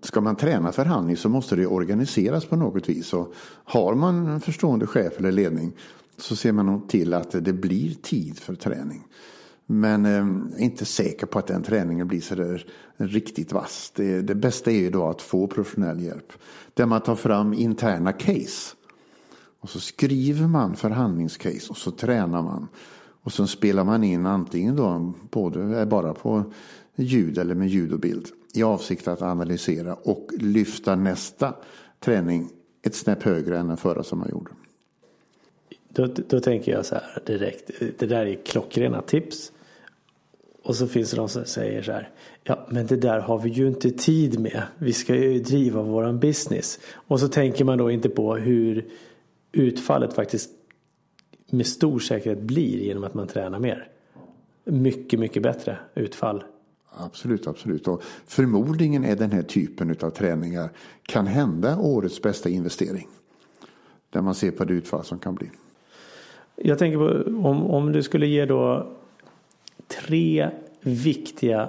ska 0.03 0.21
man 0.21 0.37
träna 0.37 0.73
förhandling 0.73 1.17
så 1.17 1.29
måste 1.29 1.57
det 1.57 1.67
organiseras 1.67 2.45
på 2.45 2.57
något 2.57 2.89
vis. 2.89 3.13
Och 3.13 3.35
har 3.65 3.95
man 3.95 4.27
en 4.27 4.41
förstående 4.41 4.87
chef 4.87 5.13
eller 5.19 5.33
ledning 5.33 5.73
så 6.17 6.37
ser 6.37 6.53
man 6.53 6.67
nog 6.67 6.89
till 6.89 7.15
att 7.15 7.45
det 7.45 7.53
blir 7.53 7.95
tid 7.95 8.39
för 8.39 8.55
träning. 8.55 9.03
Men 9.67 10.07
eh, 10.07 10.65
inte 10.65 10.85
säker 10.85 11.27
på 11.27 11.39
att 11.39 11.47
den 11.47 11.63
träningen 11.63 12.09
blir 12.09 12.21
så 12.21 12.35
där 12.35 12.67
riktigt 12.97 13.53
vass. 13.53 13.93
Det, 13.95 14.23
det 14.23 14.35
bästa 14.35 14.71
är 14.71 14.81
ju 14.81 14.91
då 14.91 15.09
att 15.09 15.23
få 15.23 15.47
professionell 15.47 16.01
hjälp. 16.01 16.33
Där 16.75 16.87
man 16.87 17.01
tar 17.01 17.17
fram 17.17 17.55
interna 17.55 18.13
case. 18.13 18.77
Och 19.61 19.71
så 19.71 19.81
skriver 19.81 20.47
man 20.47 20.77
förhandlingscase 20.77 21.71
och 21.71 21.77
så 21.77 21.91
tränar 21.91 22.43
man. 22.43 22.69
Och 23.23 23.33
så 23.33 23.47
spelar 23.47 23.85
man 23.85 24.05
in 24.05 24.27
antingen 24.27 24.77
då 24.77 25.15
både 25.31 25.87
bara 25.87 26.15
på 26.15 26.53
ljud 26.97 27.39
eller 27.39 27.55
med 27.55 27.69
ljud 27.69 27.93
och 27.93 28.01
bild. 28.01 28.29
I 28.55 28.63
avsikt 28.63 29.09
att 29.09 29.23
analysera 29.23 29.95
och 29.95 30.31
lyfta 30.39 30.97
nästa 30.97 31.55
träning 32.01 32.49
ett 32.83 32.95
snäpp 32.95 33.23
högre 33.23 33.59
än 33.59 33.69
den 33.69 33.77
förra 33.77 34.03
som 34.03 34.19
man 34.19 34.29
gjorde. 34.31 34.51
Då, 35.89 36.07
då 36.29 36.41
tänker 36.41 36.73
jag 36.73 36.87
så 36.87 36.95
här 36.95 37.23
direkt. 37.27 37.71
Det 37.99 38.07
där 38.07 38.27
är 38.27 38.45
klockrena 38.45 39.03
tips. 39.03 39.53
Och 40.67 40.77
så 40.77 40.87
finns 40.87 41.11
det 41.11 41.17
de 41.17 41.29
som 41.29 41.45
säger 41.45 41.83
så 41.83 41.93
här. 41.93 42.11
Ja 42.45 42.67
men 42.71 42.87
det 42.87 42.97
där 42.97 43.21
har 43.21 43.39
vi 43.39 43.51
ju 43.51 43.69
inte 43.69 43.91
tid 43.91 44.41
med. 44.41 44.63
Vi 44.79 44.93
ska 44.93 45.15
ju 45.15 45.39
driva 45.39 45.83
våran 45.83 46.21
business. 46.21 46.79
Och 46.93 47.21
så 47.21 47.29
tänker 47.29 47.65
man 47.65 47.79
då 47.79 47.91
inte 47.91 48.09
på 48.09 48.37
hur 48.37 48.87
utfallet 49.53 50.15
faktiskt 50.15 50.51
med 51.51 51.67
stor 51.67 51.99
säkerhet 51.99 52.41
blir 52.41 52.79
genom 52.79 53.05
att 53.05 53.15
man 53.15 53.27
tränar 53.27 53.59
mer. 53.59 53.89
Mycket, 54.65 55.21
mycket 55.21 55.43
bättre 55.43 55.79
utfall. 55.95 56.45
Absolut, 56.91 57.47
absolut. 57.47 57.89
Och 57.89 58.03
förmodligen 58.27 59.05
är 59.05 59.17
den 59.17 59.33
här 59.33 59.43
typen 59.43 59.97
av 60.01 60.11
träningar 60.11 60.71
kan 61.03 61.27
hända 61.27 61.79
årets 61.79 62.23
bästa 62.23 62.49
investering. 62.49 63.09
Där 64.11 64.21
man 64.21 64.35
ser 64.35 64.51
på 64.51 64.65
det 64.65 64.75
utfall 64.75 65.05
som 65.05 65.19
kan 65.19 65.35
bli. 65.35 65.51
Jag 66.57 66.79
tänker 66.79 66.99
på 66.99 67.31
om, 67.49 67.63
om 67.63 67.93
du 67.93 68.03
skulle 68.03 68.27
ge 68.27 68.45
då 68.45 68.93
tre 69.89 70.51
viktiga 70.81 71.69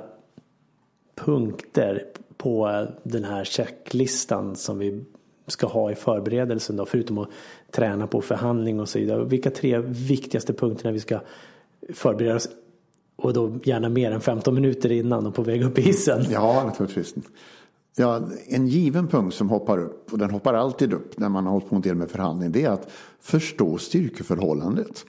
punkter 1.15 2.03
på 2.37 2.87
den 3.03 3.23
här 3.23 3.43
checklistan 3.43 4.55
som 4.55 4.79
vi 4.79 5.03
ska 5.47 5.67
ha 5.67 5.91
i 5.91 5.95
förberedelsen 5.95 6.75
då, 6.75 6.85
förutom 6.85 7.17
att 7.17 7.29
träna 7.71 8.07
på 8.07 8.21
förhandling 8.21 8.79
och 8.79 8.89
så 8.89 8.99
vidare. 8.99 9.25
Vilka 9.25 9.51
tre 9.51 9.79
viktigaste 9.79 10.53
punkterna 10.53 10.91
vi 10.91 10.99
ska 10.99 11.19
förbereda 11.93 12.35
oss 12.35 12.49
och 13.15 13.33
då 13.33 13.59
gärna 13.63 13.89
mer 13.89 14.11
än 14.11 14.21
15 14.21 14.55
minuter 14.55 14.91
innan 14.91 15.25
och 15.25 15.35
på 15.35 15.41
väg 15.41 15.63
upp 15.63 15.79
i 15.79 15.81
hissen. 15.81 16.25
Ja, 16.29 16.63
naturligtvis. 16.65 17.15
Ja, 17.95 18.21
en 18.47 18.67
given 18.67 19.07
punkt 19.07 19.35
som 19.35 19.49
hoppar 19.49 19.77
upp, 19.77 20.13
och 20.13 20.17
den 20.17 20.29
hoppar 20.29 20.53
alltid 20.53 20.93
upp 20.93 21.19
när 21.19 21.29
man 21.29 21.45
har 21.45 21.51
hållit 21.51 21.69
på 21.69 21.75
en 21.75 21.81
del 21.81 21.95
med 21.95 22.09
förhandling, 22.09 22.51
det 22.51 22.63
är 22.63 22.69
att 22.69 22.91
förstå 23.19 23.77
styrkeförhållandet. 23.77 25.05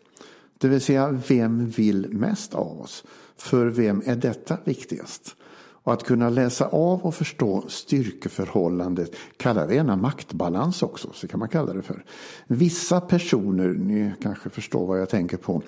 Det 0.58 0.68
vill 0.68 0.80
säga, 0.80 1.20
vem 1.28 1.68
vill 1.68 2.08
mest 2.10 2.54
av 2.54 2.80
oss? 2.80 3.04
För 3.36 3.66
vem 3.66 4.02
är 4.04 4.16
detta 4.16 4.56
viktigast? 4.64 5.36
Och 5.82 5.92
att 5.92 6.04
kunna 6.04 6.30
läsa 6.30 6.66
av 6.66 7.00
och 7.02 7.14
förstå 7.14 7.64
styrkeförhållandet, 7.68 9.16
kalla 9.36 9.66
det 9.66 9.74
gärna 9.74 9.96
maktbalans 9.96 10.82
också, 10.82 11.08
så 11.12 11.28
kan 11.28 11.40
man 11.40 11.48
kalla 11.48 11.72
det 11.72 11.82
för. 11.82 12.04
Vissa 12.46 13.00
personer, 13.00 13.68
ni 13.68 14.12
kanske 14.22 14.50
förstår 14.50 14.86
vad 14.86 15.00
jag 15.00 15.08
tänker 15.08 15.36
på, 15.36 15.62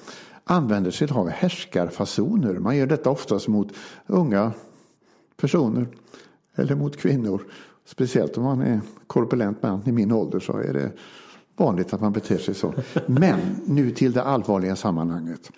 använder 0.44 0.90
sig 0.90 1.08
av 1.10 1.28
härskarfasoner. 1.28 2.54
Man 2.54 2.76
gör 2.76 2.86
detta 2.86 3.10
oftast 3.10 3.48
mot 3.48 3.72
unga 4.06 4.52
personer 5.36 5.88
eller 6.54 6.74
mot 6.74 6.96
kvinnor. 6.96 7.42
Speciellt 7.84 8.38
om 8.38 8.44
man 8.44 8.60
är 8.60 8.80
korpulent 9.06 9.62
man 9.62 9.82
i 9.86 9.92
min 9.92 10.12
ålder 10.12 10.40
så 10.40 10.56
är 10.56 10.72
det 10.72 10.92
vanligt 11.60 11.92
att 11.92 12.00
man 12.00 12.12
beter 12.12 12.38
sig 12.38 12.54
så. 12.54 12.74
Men 13.06 13.38
nu 13.64 13.90
till 13.90 14.12
det 14.12 14.22
allvarliga 14.22 14.76
sammanhanget. 14.76 15.50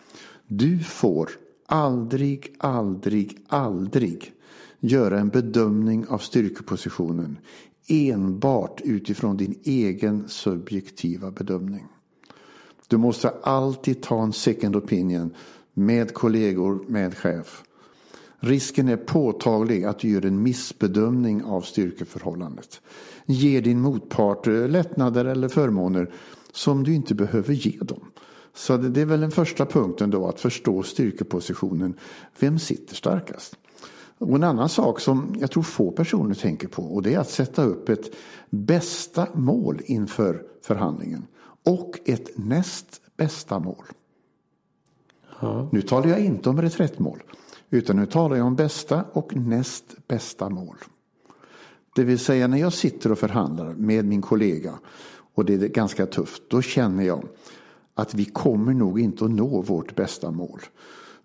Du 0.47 0.79
får 0.79 1.31
aldrig, 1.67 2.55
aldrig, 2.59 3.39
aldrig 3.49 4.33
göra 4.81 5.21
en 5.21 5.29
bedömning 5.29 6.07
av 6.09 6.19
styrkepositionen 6.19 7.39
enbart 7.89 8.81
utifrån 8.85 9.37
din 9.37 9.59
egen 9.65 10.29
subjektiva 10.29 11.31
bedömning. 11.31 11.87
Du 12.89 12.97
måste 12.97 13.29
alltid 13.43 14.03
ta 14.03 14.23
en 14.23 14.33
second 14.33 14.77
opinion 14.77 15.35
med 15.75 16.15
kollegor, 16.15 16.85
med 16.89 17.17
chef. 17.17 17.63
Risken 18.45 18.89
är 18.89 18.97
påtaglig 18.97 19.85
att 19.85 19.99
du 19.99 20.09
gör 20.09 20.27
en 20.27 20.43
missbedömning 20.43 21.45
av 21.45 21.61
styrkeförhållandet. 21.61 22.81
Ger 23.27 23.63
din 23.63 23.81
motpart 23.81 24.47
lättnader 24.47 25.25
eller 25.25 25.49
förmåner 25.49 26.11
som 26.53 26.85
du 26.85 26.95
inte 26.95 27.15
behöver 27.15 27.55
ge 27.55 27.79
dem. 27.79 28.11
Så 28.55 28.77
det 28.77 29.01
är 29.01 29.07
väl 29.07 29.21
den 29.21 29.31
första 29.31 29.67
punkten 29.67 30.11
då, 30.11 30.27
att 30.27 30.41
förstå 30.41 30.83
styrkepositionen. 30.83 31.95
Vem 32.39 32.59
sitter 32.59 32.95
starkast? 32.95 33.57
Och 34.19 34.35
en 34.35 34.45
annan 34.45 34.69
sak 34.69 35.01
som 35.01 35.37
jag 35.41 35.51
tror 35.51 35.63
få 35.63 35.91
personer 35.91 36.35
tänker 36.35 36.69
på 36.69 36.83
och 36.83 37.03
det 37.03 37.15
är 37.15 37.19
att 37.19 37.31
sätta 37.31 37.65
upp 37.65 37.89
ett 37.89 38.15
bästa 38.51 39.27
mål 39.35 39.81
inför 39.85 40.43
förhandlingen 40.63 41.27
och 41.65 41.99
ett 42.05 42.39
näst 42.39 43.01
bästa 43.17 43.59
mål. 43.59 43.85
Ja. 45.41 45.69
Nu 45.73 45.83
talar 45.83 46.07
jag 46.07 46.21
inte 46.21 46.51
om 46.51 46.63
reträttmål 46.63 47.23
utan 47.73 47.97
nu 47.97 48.07
talar 48.07 48.37
jag 48.37 48.47
om 48.47 48.57
bästa 48.57 49.05
och 49.13 49.37
näst 49.37 49.85
bästa 50.09 50.49
mål. 50.49 50.77
Det 51.95 52.05
vill 52.05 52.19
säga 52.19 52.47
när 52.47 52.59
jag 52.59 52.73
sitter 52.73 53.13
och 53.13 53.19
förhandlar 53.19 53.75
med 53.75 54.05
min 54.05 54.23
kollega 54.23 54.79
och 55.35 55.45
det 55.45 55.55
är 55.55 55.59
ganska 55.59 56.07
tufft, 56.07 56.43
då 56.49 56.63
känner 56.63 57.05
jag 57.05 57.25
att 57.95 58.15
vi 58.15 58.25
kommer 58.25 58.75
nog 58.75 59.01
inte 59.01 59.25
att 59.25 59.31
nå 59.31 59.61
vårt 59.61 59.95
bästa 59.95 60.31
mål. 60.31 60.61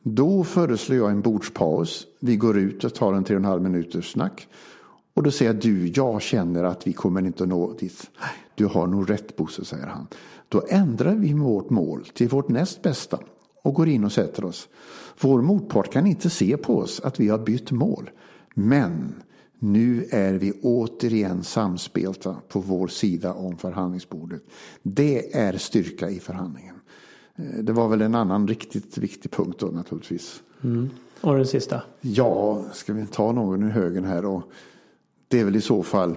Då 0.04 0.44
föreslår 0.44 0.98
jag 0.98 1.12
en 1.12 1.22
bordspaus. 1.22 2.08
Vi 2.20 2.36
går 2.36 2.58
ut 2.58 2.84
och 2.84 2.94
tar 2.94 3.14
en 3.14 3.24
tre 3.24 3.36
och 3.36 3.40
en 3.40 3.46
halv 3.46 3.62
minuters 3.62 4.12
snack. 4.12 4.48
Och 5.14 5.24
då 5.24 5.32
säger 5.32 5.54
jag 5.54 5.62
du, 5.62 5.88
jag 5.88 6.22
känner 6.22 6.64
att 6.64 6.88
vi 6.88 6.94
kommer 6.94 7.26
inte 7.26 7.44
att 7.44 7.50
nå 7.50 7.74
dit. 7.74 8.10
Du 8.56 8.66
har 8.66 8.88
nog 8.88 9.10
rätt 9.10 9.36
Bosse, 9.36 9.66
säger 9.66 9.88
han. 9.88 10.08
Då 10.50 10.64
ändrar 10.70 11.16
vi 11.16 11.34
vårt 11.34 11.70
mål 11.70 12.06
till 12.14 12.30
vårt 12.30 12.50
näst 12.50 12.82
bästa 12.82 13.20
och 13.68 13.74
går 13.74 13.88
in 13.88 14.04
och 14.04 14.12
sätter 14.12 14.46
oss. 14.46 14.70
Vår 15.22 15.42
motpart 15.42 15.94
kan 15.94 16.08
inte 16.08 16.30
se 16.30 16.58
på 16.58 16.78
oss 16.78 17.00
att 17.00 17.20
vi 17.20 17.30
har 17.30 17.38
bytt 17.38 17.72
mål. 17.72 18.10
Men 18.54 19.16
nu 19.60 20.08
är 20.12 20.34
vi 20.34 20.52
återigen 20.52 21.44
samspelta 21.44 22.36
på 22.48 22.60
vår 22.60 22.88
sida 22.88 23.34
om 23.34 23.58
förhandlingsbordet. 23.58 24.42
Det 24.84 25.36
är 25.36 25.58
styrka 25.58 26.10
i 26.10 26.20
förhandlingen. 26.20 26.76
Eh, 27.36 27.64
det 27.64 27.74
var 27.74 27.88
väl 27.88 28.02
en 28.02 28.16
annan 28.16 28.48
riktigt 28.48 28.98
viktig 28.98 29.32
punkt 29.32 29.60
då 29.60 29.68
naturligtvis. 29.68 30.42
Mm. 30.64 30.90
Och 31.22 31.36
den 31.36 31.48
sista? 31.48 31.82
Ja, 32.02 32.66
ska 32.74 32.94
vi 32.94 33.06
ta 33.06 33.32
någon 33.32 33.68
i 33.68 33.72
högen 33.72 34.06
här 34.06 34.22
då? 34.22 34.44
Det 35.28 35.40
är 35.40 35.46
väl 35.46 35.56
i 35.56 35.62
så 35.62 35.84
fall 35.84 36.16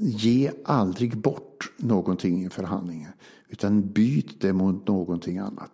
ge 0.00 0.50
aldrig 0.64 1.16
bort 1.16 1.72
någonting 1.76 2.44
i 2.44 2.50
förhandlingen. 2.50 3.12
Utan 3.48 3.92
byt 3.92 4.40
det 4.40 4.52
mot 4.52 4.88
någonting 4.88 5.38
annat. 5.38 5.70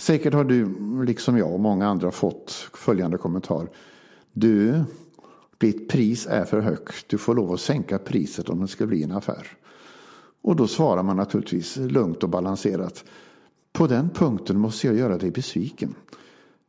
Säkert 0.00 0.34
har 0.34 0.44
du, 0.44 0.68
liksom 1.04 1.38
jag 1.38 1.52
och 1.52 1.60
många 1.60 1.86
andra, 1.86 2.10
fått 2.10 2.50
följande 2.74 3.18
kommentar. 3.18 3.68
Du, 4.32 4.84
ditt 5.58 5.88
pris 5.88 6.26
är 6.26 6.44
för 6.44 6.60
högt. 6.60 7.08
Du 7.08 7.18
får 7.18 7.34
lov 7.34 7.52
att 7.52 7.60
sänka 7.60 7.98
priset 7.98 8.48
om 8.48 8.60
det 8.60 8.68
ska 8.68 8.86
bli 8.86 9.02
en 9.02 9.12
affär. 9.12 9.46
Och 10.42 10.56
då 10.56 10.66
svarar 10.66 11.02
man 11.02 11.16
naturligtvis 11.16 11.76
lugnt 11.76 12.22
och 12.22 12.28
balanserat. 12.28 13.04
På 13.72 13.86
den 13.86 14.10
punkten 14.10 14.58
måste 14.58 14.86
jag 14.86 14.96
göra 14.96 15.18
dig 15.18 15.30
besviken. 15.30 15.94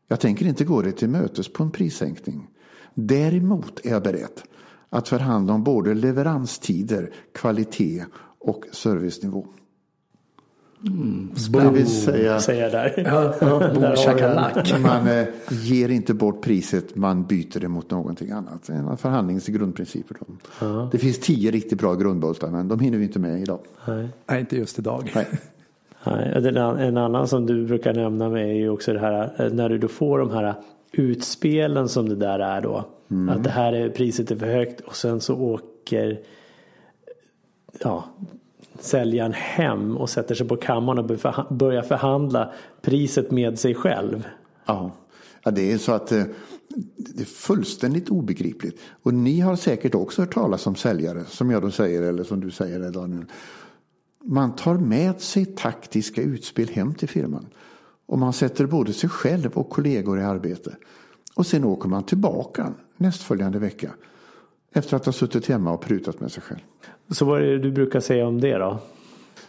Jag 0.07 0.19
tänker 0.19 0.45
inte 0.45 0.65
gå 0.65 0.81
dig 0.81 0.91
till 0.91 1.09
mötes 1.09 1.53
på 1.53 1.63
en 1.63 1.71
prissänkning. 1.71 2.47
Däremot 2.93 3.85
är 3.85 3.89
jag 3.89 4.03
beredd 4.03 4.41
att 4.89 5.07
förhandla 5.07 5.53
om 5.53 5.63
både 5.63 5.93
leveranstider, 5.93 7.13
kvalitet 7.33 8.05
och 8.39 8.65
servicenivå. 8.71 9.47
Mm, 10.85 11.29
det 11.51 11.69
vill 11.69 11.87
säga, 11.87 12.39
säga 12.39 12.69
där. 12.69 12.93
Ja, 13.05 13.33
ja, 14.65 14.79
man 14.79 15.07
eh, 15.07 15.25
ger 15.49 15.89
inte 15.89 16.13
bort 16.13 16.41
priset, 16.41 16.95
man 16.95 17.25
byter 17.25 17.59
det 17.59 17.67
mot 17.67 17.91
någonting 17.91 18.31
annat. 18.31 18.69
En 18.69 18.97
förhandlingens 18.97 19.47
grundprinciper. 19.47 20.17
Ja. 20.61 20.89
Det 20.91 20.97
finns 20.97 21.19
tio 21.19 21.51
riktigt 21.51 21.79
bra 21.79 21.95
grundbultar 21.95 22.47
men 22.47 22.67
de 22.67 22.79
hinner 22.79 22.97
vi 22.97 23.03
inte 23.03 23.19
med 23.19 23.41
idag. 23.41 23.59
Nej, 23.85 24.07
Nej 24.25 24.39
inte 24.39 24.57
just 24.57 24.79
idag. 24.79 25.11
Nej. 25.15 25.27
En 26.79 26.97
annan 26.97 27.27
som 27.27 27.45
du 27.45 27.65
brukar 27.65 27.93
nämna 27.93 28.29
med 28.29 28.49
är 28.49 28.53
ju 28.53 28.69
också 28.69 28.93
det 28.93 28.99
här 28.99 29.33
eh, 29.37 29.53
när 29.53 29.69
du 29.69 29.77
då 29.77 29.87
får 29.87 30.19
de 30.19 30.31
här 30.31 30.53
utspelen 30.91 31.89
som 31.89 32.09
det 32.09 32.15
där 32.15 32.39
är 32.39 32.61
då. 32.61 32.85
Mm. 33.11 33.29
Att 33.29 33.43
det 33.43 33.49
här 33.49 33.73
är 33.73 33.89
priset 33.89 34.31
är 34.31 34.35
för 34.35 34.47
högt 34.47 34.81
och 34.81 34.95
sen 34.95 35.21
så 35.21 35.35
åker 35.35 36.19
ja, 37.79 38.05
säljaren 38.83 39.33
hem 39.33 39.97
och 39.97 40.09
sätter 40.09 40.35
sig 40.35 40.47
på 40.47 40.55
kammaren 40.55 40.99
och 40.99 41.55
börjar 41.55 41.81
förhandla 41.81 42.53
priset 42.81 43.31
med 43.31 43.59
sig 43.59 43.75
själv. 43.75 44.27
Ja, 44.65 44.91
ja 45.43 45.51
det 45.51 45.71
är 45.71 45.77
så 45.77 45.91
att 45.91 46.11
eh, 46.11 46.23
det 46.97 47.21
är 47.21 47.25
fullständigt 47.25 48.09
obegripligt. 48.09 48.79
Och 49.03 49.13
ni 49.13 49.39
har 49.39 49.55
säkert 49.55 49.95
också 49.95 50.21
hört 50.21 50.33
talas 50.33 50.67
om 50.67 50.75
säljare, 50.75 51.25
som 51.25 51.51
jag 51.51 51.61
då 51.61 51.71
säger, 51.71 52.01
eller 52.01 52.23
som 52.23 52.39
du 52.39 52.51
säger 52.51 52.91
Daniel. 52.91 53.25
Man 54.23 54.55
tar 54.55 54.77
med 54.77 55.21
sig 55.21 55.45
taktiska 55.45 56.21
utspel 56.21 56.69
hem 56.69 56.93
till 56.93 57.09
firman. 57.09 57.47
Och 58.05 58.19
man 58.19 58.33
sätter 58.33 58.65
både 58.65 58.93
sig 58.93 59.09
själv 59.09 59.51
och 59.53 59.69
kollegor 59.69 60.19
i 60.19 60.23
arbete. 60.23 60.75
Och 61.35 61.47
sen 61.47 61.63
åker 61.63 61.89
man 61.89 62.03
tillbaka 62.03 62.73
nästföljande 62.97 63.59
vecka. 63.59 63.91
Efter 64.71 64.97
att 64.97 65.05
ha 65.05 65.13
suttit 65.13 65.47
hemma 65.47 65.71
och 65.71 65.81
prutat 65.81 66.19
med 66.19 66.31
sig 66.31 66.43
själv. 66.43 66.59
Så 67.09 67.25
vad 67.25 67.41
är 67.41 67.45
det 67.45 67.59
du 67.59 67.71
brukar 67.71 67.99
säga 67.99 68.27
om 68.27 68.41
det 68.41 68.57
då? 68.57 68.79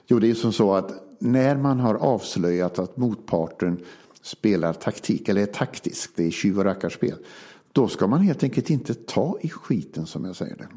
Jo, 0.06 0.18
det 0.18 0.30
är 0.30 0.34
som 0.34 0.52
så 0.52 0.74
att 0.74 0.92
när 1.18 1.56
man 1.56 1.80
har 1.80 1.94
avslöjat 1.94 2.78
att 2.78 2.96
motparten 2.96 3.80
spelar 4.22 4.72
taktik, 4.72 5.28
eller 5.28 5.42
är 5.42 5.46
taktisk, 5.46 6.10
det 6.16 6.26
är 6.26 6.30
tjuv 6.30 6.58
och 6.58 6.64
rackarspel. 6.64 7.16
Då 7.72 7.88
ska 7.88 8.06
man 8.06 8.20
helt 8.20 8.42
enkelt 8.42 8.70
inte 8.70 8.94
ta 8.94 9.38
i 9.40 9.48
skiten 9.48 10.06
som 10.06 10.24
jag 10.24 10.36
säger 10.36 10.56
det. 10.56 10.68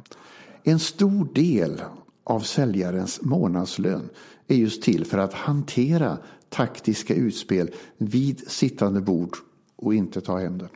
En 0.63 0.79
stor 0.79 1.27
del 1.33 1.81
av 2.23 2.39
säljarens 2.39 3.21
månadslön 3.21 4.09
är 4.47 4.55
just 4.55 4.83
till 4.83 5.05
för 5.05 5.17
att 5.17 5.33
hantera 5.33 6.17
taktiska 6.49 7.15
utspel 7.15 7.69
vid 7.97 8.51
sittande 8.51 9.01
bord 9.01 9.37
och 9.75 9.93
inte 9.93 10.21
ta 10.21 10.37
hem 10.37 10.57
det. 10.57 10.69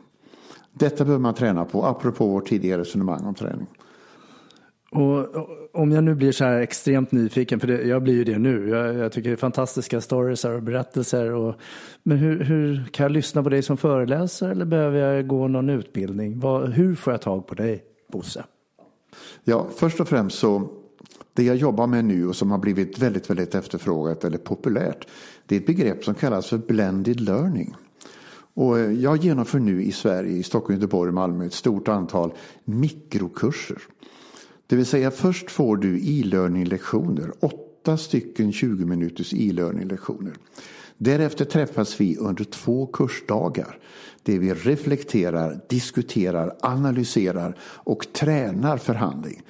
Detta 0.73 1.05
behöver 1.05 1.21
man 1.21 1.33
träna 1.33 1.65
på, 1.65 1.85
apropå 1.85 2.27
vårt 2.27 2.47
tidigare 2.47 2.81
resonemang 2.81 3.25
om 3.25 3.35
träning. 3.35 3.67
Och 4.95 5.27
om 5.71 5.91
jag 5.91 6.03
nu 6.03 6.15
blir 6.15 6.31
så 6.31 6.43
här 6.43 6.59
extremt 6.59 7.11
nyfiken, 7.11 7.59
för 7.59 7.67
det, 7.67 7.83
jag 7.83 8.03
blir 8.03 8.13
ju 8.13 8.23
det 8.23 8.37
nu. 8.37 8.69
Jag, 8.69 8.95
jag 8.95 9.11
tycker 9.11 9.29
det 9.29 9.35
är 9.35 9.37
fantastiska 9.37 10.01
stories 10.01 10.45
och 10.45 10.63
berättelser. 10.63 11.31
Och, 11.31 11.55
men 12.03 12.17
hur, 12.17 12.43
hur, 12.43 12.85
kan 12.91 13.03
jag 13.03 13.11
lyssna 13.11 13.43
på 13.43 13.49
dig 13.49 13.63
som 13.63 13.77
föreläsare 13.77 14.51
eller 14.51 14.65
behöver 14.65 14.99
jag 14.99 15.27
gå 15.27 15.47
någon 15.47 15.69
utbildning? 15.69 16.39
Vad, 16.39 16.69
hur 16.69 16.95
får 16.95 17.13
jag 17.13 17.21
tag 17.21 17.47
på 17.47 17.55
dig, 17.55 17.83
Bosse? 18.11 18.43
Ja, 19.43 19.67
först 19.75 19.99
och 19.99 20.07
främst 20.07 20.39
så 20.39 20.69
det 21.33 21.43
jag 21.43 21.55
jobbar 21.55 21.87
med 21.87 22.05
nu 22.05 22.27
och 22.27 22.35
som 22.35 22.51
har 22.51 22.57
blivit 22.57 22.99
väldigt, 22.99 23.29
väldigt 23.29 23.55
efterfrågat 23.55 24.23
eller 24.23 24.37
populärt. 24.37 25.07
Det 25.45 25.55
är 25.55 25.59
ett 25.59 25.65
begrepp 25.65 26.03
som 26.03 26.15
kallas 26.15 26.47
för 26.47 26.57
blended 26.57 27.21
learning. 27.21 27.75
Och 28.53 28.79
jag 28.79 29.17
genomför 29.17 29.59
nu 29.59 29.83
i 29.83 29.91
Sverige, 29.91 30.31
i 30.31 30.43
Stockholm, 30.43 30.79
Göteborg 30.79 31.07
och 31.07 31.13
Malmö 31.13 31.45
ett 31.45 31.53
stort 31.53 31.87
antal 31.87 32.33
mikrokurser. 32.65 33.77
Det 34.67 34.75
vill 34.75 34.85
säga 34.85 35.11
först 35.11 35.51
får 35.51 35.77
du 35.77 36.19
e-learning 36.19 36.65
lektioner, 36.65 37.31
åtta 37.39 37.97
stycken 37.97 38.51
20 38.51 38.85
minuters 38.85 39.33
e-learning 39.33 39.87
lektioner. 39.87 40.33
Därefter 40.97 41.45
träffas 41.45 42.01
vi 42.01 42.17
under 42.17 42.43
två 42.43 42.85
kursdagar 42.85 43.79
där 44.23 44.39
vi 44.39 44.53
reflekterar, 44.53 45.59
diskuterar, 45.69 46.55
analyserar 46.61 47.57
och 47.61 48.13
tränar 48.13 48.77
förhandling 48.77 49.41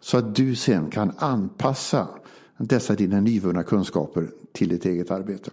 så 0.00 0.18
att 0.18 0.34
du 0.34 0.54
sen 0.54 0.90
kan 0.90 1.12
anpassa 1.16 2.08
dessa 2.56 2.94
dina 2.94 3.20
nyvunna 3.20 3.62
kunskaper 3.62 4.30
till 4.52 4.68
ditt 4.68 4.84
eget 4.84 5.10
arbete. 5.10 5.50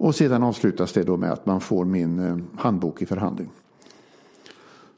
Och 0.00 0.14
sedan 0.14 0.42
avslutas 0.42 0.92
det 0.92 1.02
då 1.02 1.16
med 1.16 1.32
att 1.32 1.46
man 1.46 1.60
får 1.60 1.84
min 1.84 2.18
eh, 2.18 2.36
handbok 2.58 3.02
i 3.02 3.06
förhandling. 3.06 3.50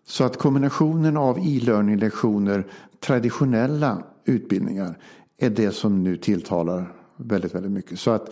Så 0.04 0.24
att 0.24 0.38
kombinationen 0.38 1.16
av 1.16 1.38
e-learning 1.38 1.98
lektioner, 1.98 2.66
traditionella 3.04 4.02
utbildningar 4.24 4.98
är 5.38 5.50
det 5.50 5.72
som 5.72 6.02
nu 6.02 6.16
tilltalar 6.16 6.92
väldigt, 7.16 7.54
väldigt 7.54 7.72
mycket. 7.72 7.98
Så 7.98 8.10
att 8.10 8.30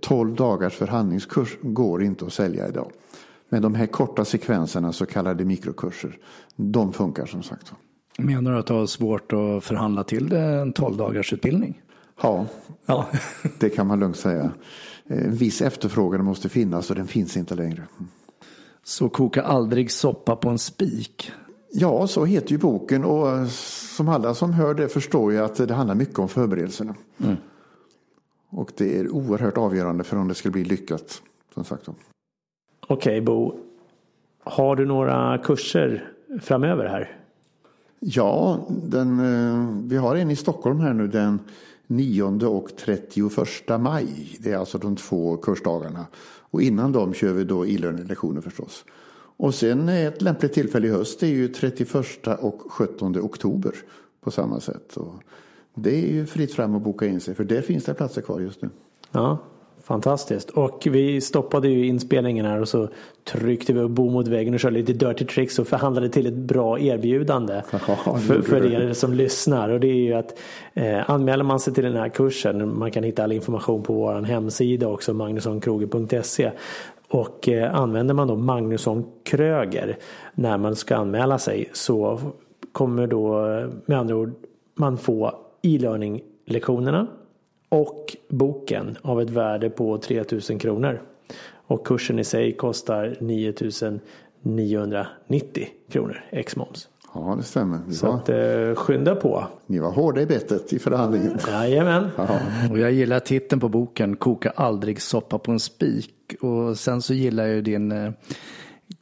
12 0.00 0.30
eh, 0.30 0.36
dagars 0.36 0.74
förhandlingskurs 0.74 1.56
går 1.62 2.02
inte 2.02 2.26
att 2.26 2.32
sälja 2.32 2.68
idag. 2.68 2.92
Men 3.48 3.62
de 3.62 3.74
här 3.74 3.86
korta 3.86 4.24
sekvenserna, 4.24 4.92
så 4.92 5.06
kallade 5.06 5.44
mikrokurser, 5.44 6.18
de 6.56 6.92
funkar 6.92 7.26
som 7.26 7.42
sagt. 7.42 7.72
Menar 8.18 8.52
du 8.52 8.58
att 8.58 8.66
du 8.66 8.72
har 8.72 8.86
svårt 8.86 9.32
att 9.32 9.64
förhandla 9.64 10.04
till 10.04 10.28
det 10.28 10.40
en 10.40 10.72
12 10.72 10.96
dagars 10.96 11.32
utbildning? 11.32 11.82
Ja, 12.22 12.46
ja. 12.86 13.06
det 13.58 13.70
kan 13.70 13.86
man 13.86 14.00
lugnt 14.00 14.16
säga. 14.16 14.52
En 15.06 15.34
viss 15.34 15.62
efterfrågan 15.62 16.24
måste 16.24 16.48
finnas 16.48 16.90
och 16.90 16.96
den 16.96 17.06
finns 17.06 17.36
inte 17.36 17.54
längre. 17.54 17.82
Så 18.84 19.08
koka 19.08 19.42
aldrig 19.42 19.90
soppa 19.90 20.36
på 20.36 20.48
en 20.48 20.58
spik. 20.58 21.32
Ja, 21.72 22.06
så 22.06 22.24
heter 22.24 22.50
ju 22.50 22.58
boken 22.58 23.04
och 23.04 23.48
som 23.96 24.08
alla 24.08 24.34
som 24.34 24.52
hör 24.52 24.74
det 24.74 24.88
förstår 24.88 25.32
ju 25.32 25.38
att 25.38 25.68
det 25.68 25.74
handlar 25.74 25.94
mycket 25.94 26.18
om 26.18 26.28
förberedelserna. 26.28 26.94
Mm. 27.22 27.36
Och 28.50 28.72
det 28.76 28.98
är 28.98 29.08
oerhört 29.08 29.58
avgörande 29.58 30.04
för 30.04 30.16
om 30.16 30.28
det 30.28 30.34
ska 30.34 30.50
bli 30.50 30.64
lyckat. 30.64 31.22
Som 31.54 31.64
sagt. 31.64 31.88
Okej 31.88 31.98
okay, 32.88 33.20
Bo, 33.20 33.54
har 34.44 34.76
du 34.76 34.86
några 34.86 35.38
kurser 35.38 36.12
framöver 36.42 36.88
här? 36.88 37.16
Ja, 38.00 38.58
den, 38.68 39.20
eh, 39.20 39.88
vi 39.88 39.96
har 39.96 40.16
en 40.16 40.30
i 40.30 40.36
Stockholm 40.36 40.80
här 40.80 40.92
nu 40.92 41.06
den 41.06 41.38
9 41.86 42.46
och 42.46 42.70
31 42.76 43.78
maj. 43.80 44.38
Det 44.40 44.52
är 44.52 44.56
alltså 44.56 44.78
de 44.78 44.96
två 44.96 45.36
kursdagarna. 45.36 46.06
Och 46.50 46.62
innan 46.62 46.92
dem 46.92 47.14
kör 47.14 47.32
vi 47.32 47.44
då 47.44 47.66
e-learning-lektioner 47.66 48.40
förstås. 48.40 48.84
Och 49.40 49.54
sen 49.54 49.88
ett 49.88 50.22
lämpligt 50.22 50.52
tillfälle 50.52 50.86
i 50.86 50.90
höst 50.90 51.22
är 51.22 51.26
ju 51.26 51.48
31 51.48 51.94
och 52.40 52.62
17 52.68 53.16
oktober 53.20 53.74
på 54.20 54.30
samma 54.30 54.60
sätt. 54.60 54.96
Och 54.96 55.14
det 55.74 55.94
är 55.94 56.12
ju 56.12 56.26
fritt 56.26 56.54
fram 56.54 56.74
att 56.74 56.82
boka 56.82 57.06
in 57.06 57.20
sig 57.20 57.34
för 57.34 57.44
det 57.44 57.62
finns 57.62 57.84
det 57.84 57.94
platser 57.94 58.22
kvar 58.22 58.40
just 58.40 58.62
nu. 58.62 58.70
Ja, 59.12 59.38
Fantastiskt. 59.82 60.50
Och 60.50 60.86
vi 60.90 61.20
stoppade 61.20 61.68
ju 61.68 61.86
inspelningen 61.86 62.46
här 62.46 62.60
och 62.60 62.68
så 62.68 62.88
tryckte 63.32 63.72
vi 63.72 63.80
upp 63.80 63.90
bo 63.90 64.10
mot 64.10 64.28
väggen 64.28 64.54
och 64.54 64.60
körde 64.60 64.76
lite 64.76 64.92
dirty 64.92 65.24
tricks 65.24 65.58
och 65.58 65.68
förhandlade 65.68 66.08
till 66.08 66.26
ett 66.26 66.34
bra 66.34 66.80
erbjudande 66.80 67.62
ja, 68.06 68.18
för, 68.18 68.42
för 68.42 68.72
er 68.72 68.92
som 68.92 69.12
lyssnar. 69.14 69.68
Och 69.68 69.80
det 69.80 69.88
är 69.88 69.94
ju 69.94 70.14
att 70.14 70.38
eh, 70.74 71.10
anmäler 71.10 71.44
man 71.44 71.60
sig 71.60 71.74
till 71.74 71.84
den 71.84 71.96
här 71.96 72.08
kursen, 72.08 72.78
man 72.78 72.90
kan 72.90 73.02
hitta 73.02 73.24
all 73.24 73.32
information 73.32 73.82
på 73.82 73.94
vår 73.94 74.22
hemsida 74.22 74.88
också, 74.88 75.14
magnussonkroger.se. 75.14 76.50
Och 77.10 77.48
eh, 77.48 77.74
använder 77.74 78.14
man 78.14 78.28
då 78.28 78.36
Magnusson 78.36 79.06
Kröger 79.22 79.98
när 80.34 80.58
man 80.58 80.76
ska 80.76 80.96
anmäla 80.96 81.38
sig 81.38 81.70
så 81.72 82.20
kommer 82.72 83.06
då 83.06 83.46
eh, 83.46 83.68
med 83.86 83.98
andra 83.98 84.16
ord 84.16 84.34
man 84.74 84.98
få 84.98 85.34
e-learning 85.62 86.22
lektionerna 86.46 87.06
och 87.68 88.16
boken 88.28 88.98
av 89.02 89.20
ett 89.20 89.30
värde 89.30 89.70
på 89.70 89.98
3000 89.98 90.58
kronor. 90.58 91.02
Och 91.52 91.86
kursen 91.86 92.18
i 92.18 92.24
sig 92.24 92.56
kostar 92.56 93.16
9990 93.20 95.68
kronor 95.88 96.24
ex 96.30 96.56
moms. 96.56 96.88
Ja, 97.14 97.34
det 97.36 97.42
stämmer. 97.42 97.78
Vi 97.86 97.94
Så 97.94 98.06
var... 98.06 98.14
att, 98.14 98.28
eh, 98.28 98.74
skynda 98.74 99.14
på. 99.14 99.46
Ni 99.66 99.78
var 99.78 99.90
hårda 99.90 100.20
i 100.20 100.26
bettet 100.26 100.72
i 100.72 100.78
förhandlingen. 100.78 101.38
Jajamän. 101.48 102.08
Ja. 102.16 102.40
Och 102.70 102.78
jag 102.78 102.92
gillar 102.92 103.20
titeln 103.20 103.60
på 103.60 103.68
boken, 103.68 104.16
Koka 104.16 104.50
aldrig 104.50 105.02
soppa 105.02 105.38
på 105.38 105.52
en 105.52 105.60
spik. 105.60 106.34
Och 106.40 106.78
sen 106.78 107.02
så 107.02 107.14
gillar 107.14 107.46
jag 107.46 107.64
din 107.64 107.92
eh, 107.92 108.12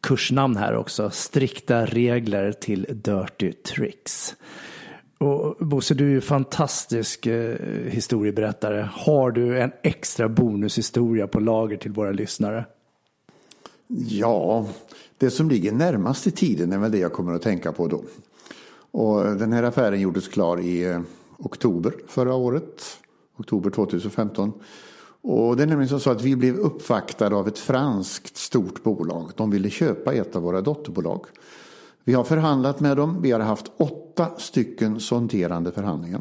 kursnamn 0.00 0.56
här 0.56 0.76
också, 0.76 1.11
Strikta 1.11 1.84
regler 1.84 2.52
till 2.52 2.86
Dirty 2.90 3.52
Tricks. 3.52 4.36
Och 5.18 5.66
Bosse, 5.66 5.94
du 5.94 6.06
är 6.06 6.11
ju 6.11 6.20
fantastisk 6.20 7.26
eh, 7.26 7.56
historieberättare. 7.86 8.88
Har 8.92 9.30
du 9.30 9.61
en 9.61 9.72
extra 9.82 10.28
bonushistoria 10.28 11.26
på 11.26 11.40
lager 11.40 11.76
till 11.76 11.92
våra 11.92 12.11
lyssnare? 12.11 12.64
Ja, 14.09 14.66
det 15.19 15.31
som 15.31 15.49
ligger 15.49 15.73
närmast 15.73 16.27
i 16.27 16.31
tiden 16.31 16.73
är 16.73 16.79
väl 16.79 16.91
det 16.91 16.99
jag 16.99 17.12
kommer 17.12 17.35
att 17.35 17.43
tänka 17.43 17.73
på 17.73 17.87
då. 17.87 18.03
Och 18.91 19.25
den 19.25 19.53
här 19.53 19.62
affären 19.62 20.01
gjordes 20.01 20.29
klar 20.29 20.61
i 20.61 20.85
eh, 20.85 21.01
oktober 21.39 21.95
förra 22.07 22.35
året, 22.35 22.83
oktober 23.37 23.71
2015. 23.71 24.53
Och 25.21 25.57
det 25.57 25.62
är 25.62 25.66
nämligen 25.66 26.01
så 26.01 26.11
att 26.11 26.23
vi 26.23 26.37
blev 26.37 26.57
uppvaktade 26.57 27.37
av 27.37 27.49
ett 27.49 27.59
franskt 27.59 28.37
stort 28.37 28.83
bolag. 28.83 29.31
De 29.37 29.51
ville 29.51 29.71
köpa 29.71 30.12
ett 30.12 30.37
av 30.37 30.43
våra 30.43 30.61
dotterbolag. 30.61 31.27
Vi 32.05 32.14
har 32.14 32.25
förhandlat 32.25 32.81
med 32.81 32.97
dem. 32.97 33.23
Vi 33.23 33.31
har 33.31 33.41
haft 33.41 33.71
åtta 33.77 34.27
stycken 34.39 35.01
sonderande 35.01 35.73
förhandlingar. 35.73 36.21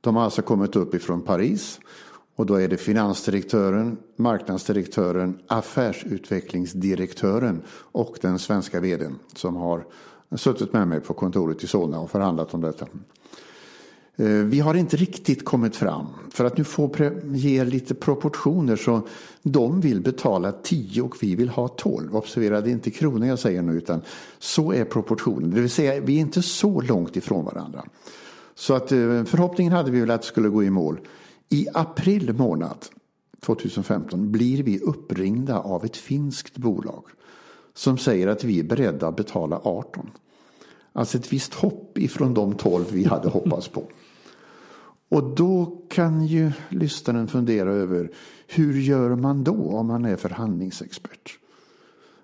De 0.00 0.16
har 0.16 0.24
alltså 0.24 0.42
kommit 0.42 0.76
upp 0.76 0.94
ifrån 0.94 1.20
Paris. 1.20 1.80
Och 2.36 2.46
då 2.46 2.54
är 2.54 2.68
det 2.68 2.76
finansdirektören, 2.76 3.96
marknadsdirektören, 4.16 5.38
affärsutvecklingsdirektören 5.46 7.62
och 7.70 8.18
den 8.20 8.38
svenska 8.38 8.80
vdn 8.80 9.18
som 9.34 9.56
har 9.56 9.84
suttit 10.36 10.72
med 10.72 10.88
mig 10.88 11.00
på 11.00 11.14
kontoret 11.14 11.64
i 11.64 11.66
Solna 11.66 12.00
och 12.00 12.10
förhandlat 12.10 12.54
om 12.54 12.60
detta. 12.60 12.86
Eh, 14.16 14.26
vi 14.26 14.60
har 14.60 14.74
inte 14.74 14.96
riktigt 14.96 15.44
kommit 15.44 15.76
fram. 15.76 16.06
För 16.30 16.44
att 16.44 16.58
nu 16.58 16.64
få 16.64 16.94
ge 17.32 17.64
lite 17.64 17.94
proportioner 17.94 18.76
så 18.76 19.06
de 19.42 19.80
vill 19.80 20.00
betala 20.00 20.52
10 20.52 21.02
och 21.02 21.16
vi 21.20 21.34
vill 21.34 21.48
ha 21.48 21.68
12. 21.68 22.16
Observera, 22.16 22.60
det 22.60 22.70
är 22.70 22.72
inte 22.72 22.90
kronor 22.90 23.26
jag 23.26 23.38
säger 23.38 23.62
nu 23.62 23.72
utan 23.72 24.02
så 24.38 24.72
är 24.72 24.84
proportionen. 24.84 25.50
Det 25.50 25.60
vill 25.60 25.70
säga, 25.70 26.00
vi 26.00 26.16
är 26.16 26.20
inte 26.20 26.42
så 26.42 26.80
långt 26.80 27.16
ifrån 27.16 27.44
varandra. 27.44 27.84
Så 28.54 28.74
att 28.74 28.92
eh, 28.92 29.24
förhoppningen 29.24 29.72
hade 29.72 29.90
vi 29.90 30.00
väl 30.00 30.10
att 30.10 30.22
det 30.22 30.28
skulle 30.28 30.48
gå 30.48 30.64
i 30.64 30.70
mål. 30.70 31.00
I 31.48 31.68
april 31.74 32.34
månad 32.34 32.86
2015 33.40 34.32
blir 34.32 34.62
vi 34.62 34.78
uppringda 34.78 35.58
av 35.58 35.84
ett 35.84 35.96
finskt 35.96 36.56
bolag 36.56 37.04
som 37.74 37.98
säger 37.98 38.26
att 38.26 38.44
vi 38.44 38.60
är 38.60 38.64
beredda 38.64 39.08
att 39.08 39.16
betala 39.16 39.60
18. 39.64 40.10
Alltså 40.92 41.18
ett 41.18 41.32
visst 41.32 41.54
hopp 41.54 41.98
ifrån 41.98 42.34
de 42.34 42.54
12 42.54 42.84
vi 42.92 43.04
hade 43.04 43.28
hoppats 43.28 43.68
på. 43.68 43.84
Och 45.08 45.36
då 45.36 45.82
kan 45.88 46.26
ju 46.26 46.52
lyssnaren 46.68 47.28
fundera 47.28 47.72
över 47.72 48.10
hur 48.46 48.80
gör 48.80 49.16
man 49.16 49.44
då 49.44 49.70
om 49.76 49.86
man 49.86 50.04
är 50.04 50.16
förhandlingsexpert? 50.16 51.38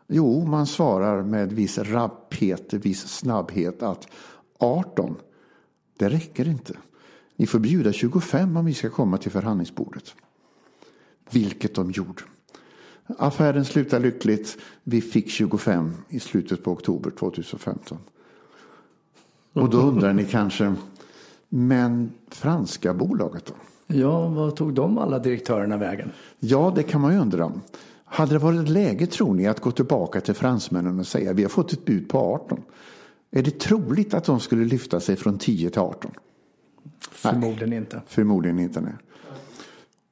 Jo, 0.06 0.46
man 0.46 0.66
svarar 0.66 1.22
med 1.22 1.52
viss 1.52 1.78
rapphet, 1.78 2.74
viss 2.74 3.08
snabbhet 3.08 3.82
att 3.82 4.08
18, 4.58 5.16
det 5.96 6.08
räcker 6.08 6.48
inte. 6.48 6.74
Ni 7.38 7.46
får 7.46 7.58
bjuda 7.58 7.92
25 7.92 8.56
om 8.56 8.64
vi 8.64 8.74
ska 8.74 8.90
komma 8.90 9.18
till 9.18 9.30
förhandlingsbordet. 9.30 10.14
Vilket 11.30 11.74
de 11.74 11.90
gjorde. 11.90 12.22
Affären 13.18 13.64
slutade 13.64 14.02
lyckligt. 14.02 14.58
Vi 14.82 15.00
fick 15.00 15.30
25 15.30 15.94
i 16.08 16.20
slutet 16.20 16.64
på 16.64 16.72
oktober 16.72 17.10
2015. 17.10 17.98
Och 19.52 19.70
då 19.70 19.78
undrar 19.78 20.12
ni 20.12 20.24
kanske, 20.24 20.74
men 21.48 22.12
franska 22.28 22.94
bolaget 22.94 23.46
då? 23.46 23.54
Ja, 23.86 24.28
vad 24.28 24.56
tog 24.56 24.74
de 24.74 24.98
alla 24.98 25.18
direktörerna 25.18 25.76
vägen? 25.76 26.12
Ja, 26.38 26.72
det 26.76 26.82
kan 26.82 27.00
man 27.00 27.12
ju 27.12 27.20
undra. 27.20 27.52
Hade 28.04 28.32
det 28.32 28.38
varit 28.38 28.68
läge, 28.68 29.06
tror 29.06 29.34
ni, 29.34 29.46
att 29.46 29.60
gå 29.60 29.70
tillbaka 29.70 30.20
till 30.20 30.34
fransmännen 30.34 30.98
och 30.98 31.06
säga 31.06 31.32
vi 31.32 31.42
har 31.42 31.50
fått 31.50 31.72
ett 31.72 31.84
bud 31.84 32.08
på 32.08 32.18
18? 32.18 32.62
Är 33.30 33.42
det 33.42 33.58
troligt 33.58 34.14
att 34.14 34.24
de 34.24 34.40
skulle 34.40 34.64
lyfta 34.64 35.00
sig 35.00 35.16
från 35.16 35.38
10 35.38 35.70
till 35.70 35.80
18? 35.80 36.10
Förmodligen 37.10 37.70
nej. 37.70 37.78
inte. 37.78 38.02
Förmodligen 38.06 38.58
inte, 38.58 38.80
nej. 38.80 38.94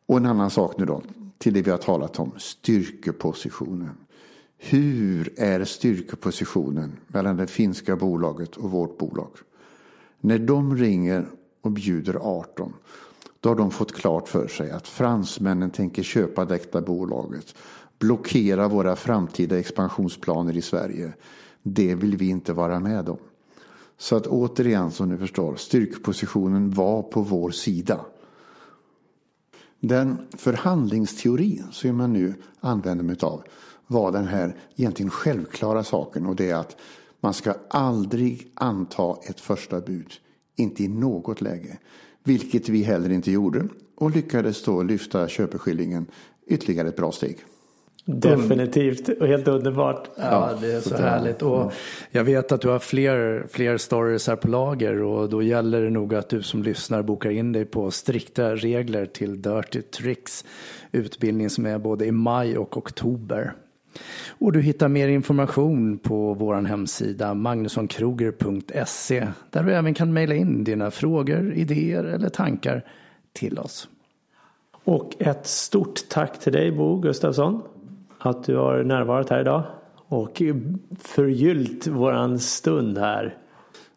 Och 0.06 0.16
en 0.16 0.26
annan 0.26 0.50
sak 0.50 0.78
nu 0.78 0.84
då, 0.84 1.02
till 1.38 1.54
det 1.54 1.62
vi 1.62 1.70
har 1.70 1.78
talat 1.78 2.18
om, 2.18 2.32
styrkepositionen. 2.36 3.96
Hur 4.58 5.32
är 5.36 5.64
styrkepositionen 5.64 6.92
mellan 7.06 7.36
det 7.36 7.46
finska 7.46 7.96
bolaget 7.96 8.56
och 8.56 8.70
vårt 8.70 8.98
bolag? 8.98 9.30
När 10.20 10.38
de 10.38 10.76
ringer 10.76 11.26
och 11.60 11.70
bjuder 11.70 12.14
18 12.14 12.72
då 13.40 13.48
har 13.48 13.56
de 13.56 13.70
fått 13.70 13.94
klart 13.94 14.28
för 14.28 14.48
sig 14.48 14.70
att 14.70 14.88
fransmännen 14.88 15.70
tänker 15.70 16.02
köpa 16.02 16.44
detta 16.44 16.80
bolaget. 16.80 17.54
Blockera 17.98 18.68
våra 18.68 18.96
framtida 18.96 19.58
expansionsplaner 19.58 20.56
i 20.56 20.62
Sverige. 20.62 21.12
Det 21.62 21.94
vill 21.94 22.16
vi 22.16 22.28
inte 22.28 22.52
vara 22.52 22.80
med 22.80 23.08
om. 23.08 23.18
Så 23.98 24.16
att 24.16 24.26
återigen 24.26 24.90
som 24.90 25.08
ni 25.08 25.16
förstår, 25.16 25.56
styrkepositionen 25.56 26.70
var 26.70 27.02
på 27.02 27.22
vår 27.22 27.50
sida. 27.50 28.00
Den 29.80 30.16
förhandlingsteori 30.36 31.62
som 31.70 31.96
man 31.96 32.12
nu 32.12 32.34
använder 32.60 33.04
mig 33.04 33.16
av 33.20 33.42
var 33.86 34.12
den 34.12 34.26
här 34.26 34.56
egentligen 34.76 35.10
självklara 35.10 35.84
saken 35.84 36.26
och 36.26 36.36
det 36.36 36.50
är 36.50 36.56
att 36.56 36.76
man 37.20 37.34
ska 37.34 37.54
aldrig 37.68 38.52
anta 38.54 39.16
ett 39.22 39.40
första 39.40 39.80
bud. 39.80 40.12
Inte 40.56 40.84
i 40.84 40.88
något 40.88 41.40
läge. 41.40 41.78
Vilket 42.24 42.68
vi 42.68 42.82
heller 42.82 43.10
inte 43.10 43.30
gjorde 43.30 43.68
och 43.94 44.10
lyckades 44.10 44.62
då 44.62 44.82
lyfta 44.82 45.28
köpeskillingen 45.28 46.06
ytterligare 46.46 46.88
ett 46.88 46.96
bra 46.96 47.12
steg. 47.12 47.38
Definitivt 48.08 49.08
och 49.08 49.26
helt 49.26 49.48
underbart. 49.48 50.10
Ja, 50.16 50.52
det 50.60 50.72
är 50.72 50.80
så 50.80 50.96
härligt. 50.96 51.42
Och 51.42 51.72
jag 52.10 52.24
vet 52.24 52.52
att 52.52 52.60
du 52.60 52.68
har 52.68 52.78
fler, 52.78 53.46
fler 53.50 53.76
stories 53.76 54.26
här 54.28 54.36
på 54.36 54.48
lager 54.48 55.02
och 55.02 55.28
då 55.28 55.42
gäller 55.42 55.82
det 55.82 55.90
nog 55.90 56.14
att 56.14 56.28
du 56.28 56.42
som 56.42 56.62
lyssnar 56.62 57.02
bokar 57.02 57.30
in 57.30 57.52
dig 57.52 57.64
på 57.64 57.90
strikta 57.90 58.54
regler 58.54 59.06
till 59.06 59.42
Dirty 59.42 59.82
Tricks 59.82 60.44
utbildning 60.92 61.50
som 61.50 61.66
är 61.66 61.78
både 61.78 62.06
i 62.06 62.12
maj 62.12 62.58
och 62.58 62.76
oktober. 62.76 63.52
Och 64.28 64.52
du 64.52 64.60
hittar 64.60 64.88
mer 64.88 65.08
information 65.08 65.98
på 65.98 66.34
vår 66.34 66.54
hemsida 66.54 67.34
magnussonkroger.se 67.34 69.28
där 69.50 69.62
du 69.62 69.74
även 69.74 69.94
kan 69.94 70.12
mejla 70.12 70.34
in 70.34 70.64
dina 70.64 70.90
frågor, 70.90 71.52
idéer 71.52 72.04
eller 72.04 72.28
tankar 72.28 72.84
till 73.32 73.58
oss. 73.58 73.88
Och 74.84 75.14
ett 75.18 75.46
stort 75.46 76.08
tack 76.08 76.40
till 76.40 76.52
dig 76.52 76.72
Bo 76.72 76.98
Gustafsson 76.98 77.62
att 78.26 78.44
du 78.44 78.56
har 78.56 78.82
närvarat 78.82 79.30
här 79.30 79.40
idag 79.40 79.62
och 80.08 80.42
förgyllt 80.98 81.86
våran 81.86 82.38
stund 82.38 82.98
här. 82.98 83.38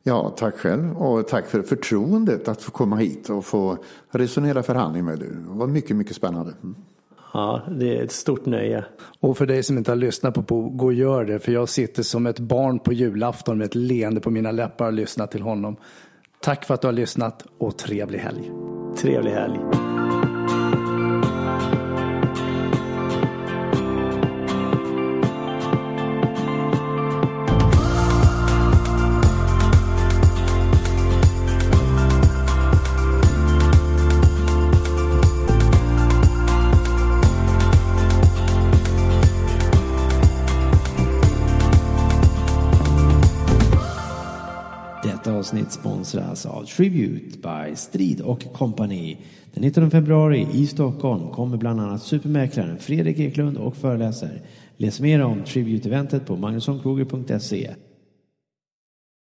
Ja, 0.03 0.34
tack 0.38 0.55
själv 0.55 0.97
och 0.97 1.27
tack 1.27 1.45
för 1.47 1.61
förtroendet 1.61 2.47
att 2.47 2.61
få 2.61 2.71
komma 2.71 2.95
hit 2.95 3.30
och 3.30 3.45
få 3.45 3.77
resonera 4.11 4.63
förhandling 4.63 5.05
med 5.05 5.19
dig. 5.19 5.27
Det 5.27 5.57
var 5.59 5.67
mycket, 5.67 5.95
mycket 5.95 6.15
spännande. 6.15 6.53
Mm. 6.63 6.75
Ja, 7.34 7.61
det 7.71 7.97
är 7.97 8.03
ett 8.03 8.11
stort 8.11 8.45
nöje. 8.45 8.86
Och 9.19 9.38
för 9.38 9.45
dig 9.45 9.63
som 9.63 9.77
inte 9.77 9.91
har 9.91 9.95
lyssnat 9.95 10.34
på 10.34 10.41
Bo, 10.41 10.69
gå 10.69 10.86
och 10.86 10.93
gör 10.93 11.25
det. 11.25 11.39
För 11.39 11.51
jag 11.51 11.69
sitter 11.69 12.03
som 12.03 12.27
ett 12.27 12.39
barn 12.39 12.80
på 12.80 12.93
julafton 12.93 13.57
med 13.57 13.65
ett 13.65 13.75
leende 13.75 14.21
på 14.21 14.30
mina 14.30 14.51
läppar 14.51 14.86
och 14.86 14.93
lyssnar 14.93 15.27
till 15.27 15.41
honom. 15.41 15.75
Tack 16.41 16.65
för 16.65 16.73
att 16.73 16.82
du 16.82 16.88
har 16.88 16.93
lyssnat 16.93 17.45
och 17.57 17.77
trevlig 17.77 18.19
helg. 18.19 18.51
Trevlig 18.97 19.32
helg. 19.32 19.88
Avsnitt 45.70 45.72
sponsras 45.72 46.45
av 46.45 46.65
Tribute 46.65 47.38
by 47.38 47.76
Strid 47.76 48.22
och 48.22 48.53
Company. 48.53 49.17
Den 49.53 49.63
19 49.63 49.91
februari 49.91 50.47
i 50.53 50.67
Stockholm 50.67 51.30
kommer 51.30 51.57
bland 51.57 51.80
annat 51.80 52.03
supermäklaren 52.03 52.80
Fredrik 52.80 53.20
Eklund 53.20 53.57
och 53.57 53.76
föreläser. 53.76 54.41
Läs 54.78 54.99
mer 54.99 55.24
om 55.24 55.43
Tribute-eventet 55.43 56.26
på 56.26 56.36
magnussonkroger.se. 56.36 57.76